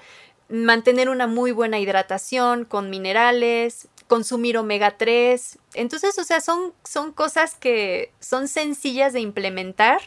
mantener 0.49 1.09
una 1.09 1.25
muy 1.25 1.51
buena 1.51 1.79
hidratación 1.79 2.65
con 2.65 2.91
minerales, 2.91 3.87
consumir 4.07 4.57
omega 4.57 4.97
3. 4.97 5.57
Entonces, 5.73 6.19
o 6.19 6.23
sea, 6.23 6.39
son, 6.39 6.73
son 6.83 7.11
cosas 7.11 7.55
que 7.55 8.11
son 8.19 8.47
sencillas 8.47 9.13
de 9.13 9.21
implementar 9.21 10.01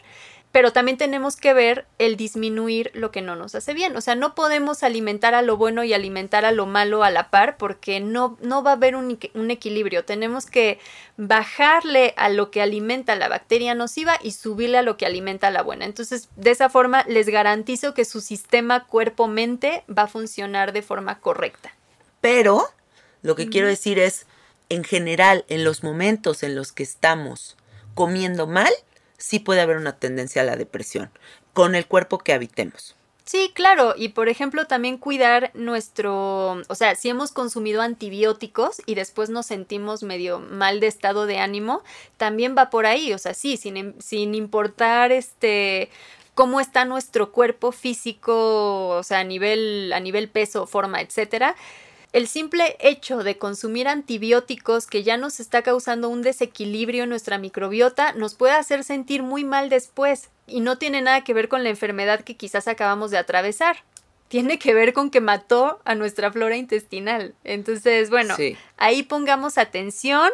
pero 0.57 0.73
también 0.73 0.97
tenemos 0.97 1.35
que 1.35 1.53
ver 1.53 1.85
el 1.99 2.17
disminuir 2.17 2.89
lo 2.95 3.11
que 3.11 3.21
no 3.21 3.35
nos 3.35 3.53
hace 3.53 3.75
bien. 3.75 3.95
O 3.95 4.01
sea, 4.01 4.15
no 4.15 4.33
podemos 4.33 4.81
alimentar 4.81 5.35
a 5.35 5.43
lo 5.43 5.55
bueno 5.55 5.83
y 5.83 5.93
alimentar 5.93 6.45
a 6.45 6.51
lo 6.51 6.65
malo 6.65 7.03
a 7.03 7.11
la 7.11 7.29
par 7.29 7.57
porque 7.57 7.99
no, 7.99 8.39
no 8.41 8.63
va 8.63 8.71
a 8.71 8.73
haber 8.73 8.95
un, 8.95 9.19
un 9.35 9.51
equilibrio. 9.51 10.03
Tenemos 10.03 10.47
que 10.47 10.79
bajarle 11.15 12.15
a 12.17 12.29
lo 12.29 12.49
que 12.49 12.63
alimenta 12.63 13.15
la 13.15 13.27
bacteria 13.27 13.75
nociva 13.75 14.17
y 14.23 14.31
subirle 14.31 14.79
a 14.79 14.81
lo 14.81 14.97
que 14.97 15.05
alimenta 15.05 15.51
la 15.51 15.61
buena. 15.61 15.85
Entonces, 15.85 16.27
de 16.37 16.49
esa 16.49 16.69
forma 16.69 17.03
les 17.07 17.29
garantizo 17.29 17.93
que 17.93 18.03
su 18.03 18.19
sistema 18.19 18.85
cuerpo-mente 18.85 19.83
va 19.87 20.01
a 20.01 20.07
funcionar 20.07 20.73
de 20.73 20.81
forma 20.81 21.19
correcta. 21.19 21.71
Pero 22.19 22.67
lo 23.21 23.35
que 23.35 23.47
quiero 23.47 23.67
decir 23.67 23.99
es, 23.99 24.25
en 24.69 24.83
general, 24.83 25.45
en 25.49 25.63
los 25.63 25.83
momentos 25.83 26.41
en 26.41 26.55
los 26.55 26.71
que 26.71 26.81
estamos 26.81 27.57
comiendo 27.93 28.47
mal, 28.47 28.73
sí 29.17 29.39
puede 29.39 29.61
haber 29.61 29.77
una 29.77 29.97
tendencia 29.97 30.41
a 30.41 30.45
la 30.45 30.55
depresión 30.55 31.09
con 31.53 31.75
el 31.75 31.87
cuerpo 31.87 32.19
que 32.19 32.33
habitemos. 32.33 32.95
Sí, 33.25 33.51
claro, 33.53 33.93
y 33.97 34.09
por 34.09 34.29
ejemplo 34.29 34.67
también 34.67 34.97
cuidar 34.97 35.51
nuestro, 35.53 36.61
o 36.69 36.75
sea, 36.75 36.95
si 36.95 37.09
hemos 37.09 37.33
consumido 37.33 37.81
antibióticos 37.81 38.81
y 38.85 38.95
después 38.95 39.29
nos 39.29 39.47
sentimos 39.47 40.01
medio 40.01 40.39
mal 40.39 40.79
de 40.79 40.87
estado 40.87 41.25
de 41.25 41.39
ánimo, 41.39 41.83
también 42.15 42.55
va 42.57 42.69
por 42.69 42.85
ahí, 42.85 43.11
o 43.11 43.17
sea, 43.17 43.33
sí, 43.33 43.57
sin, 43.57 43.95
sin 44.01 44.33
importar 44.33 45.11
este 45.11 45.89
cómo 46.35 46.61
está 46.61 46.85
nuestro 46.85 47.33
cuerpo 47.33 47.73
físico, 47.73 48.89
o 48.89 49.03
sea, 49.03 49.19
a 49.19 49.23
nivel, 49.25 49.91
a 49.91 49.99
nivel 49.99 50.29
peso, 50.29 50.65
forma, 50.65 51.01
etcétera, 51.01 51.57
el 52.13 52.27
simple 52.27 52.77
hecho 52.79 53.23
de 53.23 53.37
consumir 53.37 53.87
antibióticos 53.87 54.87
que 54.87 55.03
ya 55.03 55.17
nos 55.17 55.39
está 55.39 55.61
causando 55.61 56.09
un 56.09 56.21
desequilibrio 56.21 57.03
en 57.03 57.09
nuestra 57.09 57.37
microbiota 57.37 58.13
nos 58.13 58.35
puede 58.35 58.53
hacer 58.53 58.83
sentir 58.83 59.23
muy 59.23 59.43
mal 59.43 59.69
después 59.69 60.29
y 60.47 60.61
no 60.61 60.77
tiene 60.77 61.01
nada 61.01 61.23
que 61.23 61.33
ver 61.33 61.49
con 61.49 61.63
la 61.63 61.69
enfermedad 61.69 62.21
que 62.21 62.37
quizás 62.37 62.67
acabamos 62.67 63.11
de 63.11 63.17
atravesar. 63.17 63.83
Tiene 64.29 64.59
que 64.59 64.73
ver 64.73 64.93
con 64.93 65.09
que 65.09 65.21
mató 65.21 65.79
a 65.85 65.95
nuestra 65.95 66.31
flora 66.31 66.57
intestinal. 66.57 67.33
Entonces, 67.43 68.09
bueno, 68.09 68.35
ahí 68.77 69.03
pongamos 69.03 69.57
atención, 69.57 70.29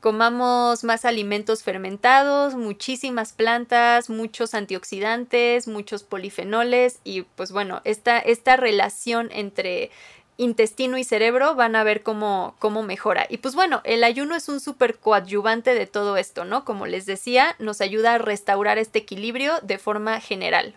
comamos 0.00 0.82
más 0.84 1.04
alimentos 1.04 1.62
fermentados, 1.62 2.54
muchísimas 2.54 3.32
plantas, 3.32 4.10
muchos 4.10 4.54
antioxidantes, 4.54 5.68
muchos 5.68 6.02
polifenoles 6.04 7.00
y 7.04 7.22
pues 7.22 7.52
bueno, 7.52 7.80
esta, 7.84 8.18
esta 8.18 8.56
relación 8.56 9.28
entre 9.32 9.90
intestino 10.38 10.96
y 10.96 11.04
cerebro, 11.04 11.54
van 11.54 11.76
a 11.76 11.84
ver 11.84 12.02
cómo, 12.02 12.54
cómo 12.58 12.82
mejora. 12.82 13.26
Y 13.28 13.38
pues 13.38 13.54
bueno, 13.54 13.82
el 13.84 14.02
ayuno 14.04 14.34
es 14.34 14.48
un 14.48 14.60
súper 14.60 14.96
coadyuvante 14.96 15.74
de 15.74 15.86
todo 15.86 16.16
esto, 16.16 16.46
¿no? 16.46 16.64
Como 16.64 16.86
les 16.86 17.04
decía, 17.04 17.54
nos 17.58 17.82
ayuda 17.82 18.14
a 18.14 18.18
restaurar 18.18 18.78
este 18.78 19.00
equilibrio 19.00 19.54
de 19.62 19.78
forma 19.78 20.20
general. 20.20 20.76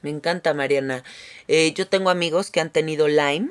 Me 0.00 0.10
encanta, 0.10 0.54
Mariana. 0.54 1.04
Eh, 1.46 1.72
yo 1.74 1.86
tengo 1.86 2.10
amigos 2.10 2.50
que 2.50 2.60
han 2.60 2.70
tenido 2.70 3.06
Lyme 3.06 3.50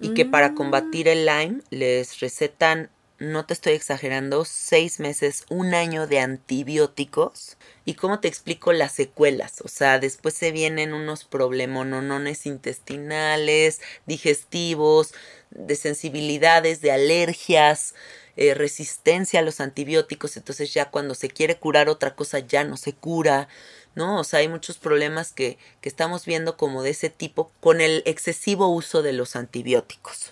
y 0.00 0.14
que 0.14 0.24
para 0.24 0.54
combatir 0.54 1.08
el 1.08 1.26
Lyme 1.26 1.62
les 1.70 2.20
recetan, 2.20 2.90
no 3.18 3.44
te 3.46 3.52
estoy 3.52 3.72
exagerando, 3.72 4.44
seis 4.44 5.00
meses, 5.00 5.44
un 5.48 5.74
año 5.74 6.06
de 6.06 6.20
antibióticos. 6.20 7.56
¿Y 7.84 7.94
cómo 7.94 8.20
te 8.20 8.28
explico 8.28 8.72
las 8.72 8.92
secuelas? 8.92 9.60
O 9.62 9.68
sea, 9.68 9.98
después 9.98 10.34
se 10.34 10.52
vienen 10.52 10.92
unos 10.92 11.24
problemonones 11.24 12.46
intestinales, 12.46 13.80
digestivos, 14.06 15.14
de 15.50 15.74
sensibilidades, 15.74 16.80
de 16.80 16.92
alergias, 16.92 17.94
eh, 18.36 18.54
resistencia 18.54 19.40
a 19.40 19.42
los 19.42 19.60
antibióticos. 19.60 20.36
Entonces 20.36 20.72
ya 20.72 20.90
cuando 20.90 21.14
se 21.14 21.28
quiere 21.28 21.56
curar 21.56 21.88
otra 21.88 22.14
cosa 22.14 22.38
ya 22.38 22.62
no 22.62 22.76
se 22.76 22.92
cura. 22.92 23.48
¿no? 23.96 24.20
O 24.20 24.24
sea, 24.24 24.40
hay 24.40 24.48
muchos 24.48 24.78
problemas 24.78 25.32
que, 25.32 25.58
que 25.80 25.88
estamos 25.88 26.24
viendo 26.24 26.56
como 26.56 26.84
de 26.84 26.90
ese 26.90 27.10
tipo 27.10 27.50
con 27.60 27.80
el 27.80 28.02
excesivo 28.06 28.68
uso 28.68 29.02
de 29.02 29.12
los 29.12 29.34
antibióticos. 29.34 30.30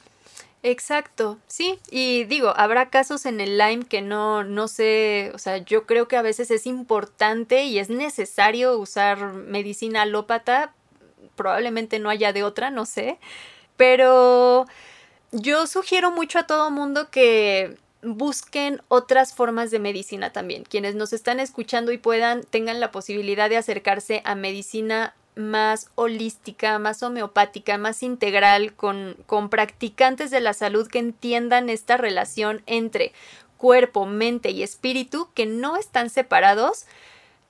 Exacto, 0.68 1.38
sí, 1.46 1.78
y 1.92 2.24
digo, 2.24 2.52
habrá 2.56 2.90
casos 2.90 3.24
en 3.24 3.40
el 3.40 3.56
Lyme 3.56 3.84
que 3.84 4.02
no, 4.02 4.42
no 4.42 4.66
sé, 4.66 5.30
o 5.32 5.38
sea, 5.38 5.58
yo 5.58 5.86
creo 5.86 6.08
que 6.08 6.16
a 6.16 6.22
veces 6.22 6.50
es 6.50 6.66
importante 6.66 7.66
y 7.66 7.78
es 7.78 7.88
necesario 7.88 8.76
usar 8.76 9.32
medicina 9.32 10.02
alópata, 10.02 10.74
probablemente 11.36 12.00
no 12.00 12.10
haya 12.10 12.32
de 12.32 12.42
otra, 12.42 12.72
no 12.72 12.84
sé, 12.84 13.20
pero 13.76 14.66
yo 15.30 15.68
sugiero 15.68 16.10
mucho 16.10 16.40
a 16.40 16.48
todo 16.48 16.68
mundo 16.72 17.12
que 17.12 17.78
busquen 18.02 18.82
otras 18.88 19.34
formas 19.34 19.70
de 19.70 19.78
medicina 19.78 20.32
también. 20.32 20.64
Quienes 20.64 20.96
nos 20.96 21.12
están 21.12 21.38
escuchando 21.38 21.92
y 21.92 21.98
puedan, 21.98 22.42
tengan 22.42 22.80
la 22.80 22.90
posibilidad 22.90 23.48
de 23.48 23.56
acercarse 23.56 24.20
a 24.24 24.34
medicina 24.34 25.14
más 25.36 25.90
holística, 25.94 26.78
más 26.78 27.02
homeopática, 27.02 27.78
más 27.78 28.02
integral, 28.02 28.74
con, 28.74 29.16
con 29.26 29.48
practicantes 29.48 30.30
de 30.30 30.40
la 30.40 30.54
salud 30.54 30.88
que 30.88 30.98
entiendan 30.98 31.68
esta 31.68 31.96
relación 31.96 32.62
entre 32.66 33.12
cuerpo, 33.56 34.06
mente 34.06 34.50
y 34.50 34.62
espíritu, 34.62 35.28
que 35.34 35.46
no 35.46 35.76
están 35.76 36.10
separados. 36.10 36.86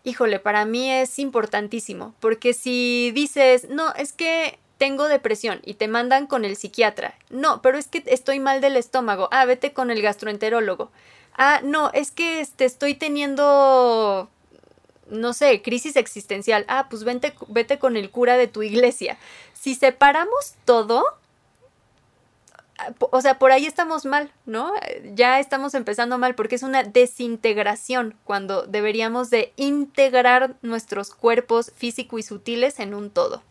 Híjole, 0.04 0.38
para 0.38 0.64
mí 0.64 0.90
es 0.90 1.18
importantísimo, 1.18 2.14
porque 2.20 2.52
si 2.52 3.10
dices, 3.12 3.68
no, 3.70 3.92
es 3.94 4.12
que 4.12 4.58
tengo 4.78 5.08
depresión 5.08 5.60
y 5.64 5.74
te 5.74 5.88
mandan 5.88 6.26
con 6.26 6.44
el 6.44 6.56
psiquiatra. 6.56 7.14
No, 7.30 7.62
pero 7.62 7.78
es 7.78 7.88
que 7.88 8.02
estoy 8.06 8.40
mal 8.40 8.60
del 8.60 8.76
estómago. 8.76 9.28
Ah, 9.32 9.44
vete 9.46 9.72
con 9.72 9.90
el 9.90 10.02
gastroenterólogo. 10.02 10.90
Ah, 11.36 11.60
no, 11.62 11.90
es 11.92 12.10
que 12.10 12.40
este, 12.40 12.64
estoy 12.64 12.94
teniendo, 12.94 14.28
no 15.10 15.32
sé, 15.32 15.62
crisis 15.62 15.96
existencial. 15.96 16.64
Ah, 16.68 16.88
pues 16.90 17.04
vete, 17.04 17.34
vete 17.48 17.78
con 17.78 17.96
el 17.96 18.10
cura 18.10 18.36
de 18.36 18.48
tu 18.48 18.62
iglesia. 18.62 19.18
Si 19.52 19.74
separamos 19.74 20.54
todo, 20.64 21.04
o 22.98 23.20
sea, 23.20 23.38
por 23.38 23.52
ahí 23.52 23.66
estamos 23.66 24.04
mal, 24.04 24.30
¿no? 24.44 24.72
Ya 25.14 25.40
estamos 25.40 25.74
empezando 25.74 26.18
mal 26.18 26.34
porque 26.34 26.56
es 26.56 26.62
una 26.62 26.82
desintegración 26.82 28.16
cuando 28.24 28.66
deberíamos 28.66 29.30
de 29.30 29.52
integrar 29.56 30.56
nuestros 30.62 31.10
cuerpos 31.10 31.72
físico 31.74 32.18
y 32.18 32.22
sutiles 32.22 32.78
en 32.78 32.94
un 32.94 33.10
todo. 33.10 33.42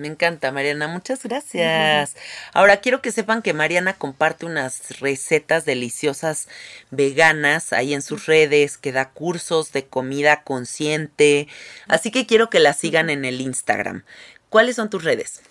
Me 0.00 0.08
encanta, 0.08 0.50
Mariana. 0.50 0.88
Muchas 0.88 1.22
gracias. 1.22 2.16
Ahora 2.52 2.78
quiero 2.78 3.02
que 3.02 3.12
sepan 3.12 3.42
que 3.42 3.52
Mariana 3.52 3.92
comparte 3.92 4.46
unas 4.46 4.98
recetas 5.00 5.64
deliciosas 5.66 6.48
veganas 6.90 7.72
ahí 7.72 7.92
en 7.92 8.02
sus 8.02 8.26
redes, 8.26 8.78
que 8.78 8.92
da 8.92 9.10
cursos 9.10 9.72
de 9.72 9.86
comida 9.86 10.42
consciente. 10.42 11.48
Así 11.86 12.10
que 12.10 12.26
quiero 12.26 12.48
que 12.48 12.60
la 12.60 12.72
sigan 12.72 13.10
en 13.10 13.24
el 13.24 13.40
Instagram. 13.40 14.04
¿Cuáles 14.48 14.76
son 14.76 14.88
tus 14.90 15.04
redes? 15.04 15.42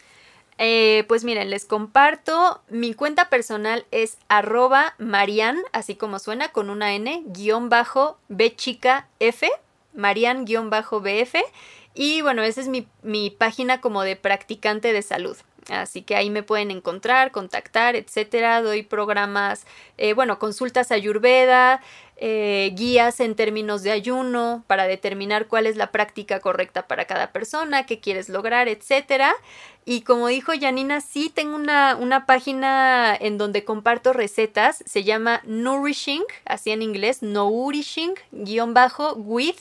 Eh, 0.57 1.05
pues 1.07 1.23
miren, 1.23 1.49
les 1.49 1.65
comparto. 1.65 2.61
Mi 2.67 2.93
cuenta 2.93 3.29
personal 3.29 3.85
es 3.91 4.17
arroba 4.27 4.95
marian, 4.97 5.57
así 5.71 5.95
como 5.95 6.19
suena, 6.19 6.49
con 6.49 6.69
una 6.69 6.93
N, 6.95 7.23
guion 7.27 7.69
bajo 7.69 8.19
B 8.27 8.53
chica 8.55 9.07
F, 9.19 9.49
marian 9.93 10.43
guion 10.43 10.69
bajo 10.69 10.99
BF. 10.99 11.35
Y 11.93 12.21
bueno, 12.21 12.43
esa 12.43 12.61
es 12.61 12.67
mi, 12.67 12.87
mi 13.03 13.29
página 13.29 13.81
como 13.81 14.03
de 14.03 14.15
practicante 14.15 14.93
de 14.93 15.01
salud. 15.01 15.37
Así 15.69 16.01
que 16.01 16.15
ahí 16.15 16.29
me 16.29 16.43
pueden 16.43 16.71
encontrar, 16.71 17.31
contactar, 17.31 17.95
etcétera. 17.95 18.61
Doy 18.61 18.83
programas, 18.83 19.65
eh, 19.97 20.13
bueno, 20.13 20.39
consultas 20.39 20.91
ayurveda, 20.91 21.81
eh, 22.17 22.71
guías 22.75 23.19
en 23.19 23.35
términos 23.35 23.83
de 23.83 23.91
ayuno 23.91 24.63
para 24.67 24.87
determinar 24.87 25.47
cuál 25.47 25.67
es 25.67 25.75
la 25.77 25.91
práctica 25.91 26.39
correcta 26.39 26.87
para 26.87 27.05
cada 27.05 27.31
persona, 27.31 27.85
qué 27.85 27.99
quieres 27.99 28.29
lograr, 28.29 28.67
etcétera. 28.67 29.33
Y 29.85 30.01
como 30.01 30.27
dijo 30.27 30.53
Janina, 30.59 31.01
sí 31.01 31.31
tengo 31.33 31.55
una, 31.55 31.95
una 31.95 32.25
página 32.25 33.15
en 33.15 33.37
donde 33.37 33.63
comparto 33.63 34.13
recetas. 34.13 34.83
Se 34.85 35.03
llama 35.03 35.41
Nourishing, 35.45 36.23
así 36.45 36.71
en 36.71 36.81
inglés, 36.81 37.21
Nourishing, 37.21 38.15
guion 38.31 38.73
bajo, 38.73 39.13
with 39.13 39.57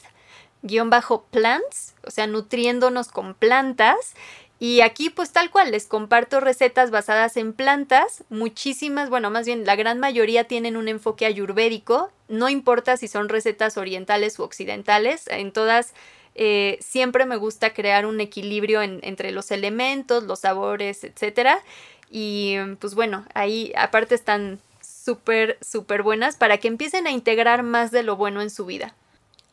guion 0.63 0.91
bajo 0.91 1.25
plants, 1.31 1.95
o 2.05 2.11
sea, 2.11 2.27
nutriéndonos 2.27 3.09
con 3.09 3.35
plantas. 3.35 4.15
Y 4.61 4.81
aquí 4.81 5.09
pues 5.09 5.31
tal 5.31 5.51
cual 5.51 5.71
les 5.71 5.87
comparto 5.87 6.41
recetas 6.41 6.91
basadas 6.91 7.37
en 7.37 7.53
plantas, 7.53 8.25
muchísimas, 8.29 9.09
bueno, 9.09 9.31
más 9.31 9.47
bien 9.47 9.65
la 9.65 9.77
gran 9.77 10.01
mayoría 10.01 10.45
tienen 10.45 10.77
un 10.77 10.89
enfoque 10.89 11.27
ayurvédico, 11.27 12.11
no 12.27 12.49
importa 12.49 12.97
si 12.97 13.07
son 13.07 13.29
recetas 13.29 13.77
orientales 13.77 14.37
u 14.41 14.43
occidentales, 14.43 15.29
en 15.29 15.53
todas 15.53 15.95
eh, 16.35 16.79
siempre 16.81 17.25
me 17.25 17.37
gusta 17.37 17.73
crear 17.73 18.05
un 18.05 18.21
equilibrio 18.21 18.83
entre 18.83 19.31
los 19.31 19.53
elementos, 19.53 20.25
los 20.25 20.41
sabores, 20.41 21.05
etcétera. 21.05 21.63
Y 22.11 22.57
pues 22.81 22.95
bueno, 22.95 23.27
ahí 23.35 23.73
aparte 23.77 24.15
están 24.15 24.61
súper, 24.81 25.59
súper 25.61 26.03
buenas 26.03 26.37
para 26.37 26.59
que 26.59 26.69
empiecen 26.69 27.07
a 27.07 27.11
integrar 27.11 27.63
más 27.63 27.91
de 27.91 28.03
lo 28.03 28.17
bueno 28.17 28.41
en 28.41 28.51
su 28.51 28.67
vida 28.67 28.95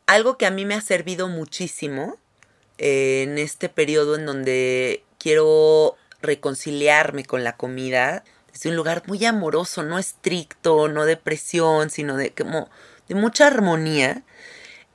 algo 0.05 0.37
que 0.37 0.45
a 0.45 0.51
mí 0.51 0.65
me 0.65 0.75
ha 0.75 0.81
servido 0.81 1.27
muchísimo 1.27 2.17
eh, 2.77 3.23
en 3.23 3.37
este 3.37 3.69
periodo 3.69 4.15
en 4.15 4.25
donde 4.25 5.03
quiero 5.17 5.95
reconciliarme 6.21 7.25
con 7.25 7.43
la 7.43 7.55
comida 7.55 8.23
desde 8.51 8.69
un 8.69 8.77
lugar 8.77 9.03
muy 9.07 9.23
amoroso, 9.25 9.83
no 9.83 9.99
estricto, 9.99 10.87
no 10.87 11.05
de 11.05 11.17
presión, 11.17 11.89
sino 11.89 12.15
de 12.15 12.31
como 12.31 12.69
de 13.09 13.15
mucha 13.15 13.47
armonía, 13.47 14.23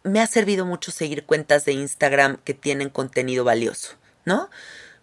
me 0.02 0.20
ha 0.20 0.26
servido 0.26 0.64
mucho 0.64 0.90
seguir 0.90 1.24
cuentas 1.24 1.64
de 1.64 1.72
Instagram 1.72 2.38
que 2.42 2.54
tienen 2.54 2.88
contenido 2.88 3.44
valioso, 3.44 3.96
¿no? 4.24 4.48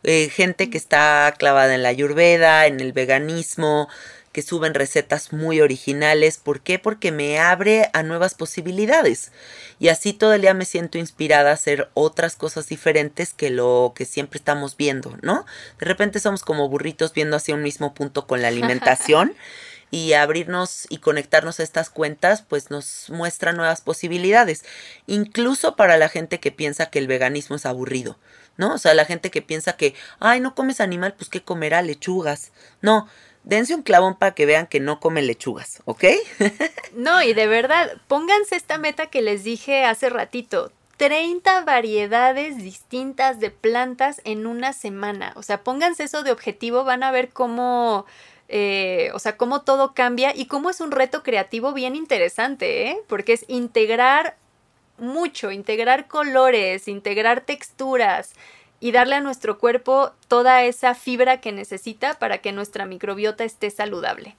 Eh, 0.04 0.30
gente 0.30 0.70
que 0.70 0.78
está 0.78 1.34
clavada 1.38 1.76
en 1.76 1.84
la 1.84 1.90
ayurveda, 1.90 2.66
en 2.66 2.80
el 2.80 2.94
veganismo, 2.94 3.90
que 4.38 4.44
suben 4.44 4.76
recetas 4.76 5.34
muy 5.34 5.62
originales. 5.62 6.38
¿Por 6.38 6.62
qué? 6.62 6.78
Porque 6.78 7.12
me 7.12 7.40
abre 7.40 7.90
a 7.94 8.04
nuevas 8.04 8.36
posibilidades. 8.36 9.32
Y 9.80 9.88
así 9.88 10.14
todo 10.14 10.32
el 10.36 10.42
día 10.42 10.54
me 10.54 10.66
siento 10.66 11.00
inspirada 11.00 11.50
a 11.50 11.54
hacer 11.56 11.90
otras 11.96 12.36
cosas 12.36 12.68
diferentes 12.68 13.34
que 13.34 13.50
lo 13.50 13.94
que 13.96 14.06
siempre 14.06 14.38
estamos 14.38 14.78
viendo, 14.78 15.18
¿no? 15.24 15.48
De 15.80 15.88
repente 15.88 16.20
somos 16.20 16.44
como 16.44 16.70
burritos 16.70 17.16
viendo 17.16 17.36
hacia 17.36 17.56
un 17.56 17.64
mismo 17.64 17.96
punto 17.96 18.28
con 18.28 18.44
la 18.44 18.50
alimentación. 18.50 19.34
y 19.90 20.14
abrirnos 20.14 20.86
y 20.90 20.98
conectarnos 20.98 21.60
a 21.60 21.64
estas 21.64 21.90
cuentas, 21.90 22.44
pues 22.48 22.70
nos 22.70 23.10
muestra 23.10 23.54
nuevas 23.54 23.80
posibilidades. 23.80 24.66
Incluso 25.08 25.78
para 25.78 25.98
la 25.98 26.10
gente 26.10 26.42
que 26.42 26.52
piensa 26.52 26.88
que 26.88 27.00
el 27.00 27.08
veganismo 27.08 27.56
es 27.56 27.66
aburrido, 27.66 28.20
¿no? 28.58 28.74
O 28.74 28.78
sea, 28.78 28.94
la 28.94 29.06
gente 29.06 29.32
que 29.32 29.42
piensa 29.42 29.78
que, 29.78 29.96
ay, 30.20 30.42
no 30.42 30.56
comes 30.56 30.82
animal, 30.82 31.14
pues 31.18 31.30
¿qué 31.30 31.42
comerá? 31.42 31.82
Lechugas. 31.82 32.52
No, 32.82 33.08
dense 33.48 33.74
un 33.74 33.82
clavón 33.82 34.16
para 34.16 34.36
que 34.36 34.46
vean 34.46 34.68
que 34.68 34.82
no 34.82 35.00
come 35.00 35.22
lechugas, 35.22 35.82
¿ok? 35.86 36.04
no, 36.94 37.24
y 37.24 37.34
de 37.34 37.48
verdad, 37.48 37.94
pónganse 38.08 38.58
esta 38.58 38.78
meta 38.78 39.08
que 39.08 39.22
les 39.22 39.44
dije 39.44 39.86
hace 39.86 40.10
ratito. 40.10 40.72
30 40.98 41.62
variedades 41.64 42.58
distintas 42.58 43.40
de 43.40 43.50
plantas 43.50 44.20
en 44.26 44.48
una 44.48 44.74
semana. 44.74 45.32
O 45.36 45.44
sea, 45.44 45.64
pónganse 45.64 46.04
eso 46.04 46.24
de 46.24 46.32
objetivo, 46.32 46.84
van 46.84 47.04
a 47.04 47.12
ver 47.12 47.30
cómo... 47.30 48.06
Eh, 48.50 49.12
o 49.14 49.20
sea, 49.20 49.36
cómo 49.36 49.62
todo 49.62 49.94
cambia 49.94 50.34
y 50.34 50.46
cómo 50.46 50.70
es 50.70 50.80
un 50.80 50.92
reto 50.92 51.22
creativo 51.22 51.74
bien 51.74 51.98
interesante, 51.98 52.88
¿eh? 52.88 53.00
Porque 53.08 53.34
es 53.34 53.44
integrar 53.50 54.38
mucho, 54.98 55.52
integrar 55.52 56.08
colores, 56.08 56.88
integrar 56.88 57.42
texturas, 57.42 58.32
y 58.80 58.92
darle 58.92 59.16
a 59.16 59.22
nuestro 59.22 59.58
cuerpo 59.58 60.14
toda 60.28 60.64
esa 60.64 60.96
fibra 60.96 61.42
que 61.42 61.52
necesita 61.52 62.14
para 62.20 62.40
que 62.40 62.52
nuestra 62.52 62.86
microbiota 62.86 63.44
esté 63.44 63.70
saludable. 63.72 64.36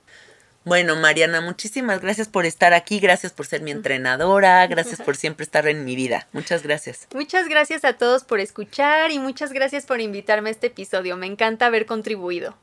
Bueno, 0.65 0.97
Mariana, 0.97 1.41
muchísimas 1.41 2.01
gracias 2.01 2.29
por 2.29 2.45
estar 2.45 2.75
aquí, 2.75 3.01
gracias 3.01 3.33
por 3.33 3.47
ser 3.47 3.63
mi 3.63 3.71
entrenadora, 3.71 4.67
gracias 4.67 5.01
por 5.05 5.17
siempre 5.17 5.45
estar 5.45 5.67
en 5.67 5.85
mi 5.85 5.97
vida. 5.97 6.29
Muchas 6.33 6.63
gracias. 6.63 7.09
Muchas 7.15 7.49
gracias 7.49 7.85
a 7.85 7.95
todos 7.95 8.25
por 8.25 8.39
escuchar 8.41 9.11
y 9.11 9.19
muchas 9.19 9.53
gracias 9.53 9.87
por 9.87 10.01
invitarme 10.01 10.51
a 10.51 10.53
este 10.53 10.67
episodio. 10.67 11.17
Me 11.17 11.27
encanta 11.27 11.67
haber 11.67 11.87
contribuido. 11.87 12.55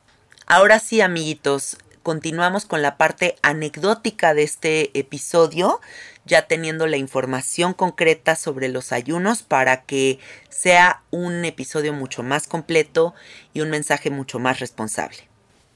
Ahora 0.46 0.78
sí, 0.78 1.02
amiguitos, 1.02 1.78
continuamos 2.06 2.66
con 2.66 2.84
la 2.84 2.98
parte 2.98 3.36
anecdótica 3.42 4.36
de 4.36 4.44
este 4.44 4.92
episodio, 4.98 5.82
ya 6.24 6.44
teniendo 6.44 6.86
la 6.86 6.98
información 6.98 7.74
concreta 7.74 8.36
sobre 8.36 8.70
los 8.70 8.92
ayunos 8.92 9.42
para 9.42 9.86
que 9.86 10.20
sea 10.48 11.02
un 11.10 11.44
episodio 11.46 11.94
mucho 11.94 12.22
más 12.22 12.46
completo 12.46 13.16
y 13.56 13.62
un 13.62 13.72
mensaje 13.72 14.12
mucho 14.12 14.38
más 14.38 14.60
responsable. 14.60 15.18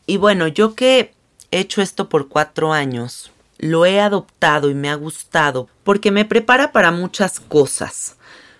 Y 0.06 0.18
bueno, 0.18 0.48
yo 0.48 0.76
que 0.76 1.16
he 1.50 1.62
hecho 1.62 1.82
esto 1.82 2.10
por 2.10 2.30
cuatro 2.30 2.74
años, 2.74 3.32
lo 3.58 3.88
he 3.88 4.00
adoptado 4.00 4.70
y 4.70 4.76
me 4.76 4.92
ha 4.92 4.96
gustado 4.96 5.68
porque 5.84 6.12
me 6.12 6.26
prepara 6.26 6.72
para 6.72 6.92
muchas 6.92 7.40
cosas. 7.40 8.18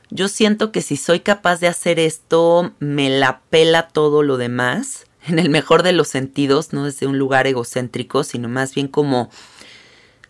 Yo 0.10 0.28
siento 0.28 0.72
que 0.72 0.82
si 0.82 0.98
soy 0.98 1.20
capaz 1.20 1.60
de 1.60 1.68
hacer 1.68 2.00
esto, 2.00 2.74
me 2.80 3.12
la 3.12 3.42
pela 3.52 3.90
todo 3.90 4.24
lo 4.24 4.38
demás, 4.38 5.06
en 5.28 5.40
el 5.40 5.50
mejor 5.50 5.84
de 5.84 5.94
los 5.94 6.08
sentidos, 6.08 6.74
no 6.74 6.86
desde 6.86 7.08
un 7.08 7.18
lugar 7.18 7.48
egocéntrico, 7.48 8.24
sino 8.24 8.48
más 8.50 8.74
bien 8.74 8.88
como 8.88 9.30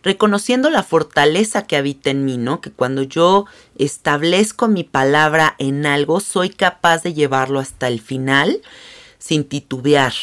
reconociendo 0.01 0.69
la 0.69 0.83
fortaleza 0.83 1.67
que 1.67 1.75
habita 1.75 2.09
en 2.09 2.25
mí, 2.25 2.37
¿no? 2.37 2.61
Que 2.61 2.71
cuando 2.71 3.03
yo 3.03 3.45
establezco 3.77 4.67
mi 4.67 4.83
palabra 4.83 5.55
en 5.57 5.85
algo, 5.85 6.19
soy 6.19 6.49
capaz 6.49 7.03
de 7.03 7.13
llevarlo 7.13 7.59
hasta 7.59 7.87
el 7.87 7.99
final 7.99 8.61
sin 9.17 9.43
titubear, 9.43 10.13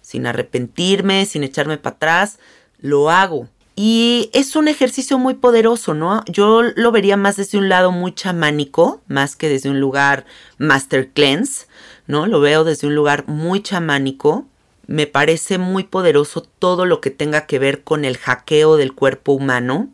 sin 0.00 0.26
arrepentirme, 0.26 1.26
sin 1.26 1.44
echarme 1.44 1.76
para 1.76 1.96
atrás, 1.96 2.38
lo 2.80 3.10
hago. 3.10 3.48
Y 3.78 4.30
es 4.32 4.56
un 4.56 4.68
ejercicio 4.68 5.18
muy 5.18 5.34
poderoso, 5.34 5.92
¿no? 5.92 6.24
Yo 6.26 6.62
lo 6.62 6.92
vería 6.92 7.18
más 7.18 7.36
desde 7.36 7.58
un 7.58 7.68
lado 7.68 7.92
muy 7.92 8.14
chamánico, 8.14 9.02
más 9.06 9.36
que 9.36 9.50
desde 9.50 9.68
un 9.68 9.80
lugar 9.80 10.24
master 10.56 11.10
cleanse, 11.10 11.66
¿no? 12.06 12.26
Lo 12.26 12.40
veo 12.40 12.64
desde 12.64 12.86
un 12.86 12.94
lugar 12.94 13.26
muy 13.28 13.62
chamánico. 13.62 14.46
Me 14.86 15.06
parece 15.06 15.58
muy 15.58 15.84
poderoso 15.84 16.42
todo 16.42 16.86
lo 16.86 17.00
que 17.00 17.10
tenga 17.10 17.46
que 17.46 17.58
ver 17.58 17.82
con 17.82 18.04
el 18.04 18.16
hackeo 18.18 18.76
del 18.76 18.94
cuerpo 18.94 19.32
humano. 19.32 19.90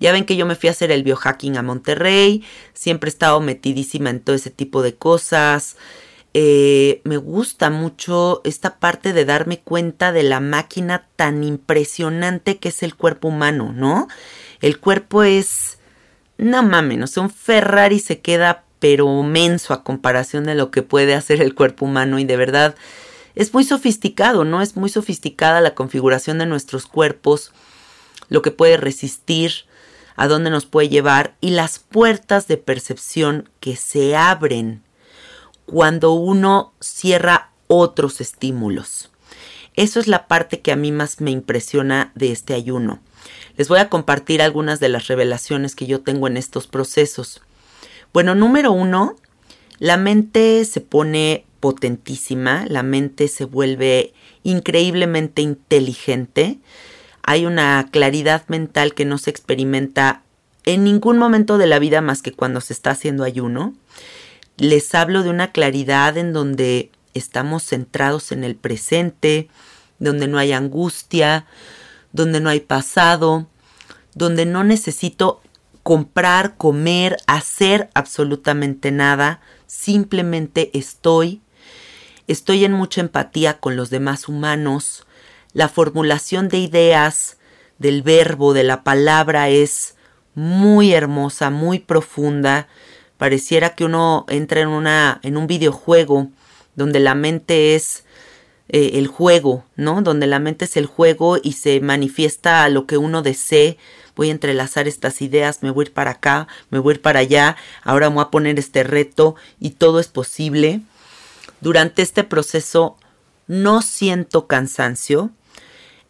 Ya 0.00 0.12
ven 0.12 0.24
que 0.24 0.36
yo 0.36 0.46
me 0.46 0.54
fui 0.54 0.68
a 0.68 0.72
hacer 0.72 0.90
el 0.90 1.02
biohacking 1.02 1.58
a 1.58 1.62
Monterrey, 1.62 2.42
siempre 2.72 3.08
he 3.08 3.12
estado 3.12 3.38
metidísima 3.40 4.08
en 4.08 4.20
todo 4.20 4.34
ese 4.34 4.50
tipo 4.50 4.82
de 4.82 4.94
cosas. 4.94 5.76
Eh, 6.32 7.02
me 7.04 7.18
gusta 7.18 7.68
mucho 7.70 8.40
esta 8.44 8.78
parte 8.78 9.12
de 9.12 9.26
darme 9.26 9.60
cuenta 9.60 10.12
de 10.12 10.22
la 10.22 10.40
máquina 10.40 11.06
tan 11.16 11.44
impresionante 11.44 12.58
que 12.58 12.70
es 12.70 12.82
el 12.82 12.94
cuerpo 12.94 13.28
humano, 13.28 13.72
¿no? 13.74 14.08
El 14.62 14.78
cuerpo 14.78 15.22
es, 15.22 15.78
no 16.38 16.62
mames, 16.62 17.10
sé, 17.10 17.20
un 17.20 17.30
Ferrari 17.30 17.98
se 17.98 18.20
queda 18.20 18.64
pero 18.80 19.22
menso 19.22 19.72
a 19.72 19.84
comparación 19.84 20.44
de 20.44 20.56
lo 20.56 20.70
que 20.70 20.82
puede 20.82 21.14
hacer 21.14 21.40
el 21.40 21.54
cuerpo 21.54 21.84
humano 21.84 22.18
y 22.18 22.24
de 22.24 22.36
verdad 22.36 22.74
es 23.36 23.54
muy 23.54 23.62
sofisticado, 23.64 24.44
¿no? 24.44 24.60
Es 24.60 24.76
muy 24.76 24.90
sofisticada 24.90 25.60
la 25.60 25.74
configuración 25.74 26.38
de 26.38 26.46
nuestros 26.46 26.86
cuerpos, 26.86 27.52
lo 28.28 28.42
que 28.42 28.50
puede 28.50 28.76
resistir, 28.76 29.52
a 30.16 30.28
dónde 30.28 30.50
nos 30.50 30.66
puede 30.66 30.88
llevar 30.88 31.34
y 31.40 31.50
las 31.50 31.78
puertas 31.78 32.46
de 32.48 32.56
percepción 32.56 33.48
que 33.60 33.76
se 33.76 34.16
abren 34.16 34.82
cuando 35.64 36.12
uno 36.12 36.74
cierra 36.80 37.52
otros 37.68 38.20
estímulos. 38.20 39.10
Eso 39.76 40.00
es 40.00 40.08
la 40.08 40.26
parte 40.26 40.60
que 40.60 40.72
a 40.72 40.76
mí 40.76 40.92
más 40.92 41.20
me 41.20 41.30
impresiona 41.30 42.12
de 42.14 42.32
este 42.32 42.54
ayuno. 42.54 43.00
Les 43.56 43.68
voy 43.68 43.78
a 43.78 43.88
compartir 43.88 44.42
algunas 44.42 44.80
de 44.80 44.88
las 44.88 45.06
revelaciones 45.06 45.74
que 45.74 45.86
yo 45.86 46.00
tengo 46.00 46.26
en 46.26 46.36
estos 46.36 46.66
procesos. 46.66 47.40
Bueno, 48.12 48.34
número 48.34 48.72
uno, 48.72 49.16
la 49.78 49.96
mente 49.96 50.64
se 50.64 50.80
pone 50.80 51.44
potentísima, 51.60 52.64
la 52.68 52.82
mente 52.82 53.28
se 53.28 53.44
vuelve 53.44 54.12
increíblemente 54.42 55.42
inteligente, 55.42 56.58
hay 57.22 57.46
una 57.46 57.86
claridad 57.92 58.44
mental 58.48 58.94
que 58.94 59.04
no 59.04 59.16
se 59.18 59.30
experimenta 59.30 60.22
en 60.64 60.82
ningún 60.82 61.18
momento 61.18 61.56
de 61.58 61.68
la 61.68 61.78
vida 61.78 62.00
más 62.00 62.22
que 62.22 62.32
cuando 62.32 62.60
se 62.60 62.72
está 62.72 62.90
haciendo 62.90 63.22
ayuno. 63.22 63.74
Les 64.56 64.92
hablo 64.94 65.22
de 65.22 65.30
una 65.30 65.52
claridad 65.52 66.16
en 66.18 66.32
donde 66.32 66.90
estamos 67.14 67.62
centrados 67.62 68.32
en 68.32 68.42
el 68.42 68.56
presente, 68.56 69.48
donde 70.00 70.26
no 70.26 70.38
hay 70.38 70.52
angustia, 70.52 71.46
donde 72.12 72.40
no 72.40 72.50
hay 72.50 72.60
pasado, 72.60 73.46
donde 74.14 74.46
no 74.46 74.64
necesito 74.64 75.40
comprar, 75.82 76.56
comer, 76.56 77.16
hacer 77.26 77.90
absolutamente 77.94 78.90
nada, 78.90 79.40
simplemente 79.66 80.70
estoy. 80.78 81.40
Estoy 82.26 82.64
en 82.64 82.72
mucha 82.72 83.00
empatía 83.00 83.58
con 83.58 83.76
los 83.76 83.90
demás 83.90 84.28
humanos. 84.28 85.06
La 85.52 85.68
formulación 85.68 86.48
de 86.48 86.58
ideas, 86.58 87.38
del 87.78 88.02
verbo, 88.02 88.52
de 88.52 88.64
la 88.64 88.84
palabra 88.84 89.48
es 89.48 89.96
muy 90.34 90.92
hermosa, 90.92 91.50
muy 91.50 91.80
profunda 91.80 92.68
pareciera 93.20 93.74
que 93.74 93.84
uno 93.84 94.24
entra 94.30 94.62
en, 94.62 94.68
una, 94.68 95.20
en 95.22 95.36
un 95.36 95.46
videojuego 95.46 96.30
donde 96.74 97.00
la 97.00 97.14
mente 97.14 97.74
es 97.74 98.04
eh, 98.70 98.92
el 98.94 99.08
juego, 99.08 99.66
¿no? 99.76 100.00
Donde 100.00 100.26
la 100.26 100.38
mente 100.38 100.64
es 100.64 100.78
el 100.78 100.86
juego 100.86 101.36
y 101.36 101.52
se 101.52 101.80
manifiesta 101.80 102.66
lo 102.70 102.86
que 102.86 102.96
uno 102.96 103.20
desee. 103.20 103.76
Voy 104.20 104.28
a 104.28 104.32
entrelazar 104.32 104.86
estas 104.86 105.22
ideas, 105.22 105.62
me 105.62 105.70
voy 105.70 105.84
a 105.84 105.88
ir 105.88 105.94
para 105.94 106.10
acá, 106.10 106.46
me 106.68 106.78
voy 106.78 106.92
a 106.92 106.94
ir 106.96 107.00
para 107.00 107.20
allá, 107.20 107.56
ahora 107.82 108.08
voy 108.08 108.20
a 108.22 108.28
poner 108.28 108.58
este 108.58 108.82
reto 108.82 109.34
y 109.58 109.70
todo 109.70 109.98
es 109.98 110.08
posible. 110.08 110.82
Durante 111.62 112.02
este 112.02 112.22
proceso 112.22 112.98
no 113.46 113.80
siento 113.80 114.46
cansancio. 114.46 115.30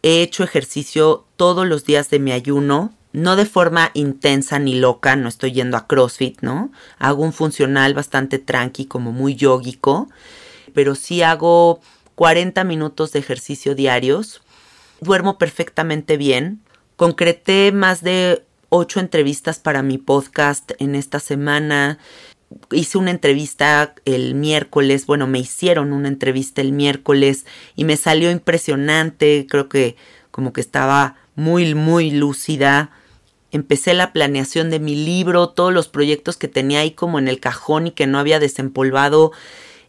He 0.03 0.21
hecho 0.21 0.43
ejercicio 0.43 1.25
todos 1.37 1.65
los 1.65 1.85
días 1.85 2.09
de 2.09 2.19
mi 2.19 2.33
ayuno, 2.33 2.91
no 3.13 3.37
de 3.37 3.45
forma 3.45 3.91
intensa 3.93 4.59
ni 4.59 4.77
loca, 4.77 5.15
no 5.15 5.29
estoy 5.29 5.53
yendo 5.53 5.77
a 5.77 5.87
CrossFit, 5.87 6.41
¿no? 6.41 6.69
Hago 6.99 7.23
un 7.23 7.31
funcional 7.31 7.93
bastante 7.93 8.39
tranqui, 8.39 8.87
como 8.87 9.13
muy 9.13 9.35
yógico, 9.35 10.09
pero 10.73 10.95
sí 10.95 11.21
hago 11.21 11.79
40 12.15 12.65
minutos 12.65 13.13
de 13.13 13.19
ejercicio 13.19 13.73
diarios. 13.73 14.41
Duermo 14.99 15.37
perfectamente 15.37 16.17
bien. 16.17 16.59
Concreté 17.01 17.71
más 17.71 18.03
de 18.03 18.45
8 18.69 18.99
entrevistas 18.99 19.57
para 19.57 19.81
mi 19.81 19.97
podcast 19.97 20.73
en 20.77 20.93
esta 20.93 21.19
semana. 21.19 21.97
Hice 22.69 22.99
una 22.99 23.09
entrevista 23.09 23.95
el 24.05 24.35
miércoles, 24.35 25.07
bueno, 25.07 25.25
me 25.25 25.39
hicieron 25.39 25.93
una 25.93 26.09
entrevista 26.09 26.61
el 26.61 26.73
miércoles 26.73 27.47
y 27.75 27.85
me 27.85 27.97
salió 27.97 28.29
impresionante, 28.29 29.47
creo 29.49 29.67
que 29.67 29.95
como 30.29 30.53
que 30.53 30.61
estaba 30.61 31.15
muy, 31.33 31.73
muy 31.73 32.11
lúcida. 32.11 32.91
Empecé 33.51 33.95
la 33.95 34.13
planeación 34.13 34.69
de 34.69 34.79
mi 34.79 34.93
libro, 34.93 35.49
todos 35.49 35.73
los 35.73 35.87
proyectos 35.87 36.37
que 36.37 36.49
tenía 36.49 36.81
ahí 36.81 36.91
como 36.91 37.17
en 37.17 37.27
el 37.27 37.39
cajón 37.39 37.87
y 37.87 37.91
que 37.93 38.05
no 38.05 38.19
había 38.19 38.39
desempolvado. 38.39 39.31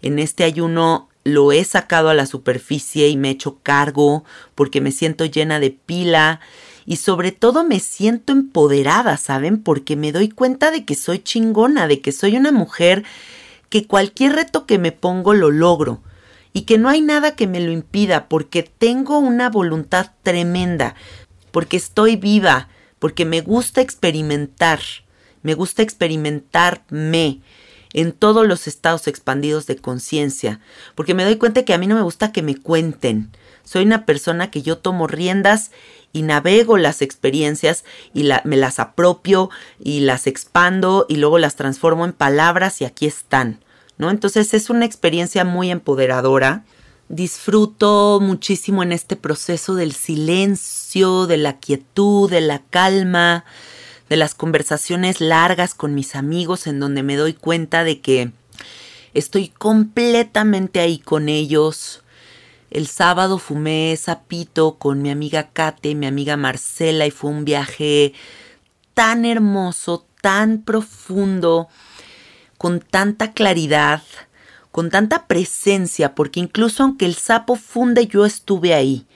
En 0.00 0.18
este 0.18 0.44
ayuno 0.44 1.10
lo 1.24 1.52
he 1.52 1.62
sacado 1.64 2.08
a 2.08 2.14
la 2.14 2.24
superficie 2.24 3.08
y 3.08 3.18
me 3.18 3.28
he 3.28 3.32
hecho 3.32 3.58
cargo 3.62 4.24
porque 4.54 4.80
me 4.80 4.92
siento 4.92 5.26
llena 5.26 5.60
de 5.60 5.72
pila 5.72 6.40
y 6.86 6.96
sobre 6.96 7.32
todo 7.32 7.64
me 7.64 7.80
siento 7.80 8.32
empoderada, 8.32 9.16
¿saben? 9.16 9.62
Porque 9.62 9.96
me 9.96 10.12
doy 10.12 10.28
cuenta 10.28 10.70
de 10.70 10.84
que 10.84 10.94
soy 10.94 11.20
chingona, 11.20 11.86
de 11.86 12.00
que 12.00 12.12
soy 12.12 12.36
una 12.36 12.52
mujer 12.52 13.04
que 13.68 13.86
cualquier 13.86 14.34
reto 14.34 14.66
que 14.66 14.78
me 14.78 14.92
pongo 14.92 15.34
lo 15.34 15.50
logro 15.50 16.02
y 16.52 16.62
que 16.62 16.78
no 16.78 16.88
hay 16.88 17.00
nada 17.00 17.34
que 17.34 17.46
me 17.46 17.60
lo 17.60 17.72
impida 17.72 18.28
porque 18.28 18.62
tengo 18.62 19.18
una 19.18 19.48
voluntad 19.48 20.10
tremenda, 20.22 20.94
porque 21.50 21.76
estoy 21.76 22.16
viva, 22.16 22.68
porque 22.98 23.24
me 23.24 23.40
gusta 23.40 23.80
experimentar, 23.80 24.80
me 25.42 25.54
gusta 25.54 25.82
experimentarme 25.82 27.40
en 27.94 28.12
todos 28.12 28.46
los 28.46 28.66
estados 28.66 29.06
expandidos 29.06 29.66
de 29.66 29.76
conciencia, 29.76 30.60
porque 30.94 31.14
me 31.14 31.24
doy 31.24 31.36
cuenta 31.36 31.64
que 31.64 31.74
a 31.74 31.78
mí 31.78 31.86
no 31.86 31.94
me 31.94 32.02
gusta 32.02 32.32
que 32.32 32.42
me 32.42 32.56
cuenten. 32.56 33.30
Soy 33.64 33.84
una 33.84 34.06
persona 34.06 34.50
que 34.50 34.62
yo 34.62 34.78
tomo 34.78 35.06
riendas 35.06 35.70
y 36.12 36.22
navego 36.22 36.76
las 36.76 37.02
experiencias 37.02 37.84
y 38.12 38.28
me 38.44 38.56
las 38.56 38.78
apropio 38.78 39.50
y 39.78 40.00
las 40.00 40.26
expando 40.26 41.06
y 41.08 41.16
luego 41.16 41.38
las 41.38 41.56
transformo 41.56 42.04
en 42.04 42.12
palabras 42.12 42.80
y 42.80 42.84
aquí 42.84 43.06
están, 43.06 43.60
¿no? 43.98 44.10
Entonces 44.10 44.54
es 44.54 44.70
una 44.70 44.84
experiencia 44.84 45.44
muy 45.44 45.70
empoderadora 45.70 46.64
Disfruto 47.12 48.20
muchísimo 48.22 48.82
en 48.82 48.90
este 48.90 49.16
proceso 49.16 49.74
del 49.74 49.92
silencio, 49.92 51.26
de 51.26 51.36
la 51.36 51.58
quietud, 51.58 52.30
de 52.30 52.40
la 52.40 52.62
calma, 52.70 53.44
de 54.08 54.16
las 54.16 54.34
conversaciones 54.34 55.20
largas 55.20 55.74
con 55.74 55.94
mis 55.94 56.14
amigos 56.16 56.66
en 56.66 56.80
donde 56.80 57.02
me 57.02 57.16
doy 57.16 57.34
cuenta 57.34 57.84
de 57.84 58.00
que 58.00 58.32
estoy 59.12 59.48
completamente 59.48 60.80
ahí 60.80 60.98
con 60.98 61.28
ellos. 61.28 62.02
El 62.72 62.86
sábado 62.86 63.38
fumé 63.38 63.96
sapito 63.96 64.78
con 64.78 65.00
mi 65.02 65.10
amiga 65.10 65.50
Kate 65.52 65.94
mi 65.94 66.06
amiga 66.06 66.36
Marcela 66.36 67.06
y 67.06 67.10
fue 67.10 67.30
un 67.30 67.44
viaje 67.44 68.14
tan 68.94 69.24
hermoso, 69.24 70.06
tan 70.20 70.62
profundo, 70.62 71.68
con 72.56 72.80
tanta 72.80 73.32
claridad 73.32 74.02
con 74.72 74.88
tanta 74.88 75.26
presencia, 75.26 76.14
porque 76.14 76.40
incluso 76.40 76.82
aunque 76.82 77.04
el 77.04 77.14
sapo 77.14 77.56
funde, 77.56 78.06
yo 78.06 78.24
estuve 78.24 78.74
ahí. 78.74 79.06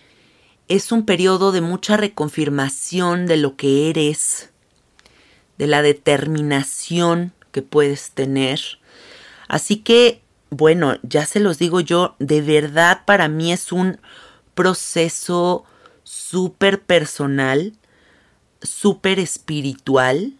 Es 0.68 0.92
un 0.92 1.06
periodo 1.06 1.50
de 1.50 1.62
mucha 1.62 1.96
reconfirmación 1.96 3.26
de 3.26 3.38
lo 3.38 3.56
que 3.56 3.88
eres, 3.88 4.50
de 5.56 5.66
la 5.66 5.80
determinación 5.80 7.32
que 7.52 7.62
puedes 7.62 8.10
tener. 8.10 8.60
Así 9.48 9.76
que, 9.76 10.20
bueno, 10.50 10.98
ya 11.02 11.26
se 11.26 11.40
los 11.40 11.58
digo 11.58 11.80
yo, 11.80 12.14
de 12.18 12.40
verdad 12.40 13.02
para 13.04 13.28
mí 13.28 13.52
es 13.52 13.72
un 13.72 13.98
proceso 14.54 15.64
súper 16.04 16.82
personal, 16.82 17.74
súper 18.62 19.18
espiritual. 19.18 20.34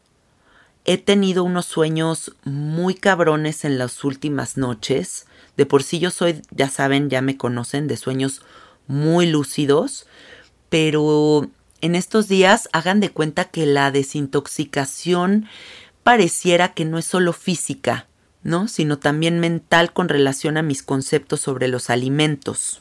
He 0.85 0.99
tenido 0.99 1.43
unos 1.43 1.67
sueños 1.67 2.37
muy 2.45 2.95
cabrones 2.95 3.65
en 3.65 3.77
las 3.79 4.05
últimas 4.05 4.57
noches. 4.57 5.27
De 5.57 5.67
por 5.67 5.83
sí 5.83 5.99
yo 5.99 6.11
soy, 6.11 6.43
ya 6.51 6.71
saben, 6.71 7.11
ya 7.11 7.21
me 7.21 7.37
conocen, 7.37 7.89
de 7.89 7.97
sueños 7.97 8.43
muy 8.87 9.27
lúcidos. 9.27 10.07
Pero 10.69 11.51
en 11.81 11.97
estos 11.97 12.29
días 12.29 12.69
hagan 12.73 13.01
de 13.01 13.11
cuenta 13.11 13.47
que 13.47 13.67
la 13.67 13.91
desintoxicación 13.91 15.49
pareciera 16.05 16.73
que 16.73 16.85
no 16.85 16.99
es 16.99 17.05
solo 17.05 17.33
física, 17.33 18.07
¿no? 18.47 18.69
Sino 18.69 18.99
también 18.99 19.41
mental 19.41 19.93
con 19.93 20.09
relación 20.09 20.57
a 20.57 20.63
mis 20.63 20.83
conceptos 20.83 21.41
sobre 21.41 21.69
los 21.69 21.91
alimentos. 21.91 22.81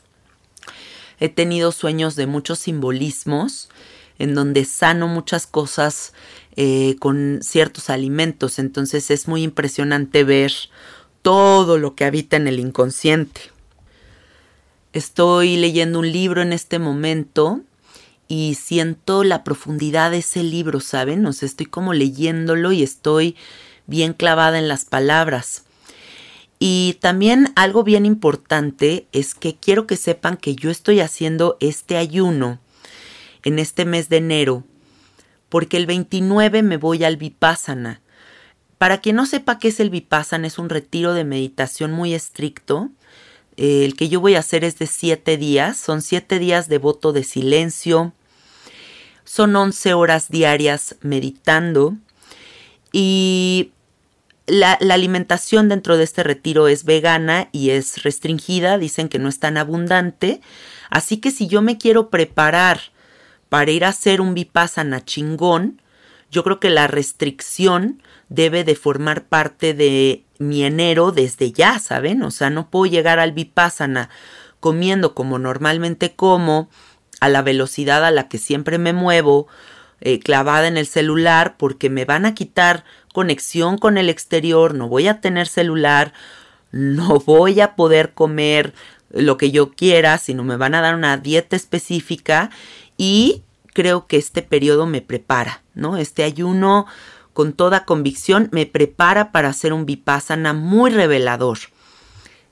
He 1.19 1.27
tenido 1.27 1.71
sueños 1.71 2.15
de 2.15 2.27
muchos 2.27 2.59
simbolismos 2.59 3.69
en 4.19 4.35
donde 4.35 4.63
sano 4.63 5.07
muchas 5.07 5.47
cosas 5.47 6.13
eh, 6.55 6.95
con 6.99 7.39
ciertos 7.41 7.89
alimentos. 7.89 8.59
Entonces 8.59 9.09
es 9.09 9.27
muy 9.27 9.43
impresionante 9.43 10.23
ver 10.23 10.53
todo 11.21 11.79
lo 11.79 11.95
que 11.95 12.05
habita 12.05 12.37
en 12.37 12.47
el 12.47 12.59
inconsciente. 12.59 13.41
Estoy 14.93 15.57
leyendo 15.57 15.99
un 15.99 16.11
libro 16.11 16.41
en 16.43 16.53
este 16.53 16.77
momento 16.79 17.61
y 18.27 18.55
siento 18.55 19.23
la 19.23 19.43
profundidad 19.43 20.11
de 20.11 20.19
ese 20.19 20.43
libro, 20.43 20.79
¿saben? 20.79 21.25
O 21.25 21.33
sea, 21.33 21.47
estoy 21.47 21.65
como 21.65 21.93
leyéndolo 21.93 22.71
y 22.71 22.83
estoy 22.83 23.35
bien 23.87 24.13
clavada 24.13 24.59
en 24.59 24.67
las 24.67 24.85
palabras. 24.85 25.63
Y 26.59 26.97
también 27.01 27.51
algo 27.55 27.83
bien 27.83 28.05
importante 28.05 29.07
es 29.11 29.35
que 29.35 29.55
quiero 29.55 29.87
que 29.87 29.97
sepan 29.97 30.37
que 30.37 30.55
yo 30.55 30.71
estoy 30.71 30.99
haciendo 30.99 31.57
este 31.59 31.97
ayuno 31.97 32.59
en 33.43 33.59
este 33.59 33.85
mes 33.85 34.09
de 34.09 34.17
enero 34.17 34.63
porque 35.55 35.77
el 35.77 35.85
29 35.85 36.63
me 36.63 36.75
voy 36.75 37.05
al 37.05 37.15
Vipassana. 37.15 38.01
Para 38.77 38.99
quien 38.99 39.15
no 39.15 39.25
sepa 39.25 39.57
qué 39.57 39.69
es 39.69 39.79
el 39.79 39.89
Vipassana, 39.89 40.47
es 40.47 40.59
un 40.59 40.69
retiro 40.69 41.13
de 41.13 41.23
meditación 41.23 41.93
muy 41.93 42.13
estricto. 42.13 42.89
el 43.55 43.95
que 43.95 44.09
yo 44.09 44.19
voy 44.19 44.35
a 44.35 44.39
hacer 44.39 44.65
es 44.65 44.77
de 44.79 44.85
siete 44.85 45.37
días. 45.37 45.77
Son 45.77 46.01
siete 46.01 46.39
días 46.39 46.67
de 46.67 46.77
voto 46.77 47.13
de 47.13 47.23
silencio. 47.23 48.11
Son 49.23 49.55
11 49.55 49.93
horas 49.93 50.29
diarias 50.29 50.97
meditando. 50.99 51.95
Y 52.91 53.71
la, 54.47 54.73
alimentación 54.73 55.69
dentro 55.69 55.97
de 55.97 56.03
este 56.03 56.23
retiro 56.23 56.67
es 56.67 56.83
vegana 56.83 57.49
y 57.51 57.71
es 57.71 58.03
restringida, 58.03 58.77
dicen 58.77 59.09
que 59.09 59.19
no 59.19 59.29
es 59.29 59.39
tan 59.39 59.57
abundante, 59.57 60.41
así 60.89 61.17
que 61.17 61.31
si 61.31 61.47
yo 61.47 61.61
me 61.61 61.77
quiero 61.77 62.09
preparar 62.09 62.79
para 63.49 63.71
ir 63.71 63.85
a 63.85 63.89
hacer 63.89 64.21
un 64.21 64.33
vipassana 64.33 65.03
chingón, 65.03 65.81
yo 66.31 66.43
creo 66.43 66.59
que 66.59 66.69
la 66.69 66.87
restricción 66.87 68.01
debe 68.29 68.63
de 68.63 68.75
formar 68.75 69.25
parte 69.25 69.73
de 69.73 70.23
mi 70.37 70.63
enero 70.63 71.11
desde 71.11 71.51
ya, 71.51 71.79
¿saben? 71.79 72.23
O 72.23 72.31
sea, 72.31 72.49
no 72.49 72.69
puedo 72.69 72.85
llegar 72.85 73.19
al 73.19 73.31
vipassana 73.31 74.09
comiendo 74.59 75.13
como 75.13 75.39
normalmente 75.39 76.15
como, 76.15 76.69
a 77.21 77.29
la 77.29 77.41
velocidad 77.41 78.03
a 78.03 78.11
la 78.11 78.27
que 78.27 78.37
siempre 78.37 78.77
me 78.77 78.93
muevo, 78.93 79.47
eh, 80.01 80.19
clavada 80.19 80.67
en 80.67 80.77
el 80.77 80.87
celular, 80.87 81.55
porque 81.57 81.89
me 81.89 82.03
van 82.03 82.25
a 82.25 82.35
quitar 82.35 82.83
conexión 83.15 83.77
con 83.77 83.97
el 83.97 84.09
exterior, 84.09 84.75
no 84.75 84.89
voy 84.89 85.07
a 85.07 85.21
tener 85.21 85.47
celular, 85.47 86.11
no 86.73 87.19
voy 87.19 87.61
a 87.61 87.75
poder 87.75 88.11
comer 88.13 88.73
lo 89.09 89.37
que 89.37 89.51
yo 89.51 89.71
quiera, 89.71 90.17
sino 90.17 90.43
me 90.43 90.57
van 90.57 90.75
a 90.75 90.81
dar 90.81 90.95
una 90.95 91.15
dieta 91.15 91.55
específica 91.55 92.49
y 92.97 93.41
creo 93.71 94.05
que 94.05 94.17
este 94.17 94.41
periodo 94.41 94.85
me 94.85 94.99
prepara, 94.99 95.63
¿no? 95.75 95.95
Este 95.95 96.25
ayuno 96.25 96.87
con 97.31 97.53
toda 97.53 97.85
convicción 97.85 98.49
me 98.51 98.65
prepara 98.65 99.31
para 99.31 99.47
hacer 99.47 99.71
un 99.71 99.85
vipassana 99.85 100.51
muy 100.51 100.91
revelador. 100.91 101.59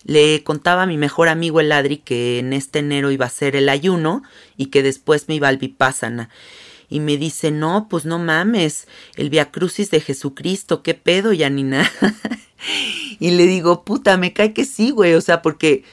Le 0.05 0.43
contaba 0.45 0.83
a 0.83 0.85
mi 0.85 0.97
mejor 0.97 1.27
amigo 1.27 1.59
el 1.59 1.73
Adri 1.73 1.97
que 1.97 2.39
en 2.39 2.53
este 2.53 2.79
enero 2.79 3.11
iba 3.11 3.25
a 3.25 3.29
ser 3.29 3.57
el 3.57 3.67
ayuno 3.67 4.23
y 4.55 4.67
que 4.67 4.81
después 4.81 5.27
me 5.27 5.35
iba 5.35 5.49
al 5.49 5.57
vipassana 5.57 6.29
y 6.93 6.99
me 6.99 7.17
dice, 7.17 7.49
no, 7.49 7.87
pues 7.89 8.05
no 8.05 8.19
mames, 8.19 8.87
el 9.15 9.31
Via 9.31 9.49
Crucis 9.49 9.89
de 9.89 9.99
Jesucristo, 9.99 10.83
qué 10.83 10.93
pedo, 10.93 11.33
Yanina. 11.33 11.91
y 13.19 13.31
le 13.31 13.47
digo, 13.47 13.83
puta, 13.83 14.15
me 14.15 14.31
cae 14.31 14.53
que 14.53 14.63
sí, 14.63 14.91
güey, 14.91 15.15
o 15.15 15.21
sea, 15.21 15.41
porque 15.41 15.83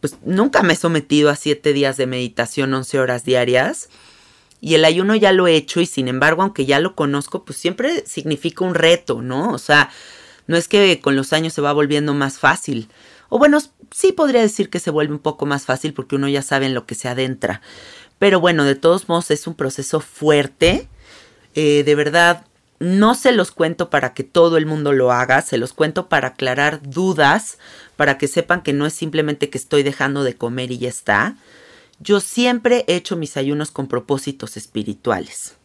pues 0.00 0.18
nunca 0.22 0.62
me 0.62 0.74
he 0.74 0.76
sometido 0.76 1.30
a 1.30 1.36
siete 1.36 1.72
días 1.72 1.96
de 1.96 2.06
meditación, 2.06 2.74
once 2.74 2.98
horas 2.98 3.24
diarias. 3.24 3.88
Y 4.60 4.74
el 4.74 4.84
ayuno 4.84 5.16
ya 5.16 5.32
lo 5.32 5.46
he 5.46 5.56
hecho 5.56 5.80
y 5.80 5.86
sin 5.86 6.08
embargo, 6.08 6.42
aunque 6.42 6.66
ya 6.66 6.78
lo 6.78 6.94
conozco, 6.94 7.46
pues 7.46 7.58
siempre 7.58 8.04
significa 8.06 8.62
un 8.62 8.74
reto, 8.74 9.22
¿no? 9.22 9.52
O 9.52 9.58
sea, 9.58 9.90
no 10.46 10.58
es 10.58 10.68
que 10.68 11.00
con 11.00 11.16
los 11.16 11.32
años 11.32 11.54
se 11.54 11.62
va 11.62 11.72
volviendo 11.72 12.12
más 12.12 12.38
fácil. 12.38 12.90
O 13.30 13.38
bueno, 13.38 13.60
sí 13.90 14.12
podría 14.12 14.42
decir 14.42 14.68
que 14.68 14.78
se 14.78 14.90
vuelve 14.90 15.14
un 15.14 15.20
poco 15.20 15.46
más 15.46 15.64
fácil 15.64 15.94
porque 15.94 16.16
uno 16.16 16.28
ya 16.28 16.42
sabe 16.42 16.66
en 16.66 16.74
lo 16.74 16.84
que 16.84 16.94
se 16.94 17.08
adentra. 17.08 17.62
Pero 18.20 18.38
bueno, 18.38 18.64
de 18.64 18.76
todos 18.76 19.08
modos 19.08 19.32
es 19.32 19.48
un 19.48 19.54
proceso 19.54 19.98
fuerte. 19.98 20.86
Eh, 21.56 21.82
de 21.84 21.94
verdad, 21.96 22.44
no 22.78 23.14
se 23.14 23.32
los 23.32 23.50
cuento 23.50 23.90
para 23.90 24.14
que 24.14 24.24
todo 24.24 24.58
el 24.58 24.66
mundo 24.66 24.92
lo 24.92 25.10
haga, 25.10 25.40
se 25.40 25.58
los 25.58 25.72
cuento 25.72 26.08
para 26.08 26.28
aclarar 26.28 26.82
dudas, 26.82 27.58
para 27.96 28.18
que 28.18 28.28
sepan 28.28 28.62
que 28.62 28.74
no 28.74 28.84
es 28.86 28.92
simplemente 28.92 29.50
que 29.50 29.58
estoy 29.58 29.82
dejando 29.82 30.22
de 30.22 30.34
comer 30.34 30.70
y 30.70 30.78
ya 30.78 30.90
está. 30.90 31.36
Yo 31.98 32.20
siempre 32.20 32.84
he 32.88 32.96
hecho 32.96 33.16
mis 33.16 33.38
ayunos 33.38 33.70
con 33.70 33.88
propósitos 33.88 34.58
espirituales. 34.58 35.56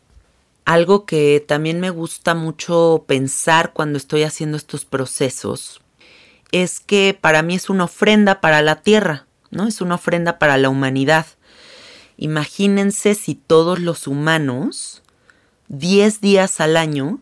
Algo 0.63 1.05
que 1.05 1.43
también 1.45 1.81
me 1.81 1.89
gusta 1.89 2.35
mucho 2.35 3.03
pensar 3.05 3.73
cuando 3.73 3.97
estoy 3.97 4.23
haciendo 4.23 4.55
estos 4.55 4.85
procesos 4.85 5.81
es 6.53 6.79
que 6.79 7.17
para 7.19 7.41
mí 7.41 7.55
es 7.55 7.69
una 7.69 7.83
ofrenda 7.83 8.39
para 8.39 8.61
la 8.61 8.81
tierra, 8.81 9.27
¿no? 9.51 9.67
Es 9.67 9.81
una 9.81 9.95
ofrenda 9.95 10.39
para 10.39 10.57
la 10.57 10.69
humanidad. 10.69 11.25
Imagínense 12.17 13.15
si 13.15 13.35
todos 13.35 13.79
los 13.79 14.07
humanos, 14.07 15.03
10 15.67 16.21
días 16.21 16.59
al 16.59 16.77
año, 16.77 17.19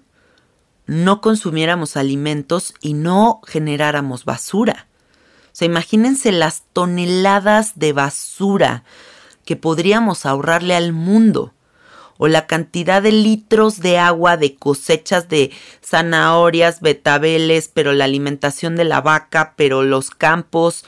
no 0.86 1.22
consumiéramos 1.22 1.98
alimentos 1.98 2.74
y 2.82 2.94
no 2.94 3.42
generáramos 3.46 4.26
basura. 4.26 4.88
O 5.48 5.56
sea, 5.56 5.66
imagínense 5.66 6.32
las 6.32 6.64
toneladas 6.74 7.74
de 7.76 7.94
basura 7.94 8.84
que 9.46 9.56
podríamos 9.56 10.26
ahorrarle 10.26 10.76
al 10.76 10.94
mundo 10.94 11.54
o 12.18 12.28
la 12.28 12.48
cantidad 12.48 13.02
de 13.02 13.12
litros 13.12 13.80
de 13.80 13.98
agua 13.98 14.38
de 14.38 14.56
cosechas 14.56 15.30
de 15.30 15.52
zanahorias, 15.84 16.82
betabeles, 16.82 17.70
pero 17.74 17.94
la 17.94 18.06
alimentación 18.06 18.76
de 18.76 18.84
la 18.84 19.02
vaca, 19.02 19.54
pero 19.58 19.84
los 19.84 20.12
campos. 20.12 20.86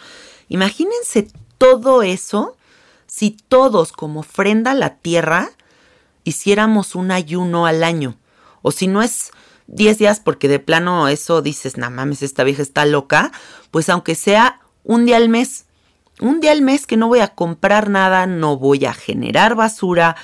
Imagínense 0.50 1.28
todo 1.58 2.04
eso 2.04 2.56
si 3.16 3.32
todos 3.32 3.94
como 3.94 4.20
ofrenda 4.20 4.72
a 4.72 4.74
la 4.76 4.98
tierra 4.98 5.52
hiciéramos 6.26 6.96
un 6.96 7.12
ayuno 7.12 7.66
al 7.66 7.82
año. 7.86 8.18
O 8.62 8.72
si 8.72 8.88
no 8.88 9.02
es 9.02 9.32
10 9.68 10.00
días 10.00 10.20
porque 10.20 10.50
de 10.50 10.60
plano 10.60 11.08
eso 11.08 11.42
dices, 11.42 11.78
no 11.78 11.90
mames, 11.90 12.24
esta 12.24 12.44
vieja 12.44 12.62
está 12.62 12.86
loca, 12.86 13.32
pues 13.72 13.88
aunque 13.88 14.16
sea 14.16 14.60
un 14.84 15.06
día 15.06 15.16
al 15.16 15.30
mes. 15.30 15.64
Un 16.20 16.42
día 16.42 16.52
al 16.52 16.62
mes 16.62 16.86
que 16.86 16.98
no 16.98 17.08
voy 17.08 17.20
a 17.20 17.30
comprar 17.30 17.90
nada, 17.90 18.28
no 18.28 18.58
voy 18.58 18.84
a 18.84 18.94
generar 18.94 19.56
basura, 19.56 20.18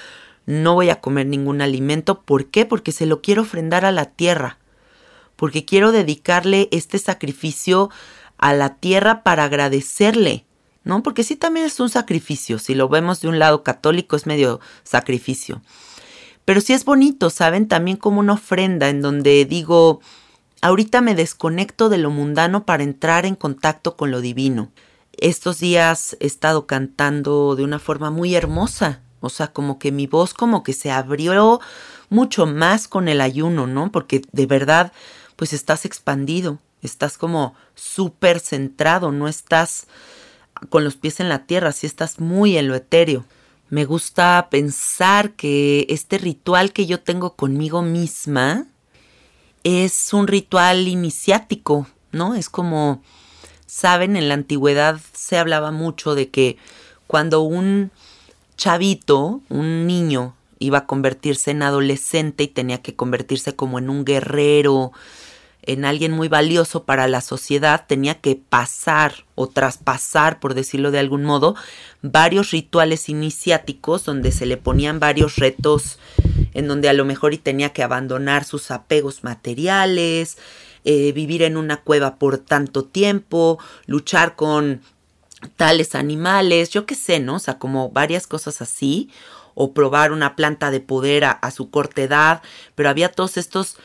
no 0.46 0.74
voy 0.74 0.90
a 0.90 1.00
comer 1.00 1.28
ningún 1.28 1.62
alimento. 1.62 2.24
¿Por 2.24 2.48
qué? 2.48 2.66
Porque 2.66 2.92
se 2.92 3.06
lo 3.06 3.22
quiero 3.22 3.44
ofrendar 3.44 3.86
a 3.86 3.94
la 3.94 4.04
tierra. 4.04 4.58
Porque 5.38 5.64
quiero 5.64 5.94
dedicarle 5.94 6.68
este 6.74 6.98
sacrificio 6.98 7.90
a 8.38 8.52
la 8.52 8.76
tierra 8.76 9.24
para 9.24 9.46
agradecerle. 9.46 10.46
¿No? 10.84 11.04
Porque 11.04 11.24
sí 11.24 11.36
también 11.36 11.66
es 11.66 11.80
un 11.80 11.90
sacrificio, 11.90 12.60
si 12.60 12.76
lo 12.76 12.90
vemos 12.90 13.22
de 13.22 13.28
un 13.28 13.40
lado 13.40 13.64
católico 13.64 14.16
es 14.16 14.26
medio 14.26 14.60
sacrificio. 14.84 15.62
Pero 16.46 16.62
sí 16.62 16.74
es 16.74 16.86
bonito, 16.86 17.30
¿saben? 17.30 17.68
También 17.68 17.98
como 17.98 18.20
una 18.20 18.34
ofrenda 18.34 18.90
en 18.90 19.02
donde 19.02 19.46
digo, 19.46 20.02
ahorita 20.62 21.02
me 21.02 21.16
desconecto 21.16 21.90
de 21.90 21.98
lo 21.98 22.10
mundano 22.10 22.66
para 22.66 22.84
entrar 22.84 23.26
en 23.26 23.36
contacto 23.36 23.96
con 23.96 24.12
lo 24.12 24.22
divino. 24.22 24.72
Estos 25.14 25.60
días 25.60 26.18
he 26.20 26.26
estado 26.26 26.66
cantando 26.66 27.56
de 27.56 27.64
una 27.64 27.80
forma 27.80 28.10
muy 28.10 28.36
hermosa, 28.36 29.02
o 29.20 29.30
sea, 29.30 29.48
como 29.48 29.78
que 29.78 29.92
mi 29.92 30.08
voz 30.08 30.34
como 30.34 30.64
que 30.64 30.74
se 30.74 30.90
abrió 30.90 31.60
mucho 32.10 32.46
más 32.46 32.88
con 32.88 33.08
el 33.08 33.22
ayuno, 33.22 33.68
¿no? 33.68 33.92
Porque 33.92 34.22
de 34.32 34.46
verdad 34.46 34.92
pues 35.36 35.54
estás 35.54 35.86
expandido, 35.86 36.60
estás 36.82 37.18
como 37.18 37.56
súper 37.76 38.40
centrado, 38.40 39.12
no 39.12 39.28
estás 39.28 39.88
con 40.70 40.84
los 40.84 40.96
pies 40.96 41.20
en 41.20 41.30
la 41.30 41.46
tierra, 41.46 41.72
si 41.72 41.88
estás 41.88 42.20
muy 42.20 42.58
en 42.58 42.68
lo 42.68 42.76
etéreo. 42.76 43.26
Me 43.70 43.86
gusta 43.86 44.48
pensar 44.52 45.32
que 45.32 45.86
este 45.90 46.18
ritual 46.18 46.74
que 46.74 46.86
yo 46.86 47.00
tengo 47.00 47.36
conmigo 47.36 47.82
misma 47.82 48.68
es 49.64 50.14
un 50.14 50.28
ritual 50.28 50.88
iniciático, 50.88 51.88
¿no? 52.12 52.36
Es 52.36 52.50
como, 52.50 53.02
saben, 53.66 54.16
en 54.18 54.28
la 54.28 54.34
antigüedad 54.34 55.00
se 55.14 55.38
hablaba 55.38 55.72
mucho 55.72 56.16
de 56.16 56.30
que 56.30 56.58
cuando 57.08 57.42
un 57.42 57.92
chavito, 58.58 59.42
un 59.50 59.88
niño, 59.88 60.36
iba 60.60 60.80
a 60.80 60.86
convertirse 60.86 61.52
en 61.52 61.64
adolescente 61.64 62.44
y 62.44 62.48
tenía 62.48 62.82
que 62.82 62.96
convertirse 62.96 63.56
como 63.56 63.80
en 63.80 63.90
un 63.90 64.06
guerrero, 64.06 64.92
en 65.64 65.86
alguien 65.86 66.12
muy 66.12 66.28
valioso 66.28 66.84
para 66.84 67.08
la 67.08 67.22
sociedad, 67.22 67.86
tenía 67.88 68.16
que 68.16 68.36
pasar 68.36 69.26
o 69.36 69.48
traspasar, 69.48 70.40
por 70.40 70.54
decirlo 70.54 70.92
de 70.92 71.00
algún 71.00 71.24
modo, 71.24 71.56
varios 72.02 72.52
rituales 72.52 73.10
iniciáticos 73.10 74.04
donde 74.04 74.32
se 74.32 74.46
le 74.46 74.58
ponían 74.58 75.00
varios 75.00 75.36
retos 75.36 76.00
en 76.54 76.68
donde 76.68 76.90
a 76.90 76.94
lo 76.94 77.06
mejor 77.06 77.34
y 77.34 77.38
tenía 77.38 77.70
que 77.74 77.84
abandonar 77.84 78.44
sus 78.44 78.72
apegos 78.72 79.24
materiales, 79.24 80.38
eh, 80.84 81.12
vivir 81.12 81.44
en 81.44 81.58
una 81.58 81.78
cueva 81.78 82.16
por 82.16 82.40
tanto 82.40 82.84
tiempo, 82.84 83.60
luchar 83.86 84.36
con 84.36 84.82
tales 85.56 85.96
animales, 85.96 86.72
yo 86.72 86.86
qué 86.86 86.96
sé, 86.96 87.20
¿no? 87.20 87.36
O 87.36 87.40
sea, 87.40 87.60
como 87.60 87.90
varias 87.90 88.26
cosas 88.26 88.62
así, 88.62 89.10
o 89.54 89.74
probar 89.74 90.12
una 90.12 90.36
planta 90.36 90.72
de 90.72 90.80
poder 90.80 91.24
a, 91.24 91.32
a 91.32 91.52
su 91.52 91.70
corta 91.70 92.02
edad, 92.02 92.42
pero 92.76 92.90
había 92.90 93.12
todos 93.12 93.38
estos 93.38 93.78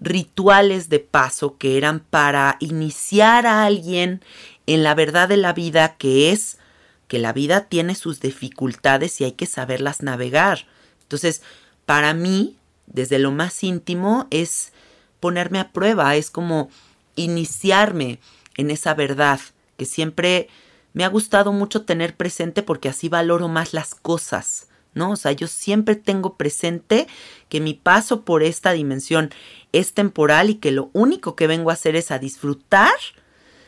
rituales 0.00 0.88
de 0.88 0.98
paso 0.98 1.58
que 1.58 1.76
eran 1.76 2.00
para 2.00 2.56
iniciar 2.60 3.46
a 3.46 3.64
alguien 3.64 4.22
en 4.66 4.82
la 4.82 4.94
verdad 4.94 5.28
de 5.28 5.36
la 5.36 5.52
vida 5.52 5.96
que 5.96 6.32
es 6.32 6.58
que 7.06 7.18
la 7.18 7.32
vida 7.32 7.64
tiene 7.64 7.94
sus 7.94 8.20
dificultades 8.20 9.20
y 9.20 9.24
hay 9.24 9.32
que 9.32 9.46
saberlas 9.46 10.00
navegar. 10.00 10.66
Entonces, 11.02 11.42
para 11.84 12.14
mí, 12.14 12.56
desde 12.86 13.18
lo 13.18 13.32
más 13.32 13.64
íntimo, 13.64 14.28
es 14.30 14.72
ponerme 15.18 15.58
a 15.58 15.72
prueba, 15.72 16.14
es 16.14 16.30
como 16.30 16.70
iniciarme 17.16 18.20
en 18.56 18.70
esa 18.70 18.94
verdad 18.94 19.40
que 19.76 19.86
siempre 19.86 20.48
me 20.92 21.04
ha 21.04 21.08
gustado 21.08 21.52
mucho 21.52 21.82
tener 21.82 22.16
presente 22.16 22.62
porque 22.62 22.88
así 22.88 23.08
valoro 23.08 23.48
más 23.48 23.74
las 23.74 23.94
cosas, 23.94 24.68
¿no? 24.94 25.12
O 25.12 25.16
sea, 25.16 25.32
yo 25.32 25.46
siempre 25.46 25.96
tengo 25.96 26.36
presente 26.36 27.06
que 27.48 27.60
mi 27.60 27.74
paso 27.74 28.24
por 28.24 28.42
esta 28.42 28.72
dimensión 28.72 29.30
es 29.72 29.92
temporal 29.94 30.50
y 30.50 30.54
que 30.56 30.72
lo 30.72 30.90
único 30.92 31.36
que 31.36 31.46
vengo 31.46 31.70
a 31.70 31.74
hacer 31.74 31.96
es 31.96 32.10
a 32.10 32.18
disfrutar, 32.18 32.94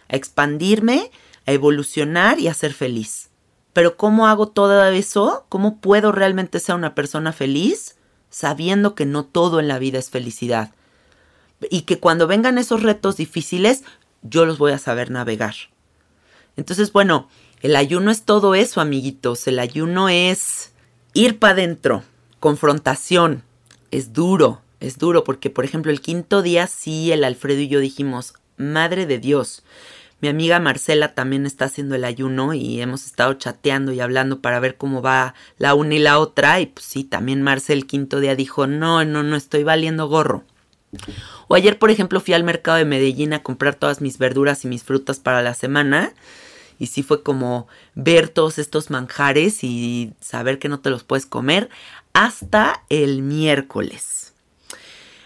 a 0.08 0.16
expandirme, 0.16 1.10
a 1.46 1.52
evolucionar 1.52 2.38
y 2.38 2.48
a 2.48 2.54
ser 2.54 2.72
feliz. 2.72 3.30
Pero 3.72 3.96
¿cómo 3.96 4.26
hago 4.26 4.48
todo 4.48 4.84
eso? 4.84 5.46
¿Cómo 5.48 5.80
puedo 5.80 6.12
realmente 6.12 6.60
ser 6.60 6.74
una 6.74 6.94
persona 6.94 7.32
feliz? 7.32 7.96
Sabiendo 8.30 8.94
que 8.94 9.06
no 9.06 9.24
todo 9.24 9.60
en 9.60 9.68
la 9.68 9.78
vida 9.78 9.98
es 9.98 10.10
felicidad. 10.10 10.72
Y 11.70 11.82
que 11.82 11.98
cuando 11.98 12.26
vengan 12.26 12.58
esos 12.58 12.82
retos 12.82 13.16
difíciles, 13.16 13.84
yo 14.22 14.44
los 14.44 14.58
voy 14.58 14.72
a 14.72 14.78
saber 14.78 15.10
navegar. 15.10 15.54
Entonces, 16.56 16.92
bueno, 16.92 17.28
el 17.60 17.76
ayuno 17.76 18.10
es 18.10 18.24
todo 18.24 18.54
eso, 18.54 18.80
amiguitos. 18.80 19.46
El 19.46 19.58
ayuno 19.58 20.08
es 20.08 20.71
ir 21.14 21.38
para 21.38 21.54
adentro, 21.54 22.02
confrontación. 22.40 23.42
Es 23.90 24.12
duro, 24.12 24.60
es 24.80 24.98
duro 24.98 25.24
porque, 25.24 25.50
por 25.50 25.64
ejemplo, 25.64 25.92
el 25.92 26.00
quinto 26.00 26.42
día 26.42 26.66
sí, 26.66 27.12
el 27.12 27.24
Alfredo 27.24 27.60
y 27.60 27.68
yo 27.68 27.80
dijimos, 27.80 28.34
Madre 28.56 29.06
de 29.06 29.18
Dios. 29.18 29.62
Mi 30.20 30.28
amiga 30.28 30.60
Marcela 30.60 31.14
también 31.14 31.46
está 31.46 31.64
haciendo 31.64 31.96
el 31.96 32.04
ayuno 32.04 32.54
y 32.54 32.80
hemos 32.80 33.06
estado 33.06 33.34
chateando 33.34 33.92
y 33.92 33.98
hablando 33.98 34.40
para 34.40 34.60
ver 34.60 34.76
cómo 34.76 35.02
va 35.02 35.34
la 35.58 35.74
una 35.74 35.96
y 35.96 35.98
la 35.98 36.20
otra. 36.20 36.60
Y 36.60 36.66
pues 36.66 36.86
sí, 36.86 37.02
también 37.02 37.42
Marcel 37.42 37.78
el 37.78 37.86
quinto 37.86 38.20
día 38.20 38.36
dijo, 38.36 38.68
no, 38.68 39.04
no, 39.04 39.24
no 39.24 39.34
estoy 39.34 39.64
valiendo 39.64 40.06
gorro. 40.06 40.44
O 41.48 41.56
ayer, 41.56 41.78
por 41.78 41.90
ejemplo, 41.90 42.20
fui 42.20 42.34
al 42.34 42.44
mercado 42.44 42.78
de 42.78 42.84
Medellín 42.84 43.32
a 43.32 43.42
comprar 43.42 43.74
todas 43.74 44.00
mis 44.00 44.18
verduras 44.18 44.64
y 44.64 44.68
mis 44.68 44.84
frutas 44.84 45.18
para 45.18 45.42
la 45.42 45.54
semana. 45.54 46.12
Y 46.82 46.88
sí 46.88 47.04
fue 47.04 47.22
como 47.22 47.68
ver 47.94 48.28
todos 48.28 48.58
estos 48.58 48.90
manjares 48.90 49.62
y 49.62 50.14
saber 50.18 50.58
que 50.58 50.68
no 50.68 50.80
te 50.80 50.90
los 50.90 51.04
puedes 51.04 51.26
comer 51.26 51.70
hasta 52.12 52.82
el 52.88 53.22
miércoles. 53.22 54.32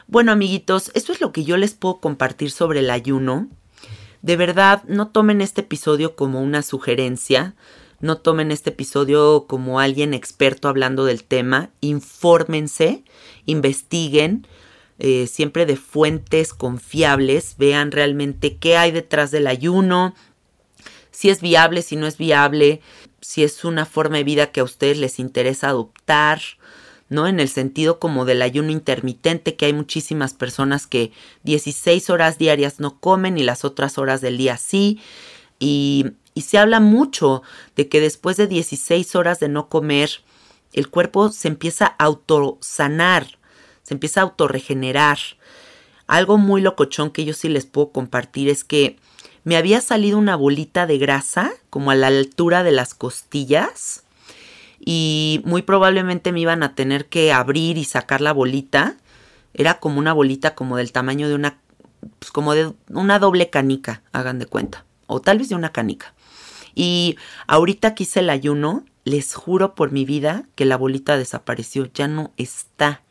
Bueno, 0.07 0.33
amiguitos, 0.33 0.91
eso 0.93 1.15
es 1.15 1.23
lo 1.23 1.33
que 1.33 1.45
yo 1.45 1.57
les 1.57 1.73
puedo 1.73 1.99
compartir 1.99 2.51
sobre 2.51 2.81
el 2.81 2.91
ayuno. 2.91 3.49
De 4.21 4.37
verdad, 4.37 4.83
no 4.85 5.09
tomen 5.09 5.41
este 5.41 5.63
episodio 5.63 6.15
como 6.15 6.43
una 6.43 6.61
sugerencia, 6.61 7.55
no 8.01 8.19
tomen 8.19 8.53
este 8.53 8.69
episodio 8.69 9.47
como 9.49 9.81
alguien 9.81 10.13
experto 10.13 10.69
hablando 10.69 11.07
del 11.07 11.25
tema, 11.25 11.71
infórmense, 11.81 13.03
investiguen, 13.47 14.47
eh, 14.99 15.27
siempre 15.27 15.65
de 15.65 15.77
fuentes 15.77 16.53
confiables, 16.53 17.55
vean 17.57 17.93
realmente 17.93 18.59
qué 18.59 18.77
hay 18.77 18.91
detrás 18.91 19.31
del 19.31 19.47
ayuno, 19.47 20.15
si 21.17 21.31
es 21.31 21.41
viable, 21.41 21.81
si 21.81 21.97
no 21.97 22.07
es 22.07 22.19
viable, 22.19 22.83
si 23.23 23.43
es 23.43 23.65
una 23.65 23.87
forma 23.87 24.19
de 24.19 24.25
vida 24.25 24.53
que 24.53 24.61
a 24.61 24.65
ustedes 24.65 24.99
les 24.99 25.19
interesa 25.19 25.71
adoptar, 25.71 26.43
¿no? 27.09 27.27
En 27.27 27.41
el 27.41 27.49
sentido 27.49 27.99
como 27.99 28.27
del 28.27 28.43
ayuno 28.43 28.71
intermitente, 28.71 29.57
que 29.57 29.65
hay 29.65 29.73
muchísimas 29.73 30.35
personas 30.35 30.87
que 30.87 31.13
16 31.45 32.11
horas 32.11 32.37
diarias 32.37 32.81
no 32.81 33.01
comen 33.01 33.39
y 33.39 33.45
las 33.45 33.65
otras 33.65 33.97
horas 33.97 34.21
del 34.21 34.37
día 34.37 34.59
sí. 34.59 35.01
Y, 35.59 36.05
y 36.35 36.43
se 36.43 36.59
habla 36.59 36.81
mucho 36.81 37.43
de 37.77 37.89
que 37.89 38.03
después 38.03 38.37
de 38.37 38.47
16 38.47 39.17
horas 39.17 39.41
de 39.41 39.49
no 39.49 39.71
comer, 39.71 40.11
el 40.75 40.91
cuerpo 40.91 41.31
se 41.33 41.49
empieza 41.49 41.97
a 41.99 42.05
autosanar, 42.05 43.39
se 43.83 43.95
empieza 43.95 44.21
a 44.21 44.25
autorregenerar. 44.25 45.19
Algo 46.09 46.37
muy 46.37 46.61
locochón 46.61 47.11
que 47.11 47.25
yo 47.25 47.33
sí 47.33 47.49
les 47.49 47.65
puedo 47.65 47.91
compartir 47.91 48.51
es 48.51 48.65
que 48.65 48.99
me 49.47 49.57
había 49.57 49.81
salido 49.81 50.19
una 50.19 50.35
bolita 50.35 50.89
de 50.89 50.99
grasa 50.99 51.53
como 51.71 51.93
a 51.93 51.95
la 51.95 52.09
altura 52.09 52.65
de 52.65 52.73
las 52.73 52.95
costillas 52.95 54.03
y 54.85 55.41
muy 55.45 55.63
probablemente 55.63 56.33
me 56.33 56.41
iban 56.41 56.65
a 56.65 56.75
tener 56.75 57.07
que 57.07 57.33
abrir 57.33 57.79
y 57.79 57.85
sacar 57.85 58.21
la 58.21 58.33
bolita. 58.33 58.97
Era 59.55 59.79
como 59.79 60.01
una 60.01 60.13
bolita 60.13 60.57
como 60.57 60.77
del 60.77 60.91
tamaño 60.91 61.29
de 61.29 61.37
una, 61.37 61.61
pues 62.19 62.33
como 62.33 62.57
de 62.57 62.73
una 62.91 63.21
doble 63.21 63.49
canica, 63.49 64.03
hagan 64.11 64.41
de 64.41 64.47
cuenta, 64.47 64.85
o 65.07 65.21
tal 65.21 65.39
vez 65.39 65.49
de 65.49 65.55
una 65.55 65.71
canica. 65.71 66.13
Y 66.75 67.17
ahorita 67.47 67.95
que 67.95 68.03
hice 68.03 68.19
el 68.19 68.31
ayuno, 68.31 68.85
les 69.05 69.33
juro 69.33 69.77
por 69.77 69.93
mi 69.93 70.05
vida 70.05 70.49
que 70.57 70.65
la 70.65 70.77
bolita 70.77 71.17
desapareció, 71.17 71.89
ya 71.95 72.09
no 72.09 72.33
está. 72.37 73.03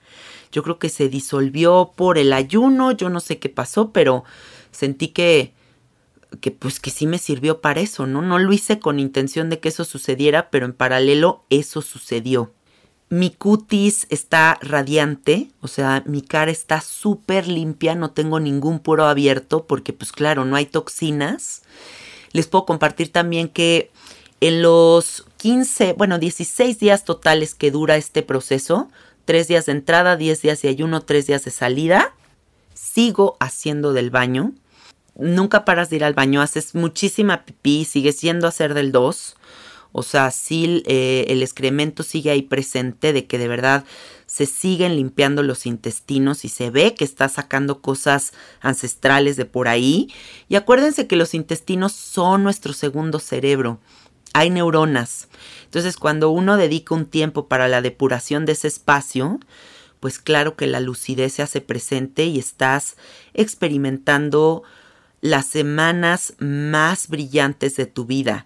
Yo 0.52 0.64
creo 0.64 0.80
que 0.80 0.90
se 0.90 1.08
disolvió 1.08 1.94
por 1.96 2.18
el 2.18 2.34
ayuno, 2.34 2.92
yo 2.92 3.10
no 3.10 3.22
sé 3.22 3.40
qué 3.40 3.48
pasó, 3.48 3.92
pero 3.92 4.26
sentí 4.72 5.08
que 5.08 5.54
que 6.38 6.52
pues 6.52 6.80
que 6.80 6.92
sí 6.92 7.08
me 7.08 7.18
sirvió 7.18 7.62
para 7.62 7.82
eso, 7.82 8.08
¿no? 8.08 8.22
No 8.22 8.40
lo 8.40 8.52
hice 8.54 8.80
con 8.80 9.00
intención 9.00 9.50
de 9.50 9.60
que 9.60 9.70
eso 9.70 9.86
sucediera, 9.86 10.50
pero 10.50 10.66
en 10.66 10.74
paralelo 10.74 11.44
eso 11.50 11.82
sucedió. 11.82 12.52
Mi 13.10 13.30
cutis 13.30 14.08
está 14.10 14.58
radiante, 14.62 15.50
o 15.62 15.68
sea, 15.68 16.04
mi 16.08 16.22
cara 16.22 16.50
está 16.50 16.82
súper 16.82 17.48
limpia, 17.48 17.94
no 17.94 18.12
tengo 18.12 18.40
ningún 18.40 18.80
poro 18.80 19.06
abierto 19.06 19.68
porque 19.68 19.94
pues 19.94 20.12
claro, 20.12 20.44
no 20.44 20.56
hay 20.56 20.66
toxinas. 20.66 21.62
Les 22.32 22.48
puedo 22.48 22.66
compartir 22.66 23.12
también 23.12 23.48
que 23.48 23.92
en 24.42 24.62
los 24.62 25.26
15, 25.38 25.94
bueno, 25.94 26.18
16 26.18 26.80
días 26.80 27.06
totales 27.06 27.54
que 27.54 27.72
dura 27.72 27.96
este 27.96 28.24
proceso, 28.24 28.90
3 29.26 29.48
días 29.48 29.68
de 29.68 29.74
entrada, 29.74 30.18
10 30.18 30.42
días 30.42 30.62
de 30.62 30.70
ayuno, 30.70 31.02
3 31.02 31.28
días 31.28 31.46
de 31.46 31.52
salida, 31.52 32.14
sigo 32.74 33.38
haciendo 33.40 33.94
del 33.94 34.10
baño 34.10 34.54
nunca 35.16 35.66
paras 35.66 35.90
de 35.90 35.98
ir 35.98 36.04
al 36.04 36.14
baño, 36.14 36.42
haces 36.42 36.76
muchísima 36.76 37.46
pipí, 37.46 37.86
sigues 37.86 38.22
yendo 38.22 38.46
a 38.46 38.50
hacer 38.50 38.74
del 38.74 38.92
2. 38.92 39.36
O 39.98 40.04
sea, 40.04 40.30
sí 40.32 40.84
eh, 40.88 41.26
el 41.30 41.42
excremento 41.42 42.04
sigue 42.04 42.30
ahí 42.30 42.42
presente 42.42 43.14
de 43.14 43.28
que 43.28 43.38
de 43.38 43.48
verdad 43.48 43.86
se 44.26 44.46
siguen 44.46 44.98
limpiando 44.98 45.42
los 45.42 45.66
intestinos 45.66 46.44
y 46.44 46.50
se 46.50 46.70
ve 46.70 46.96
que 46.96 47.06
está 47.06 47.30
sacando 47.30 47.82
cosas 47.82 48.34
ancestrales 48.60 49.38
de 49.38 49.46
por 49.46 49.70
ahí. 49.70 50.14
Y 50.50 50.56
acuérdense 50.56 51.08
que 51.08 51.16
los 51.16 51.34
intestinos 51.34 51.94
son 51.94 52.44
nuestro 52.44 52.74
segundo 52.74 53.20
cerebro. 53.20 53.80
Hay 54.34 54.50
neuronas. 54.50 55.30
Entonces, 55.64 55.96
cuando 55.96 56.30
uno 56.30 56.58
dedica 56.58 56.94
un 56.94 57.06
tiempo 57.06 57.48
para 57.48 57.70
la 57.70 57.82
depuración 57.82 58.46
de 58.46 58.52
ese 58.52 58.68
espacio, 58.68 59.40
pues 60.02 60.20
claro 60.20 60.58
que 60.58 60.68
la 60.68 60.82
lucidez 60.82 61.34
se 61.34 61.42
hace 61.42 61.62
presente 61.62 62.26
y 62.26 62.38
estás 62.38 62.98
experimentando 63.34 64.64
las 65.22 65.46
semanas 65.46 66.34
más 66.40 67.08
brillantes 67.08 67.76
de 67.76 67.86
tu 67.86 68.06
vida. 68.06 68.46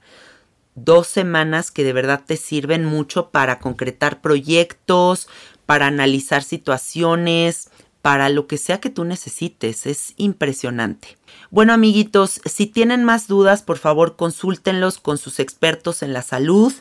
Dos 0.76 1.08
semanas 1.08 1.72
que 1.72 1.84
de 1.84 1.94
verdad 1.94 2.24
te 2.26 2.38
sirven 2.38 2.86
mucho 2.86 3.32
para 3.32 3.60
concretar 3.60 4.22
proyectos, 4.22 5.28
para 5.66 5.88
analizar 5.88 6.44
situaciones, 6.44 7.70
para 8.02 8.30
lo 8.30 8.48
que 8.48 8.58
sea 8.58 8.80
que 8.80 8.90
tú 8.90 9.04
necesites. 9.04 9.86
Es 9.86 10.14
impresionante. 10.18 11.18
Bueno, 11.52 11.74
amiguitos, 11.74 12.42
si 12.46 12.66
tienen 12.66 13.04
más 13.04 13.28
dudas, 13.28 13.62
por 13.62 13.78
favor, 13.78 14.16
consúltenlos 14.16 15.00
con 15.00 15.18
sus 15.18 15.40
expertos 15.40 16.02
en 16.02 16.14
la 16.14 16.22
salud. 16.22 16.74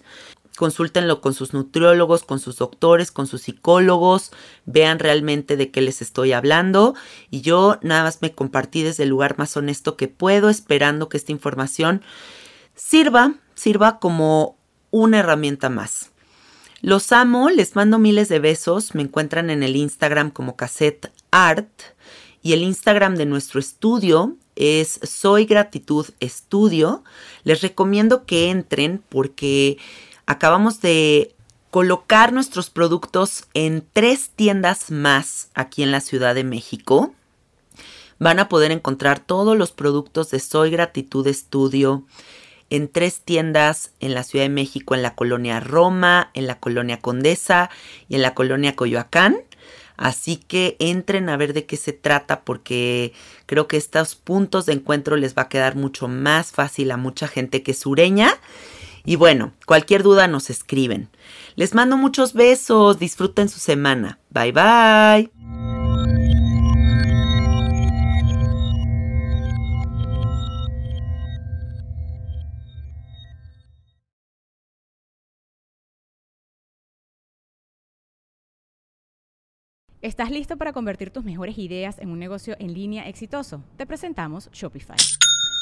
Consúltenlo 0.59 1.21
con 1.21 1.35
sus 1.35 1.55
nutriólogos, 1.55 2.25
con 2.25 2.41
sus 2.41 2.57
doctores, 2.57 3.13
con 3.13 3.29
sus 3.29 3.43
psicólogos, 3.43 4.33
vean 4.67 4.99
realmente 4.99 5.57
de 5.57 5.71
qué 5.71 5.81
les 5.81 6.03
estoy 6.03 6.33
hablando. 6.33 6.97
Y 7.31 7.43
yo 7.43 7.79
nada 7.83 8.03
más 8.03 8.23
me 8.23 8.33
compartí 8.35 8.83
desde 8.83 9.05
el 9.05 9.11
lugar 9.11 9.39
más 9.39 9.57
honesto 9.57 9.97
que 9.97 10.09
puedo, 10.09 10.49
esperando 10.49 11.09
que 11.09 11.17
esta 11.17 11.31
información 11.31 12.03
sirva, 12.75 13.37
sirva 13.55 14.01
como 14.01 14.59
una 14.91 15.21
herramienta 15.21 15.69
más. 15.69 16.11
Los 16.81 17.13
amo, 17.13 17.51
les 17.51 17.77
mando 17.77 18.01
miles 18.01 18.29
de 18.29 18.41
besos. 18.41 18.97
Me 18.97 19.03
encuentran 19.03 19.51
en 19.51 19.63
el 19.63 19.77
Instagram 19.77 20.33
como 20.33 20.57
Cassette 20.57 21.13
Art 21.31 21.71
y 22.43 22.53
el 22.53 22.65
Instagram 22.65 23.15
de 23.15 23.27
nuestro 23.27 23.61
estudio 23.61 24.37
es 24.59 24.99
Soy 25.05 25.45
Gratitud 25.45 26.07
Estudio. 26.19 27.05
Les 27.45 27.63
recomiendo 27.63 28.27
que 28.27 28.51
entren 28.51 29.05
porque 29.09 29.79
acabamos 30.29 30.83
de 30.83 31.35
colocar 31.71 32.35
nuestros 32.35 32.69
productos 32.69 33.47
en 33.55 33.83
tres 33.95 34.29
tiendas 34.37 34.91
más 34.91 35.49
aquí 35.55 35.83
en 35.83 35.91
la 35.91 36.03
Ciudad 36.03 36.35
de 36.35 36.45
México. 36.45 37.15
Van 38.19 38.39
a 38.39 38.51
poder 38.51 38.71
encontrar 38.71 39.21
todos 39.21 39.57
los 39.57 39.73
productos 39.73 40.31
de 40.31 40.39
Soy 40.39 40.71
Gratitud 40.71 41.27
Estudio 41.27 42.05
en 42.69 42.89
tres 42.89 43.23
tiendas 43.23 43.93
en 44.01 44.13
la 44.13 44.23
Ciudad 44.23 44.45
de 44.45 44.51
México, 44.51 44.95
en 44.95 45.01
la 45.01 45.15
colonia 45.15 45.61
Roma, 45.61 46.31
en 46.35 46.47
la 46.47 46.59
colonia 46.61 47.01
Condesa 47.01 47.71
y 48.07 48.17
en 48.17 48.23
la 48.23 48.35
colonia 48.35 48.77
Coyoacán. 48.77 49.39
Así 49.97 50.37
que 50.37 50.77
entren 50.79 51.31
a 51.31 51.39
ver 51.39 51.55
de 51.55 51.65
qué 51.65 51.79
se 51.79 51.95
trata 51.95 52.43
porque 52.43 53.15
creo 53.47 53.67
que 53.67 53.79
estos 53.79 54.15
puntos 54.15 54.67
de 54.67 54.75
encuentro 54.75 55.17
les 55.17 55.35
va 55.35 55.43
a 55.43 55.49
quedar 55.49 55.75
mucho 55.75 56.07
más 56.07 56.53
fácil 56.53 56.91
a 56.91 56.99
mucha 56.99 57.29
gente 57.29 57.63
que 57.63 57.73
sureña. 57.73 58.39
Y 59.05 59.17
bueno, 59.17 59.53
cualquier 59.67 60.03
duda 60.03 60.29
nos 60.29 60.51
escriben. 60.51 61.09
Les 61.57 61.75
mando 61.75 61.97
muchos 61.97 62.33
besos, 62.33 62.99
disfruten 62.99 63.49
su 63.49 63.59
semana. 63.59 64.19
Bye 64.31 64.53
bye. 64.53 65.31
¿Estás 80.01 80.31
listo 80.31 80.57
para 80.57 80.73
convertir 80.73 81.11
tus 81.11 81.25
mejores 81.25 81.59
ideas 81.59 81.99
en 81.99 82.11
un 82.11 82.21
negocio 82.21 82.55
en 82.61 82.73
línea 82.73 83.09
exitoso? 83.09 83.65
Te 83.77 83.85
presentamos 83.85 84.49
Shopify. 84.53 84.97